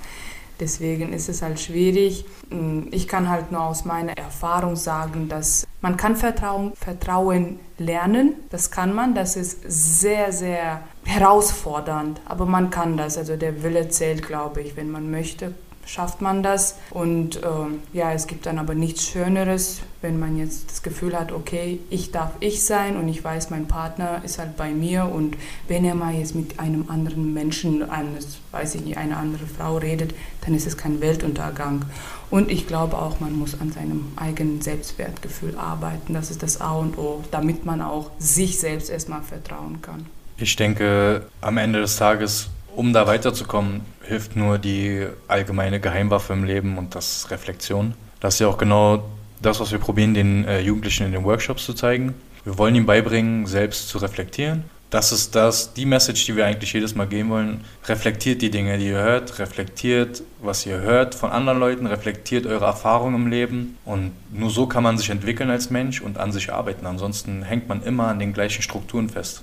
Deswegen 0.60 1.12
ist 1.12 1.28
es 1.28 1.42
halt 1.42 1.60
schwierig. 1.60 2.24
Ich 2.90 3.08
kann 3.08 3.28
halt 3.28 3.52
nur 3.52 3.62
aus 3.62 3.84
meiner 3.84 4.16
Erfahrung 4.16 4.76
sagen, 4.76 5.28
dass 5.28 5.66
man 5.82 5.98
kann 5.98 6.16
Vertrauen, 6.16 6.72
Vertrauen 6.74 7.58
lernen. 7.76 8.34
Das 8.50 8.70
kann 8.70 8.94
man. 8.94 9.14
Das 9.14 9.36
ist 9.36 9.64
sehr, 9.66 10.32
sehr 10.32 10.80
herausfordernd. 11.04 12.22
Aber 12.24 12.46
man 12.46 12.70
kann 12.70 12.96
das. 12.96 13.18
Also 13.18 13.36
der 13.36 13.62
Wille 13.62 13.90
zählt, 13.90 14.26
glaube 14.26 14.62
ich. 14.62 14.76
Wenn 14.76 14.90
man 14.90 15.10
möchte, 15.10 15.52
schafft 15.86 16.20
man 16.20 16.42
das. 16.42 16.76
Und 16.90 17.36
äh, 17.36 17.48
ja, 17.92 18.12
es 18.12 18.26
gibt 18.26 18.44
dann 18.44 18.58
aber 18.58 18.74
nichts 18.74 19.06
Schöneres, 19.06 19.80
wenn 20.02 20.18
man 20.18 20.36
jetzt 20.36 20.70
das 20.70 20.82
Gefühl 20.82 21.18
hat, 21.18 21.32
okay, 21.32 21.80
ich 21.88 22.12
darf 22.12 22.32
ich 22.40 22.62
sein 22.64 22.96
und 22.96 23.08
ich 23.08 23.24
weiß, 23.24 23.50
mein 23.50 23.66
Partner 23.66 24.20
ist 24.24 24.38
halt 24.38 24.56
bei 24.56 24.70
mir 24.70 25.06
und 25.06 25.36
wenn 25.68 25.84
er 25.84 25.94
mal 25.94 26.14
jetzt 26.14 26.34
mit 26.34 26.60
einem 26.60 26.90
anderen 26.90 27.32
Menschen, 27.32 27.88
eines, 27.88 28.38
weiß 28.52 28.74
ich 28.74 28.84
nicht, 28.84 28.98
eine 28.98 29.16
andere 29.16 29.46
Frau 29.46 29.78
redet, 29.78 30.14
dann 30.44 30.54
ist 30.54 30.66
es 30.66 30.76
kein 30.76 31.00
Weltuntergang. 31.00 31.86
Und 32.30 32.50
ich 32.50 32.66
glaube 32.66 32.98
auch, 32.98 33.20
man 33.20 33.32
muss 33.32 33.58
an 33.60 33.72
seinem 33.72 34.12
eigenen 34.16 34.60
Selbstwertgefühl 34.60 35.56
arbeiten. 35.56 36.14
Das 36.14 36.30
ist 36.30 36.42
das 36.42 36.60
A 36.60 36.72
und 36.72 36.98
O, 36.98 37.24
damit 37.30 37.64
man 37.64 37.80
auch 37.80 38.10
sich 38.18 38.58
selbst 38.58 38.90
erstmal 38.90 39.22
vertrauen 39.22 39.80
kann. 39.80 40.06
Ich 40.38 40.56
denke, 40.56 41.26
am 41.40 41.56
Ende 41.56 41.80
des 41.80 41.96
Tages 41.96 42.50
um 42.76 42.92
da 42.92 43.06
weiterzukommen, 43.06 43.80
hilft 44.02 44.36
nur 44.36 44.58
die 44.58 45.06
allgemeine 45.28 45.80
Geheimwaffe 45.80 46.32
im 46.34 46.44
Leben 46.44 46.78
und 46.78 46.94
das 46.94 47.30
Reflexion. 47.30 47.94
Das 48.20 48.34
ist 48.34 48.40
ja 48.40 48.48
auch 48.48 48.58
genau 48.58 49.04
das, 49.40 49.60
was 49.60 49.72
wir 49.72 49.78
probieren, 49.78 50.14
den 50.14 50.44
äh, 50.44 50.60
Jugendlichen 50.60 51.06
in 51.06 51.12
den 51.12 51.24
Workshops 51.24 51.64
zu 51.64 51.74
zeigen. 51.74 52.14
Wir 52.44 52.58
wollen 52.58 52.74
ihnen 52.74 52.86
beibringen, 52.86 53.46
selbst 53.46 53.88
zu 53.88 53.98
reflektieren. 53.98 54.64
Das 54.90 55.10
ist 55.10 55.34
das, 55.34 55.74
die 55.74 55.84
Message, 55.84 56.26
die 56.26 56.36
wir 56.36 56.46
eigentlich 56.46 56.72
jedes 56.72 56.94
Mal 56.94 57.08
geben 57.08 57.30
wollen. 57.30 57.64
Reflektiert 57.86 58.40
die 58.40 58.50
Dinge, 58.50 58.78
die 58.78 58.86
ihr 58.86 58.98
hört, 58.98 59.38
reflektiert, 59.40 60.22
was 60.40 60.64
ihr 60.64 60.78
hört 60.78 61.16
von 61.16 61.30
anderen 61.30 61.58
Leuten, 61.58 61.86
reflektiert 61.86 62.46
eure 62.46 62.66
Erfahrungen 62.66 63.16
im 63.16 63.26
Leben. 63.26 63.78
Und 63.84 64.12
nur 64.32 64.50
so 64.50 64.66
kann 64.66 64.84
man 64.84 64.96
sich 64.96 65.10
entwickeln 65.10 65.50
als 65.50 65.70
Mensch 65.70 66.00
und 66.00 66.18
an 66.18 66.30
sich 66.30 66.52
arbeiten. 66.52 66.86
Ansonsten 66.86 67.42
hängt 67.42 67.68
man 67.68 67.82
immer 67.82 68.06
an 68.08 68.20
den 68.20 68.32
gleichen 68.32 68.62
Strukturen 68.62 69.08
fest. 69.08 69.42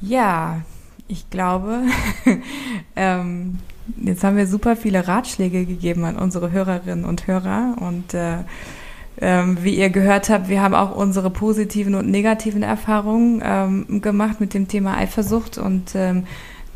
Ja, 0.00 0.62
ich 1.08 1.28
glaube, 1.30 1.82
ähm, 2.96 3.58
jetzt 4.02 4.24
haben 4.24 4.36
wir 4.36 4.46
super 4.46 4.76
viele 4.76 5.06
Ratschläge 5.06 5.64
gegeben 5.64 6.04
an 6.04 6.16
unsere 6.16 6.52
Hörerinnen 6.52 7.04
und 7.04 7.26
Hörer 7.26 7.76
und 7.80 8.14
äh, 8.14 8.38
ähm, 9.20 9.58
wie 9.60 9.76
ihr 9.76 9.90
gehört 9.90 10.30
habt, 10.30 10.48
wir 10.48 10.62
haben 10.62 10.74
auch 10.74 10.96
unsere 10.96 11.30
positiven 11.30 11.94
und 11.94 12.08
negativen 12.08 12.62
Erfahrungen 12.62 13.42
ähm, 13.44 14.00
gemacht 14.00 14.40
mit 14.40 14.54
dem 14.54 14.68
Thema 14.68 14.96
Eifersucht 14.96 15.58
und 15.58 15.94
ähm, 15.94 16.24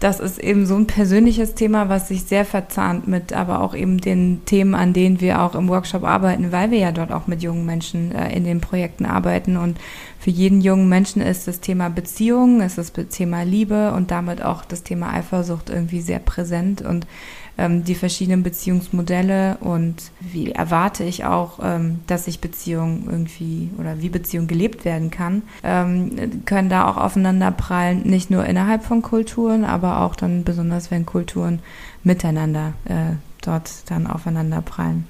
das 0.00 0.20
ist 0.20 0.38
eben 0.38 0.66
so 0.66 0.76
ein 0.76 0.86
persönliches 0.86 1.54
Thema, 1.54 1.88
was 1.88 2.08
sich 2.08 2.24
sehr 2.24 2.44
verzahnt 2.44 3.08
mit, 3.08 3.32
aber 3.32 3.62
auch 3.62 3.74
eben 3.74 3.98
den 3.98 4.44
Themen, 4.44 4.74
an 4.74 4.92
denen 4.92 5.22
wir 5.22 5.40
auch 5.40 5.54
im 5.54 5.68
Workshop 5.68 6.04
arbeiten, 6.04 6.52
weil 6.52 6.70
wir 6.70 6.78
ja 6.78 6.92
dort 6.92 7.12
auch 7.12 7.26
mit 7.26 7.42
jungen 7.42 7.64
Menschen 7.64 8.14
äh, 8.14 8.36
in 8.36 8.44
den 8.44 8.60
Projekten 8.60 9.06
arbeiten. 9.06 9.56
Und 9.56 9.78
für 10.26 10.32
jeden 10.32 10.60
jungen 10.60 10.88
Menschen 10.88 11.22
ist 11.22 11.46
das 11.46 11.60
Thema 11.60 11.88
Beziehung, 11.88 12.60
ist 12.60 12.78
das 12.78 12.92
Thema 12.92 13.44
Liebe 13.44 13.92
und 13.92 14.10
damit 14.10 14.42
auch 14.42 14.64
das 14.64 14.82
Thema 14.82 15.12
Eifersucht 15.12 15.70
irgendwie 15.70 16.00
sehr 16.00 16.18
präsent. 16.18 16.82
Und 16.82 17.06
ähm, 17.56 17.84
die 17.84 17.94
verschiedenen 17.94 18.42
Beziehungsmodelle 18.42 19.58
und 19.58 20.10
wie 20.18 20.50
erwarte 20.50 21.04
ich 21.04 21.26
auch, 21.26 21.60
ähm, 21.62 22.00
dass 22.08 22.24
sich 22.24 22.40
Beziehung 22.40 23.04
irgendwie 23.08 23.70
oder 23.78 24.00
wie 24.00 24.08
Beziehung 24.08 24.48
gelebt 24.48 24.84
werden 24.84 25.12
kann, 25.12 25.42
ähm, 25.62 26.42
können 26.44 26.70
da 26.70 26.88
auch 26.88 26.96
aufeinander 26.96 27.52
prallen, 27.52 28.02
nicht 28.02 28.28
nur 28.28 28.44
innerhalb 28.46 28.82
von 28.82 29.02
Kulturen, 29.02 29.64
aber 29.64 30.00
auch 30.00 30.16
dann 30.16 30.42
besonders, 30.42 30.90
wenn 30.90 31.06
Kulturen 31.06 31.60
miteinander 32.02 32.72
äh, 32.86 33.14
dort 33.42 33.70
dann 33.90 34.08
aufeinander 34.08 34.60
prallen. 34.60 35.06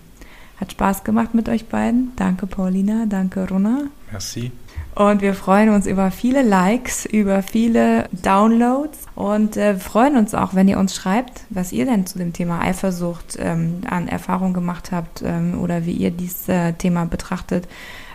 Hat 0.60 0.72
Spaß 0.72 1.04
gemacht 1.04 1.32
mit 1.32 1.48
euch 1.48 1.68
beiden. 1.68 2.12
Danke, 2.16 2.46
Paulina. 2.46 3.06
Danke, 3.08 3.48
Runa. 3.48 3.84
Merci. 4.12 4.52
Und 4.96 5.20
wir 5.20 5.34
freuen 5.34 5.68
uns 5.68 5.86
über 5.86 6.10
viele 6.10 6.40
Likes, 6.40 7.04
über 7.04 7.42
viele 7.42 8.08
Downloads 8.12 9.00
und 9.14 9.58
äh, 9.58 9.76
freuen 9.76 10.16
uns 10.16 10.34
auch, 10.34 10.54
wenn 10.54 10.68
ihr 10.68 10.78
uns 10.78 10.94
schreibt, 10.94 11.42
was 11.50 11.70
ihr 11.70 11.84
denn 11.84 12.06
zu 12.06 12.16
dem 12.16 12.32
Thema 12.32 12.62
Eifersucht 12.62 13.36
ähm, 13.38 13.82
an 13.86 14.08
Erfahrung 14.08 14.54
gemacht 14.54 14.92
habt 14.92 15.22
ähm, 15.22 15.60
oder 15.60 15.84
wie 15.84 15.92
ihr 15.92 16.10
dieses 16.10 16.48
äh, 16.48 16.72
Thema 16.72 17.04
betrachtet. 17.04 17.68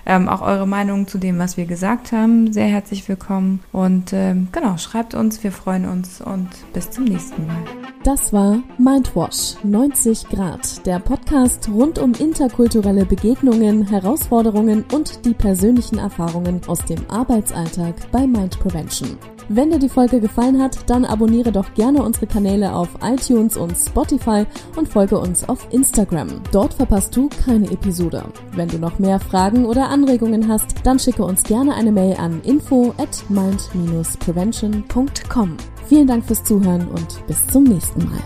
Ähm, 0.06 0.28
auch 0.28 0.42
eure 0.42 0.68
Meinung 0.68 1.08
zu 1.08 1.18
dem, 1.18 1.38
was 1.40 1.58
wir 1.58 1.66
gesagt 1.66 2.12
haben, 2.12 2.52
sehr 2.52 2.66
herzlich 2.66 3.08
willkommen. 3.08 3.62
Und 3.72 4.14
ähm, 4.14 4.48
genau, 4.52 4.78
schreibt 4.78 5.14
uns, 5.14 5.44
wir 5.44 5.52
freuen 5.52 5.86
uns 5.86 6.22
und 6.22 6.50
bis 6.74 6.90
zum 6.90 7.06
nächsten 7.06 7.46
Mal. 7.48 7.64
Das 8.04 8.34
war 8.34 8.64
Mindwash 8.80 9.56
90 9.64 10.30
Grad, 10.30 10.86
der 10.88 11.00
Podcast 11.00 11.70
rund 11.70 12.00
um 12.00 12.14
interkulturelle 12.14 13.06
Begegnungen, 13.06 13.88
Herausforderungen 13.88 14.86
und 14.92 15.24
die 15.26 15.36
persönlichen 15.36 16.00
Erfahrungen 16.00 16.62
aus 16.66 16.84
dem 16.86 17.08
Arbeitsalltag 17.10 17.94
bei 18.12 18.26
Mind 18.26 18.60
Prevention. 18.60 19.18
Wenn 19.54 19.70
dir 19.70 19.80
die 19.80 19.90
Folge 19.90 20.22
gefallen 20.22 20.62
hat, 20.62 20.90
dann 20.90 21.04
abonniere 21.04 21.52
doch 21.52 21.74
gerne 21.74 22.04
unsere 22.04 22.26
Kanäle 22.26 22.74
auf 22.74 22.88
iTunes 23.04 23.58
und 23.58 23.76
Spotify 23.76 24.46
und 24.78 24.88
folge 24.88 25.20
uns 25.20 25.44
auf 25.50 25.68
Instagram. 25.72 26.42
Dort 26.54 26.74
verpasst 26.74 27.14
du 27.18 27.28
keine 27.44 27.70
Episode. 27.70 28.24
Wenn 28.54 28.70
du 28.70 28.80
noch 28.80 28.98
mehr 28.98 29.20
Fragen 29.20 29.66
oder 29.66 29.90
Anregungen 29.90 30.48
hast, 30.48 30.76
dann 30.86 31.00
schicke 31.00 31.26
uns 31.26 31.44
gerne 31.44 31.76
eine 31.76 31.92
Mail 31.92 32.16
an 32.16 32.40
info 32.44 32.94
at 32.98 33.26
mind-prevention.com. 33.28 35.58
Vielen 35.90 36.08
Dank 36.08 36.24
fürs 36.24 36.46
Zuhören 36.46 36.88
und 36.88 37.28
bis 37.28 37.46
zum 37.48 37.66
nächsten 37.66 38.06
Mal. 38.06 38.22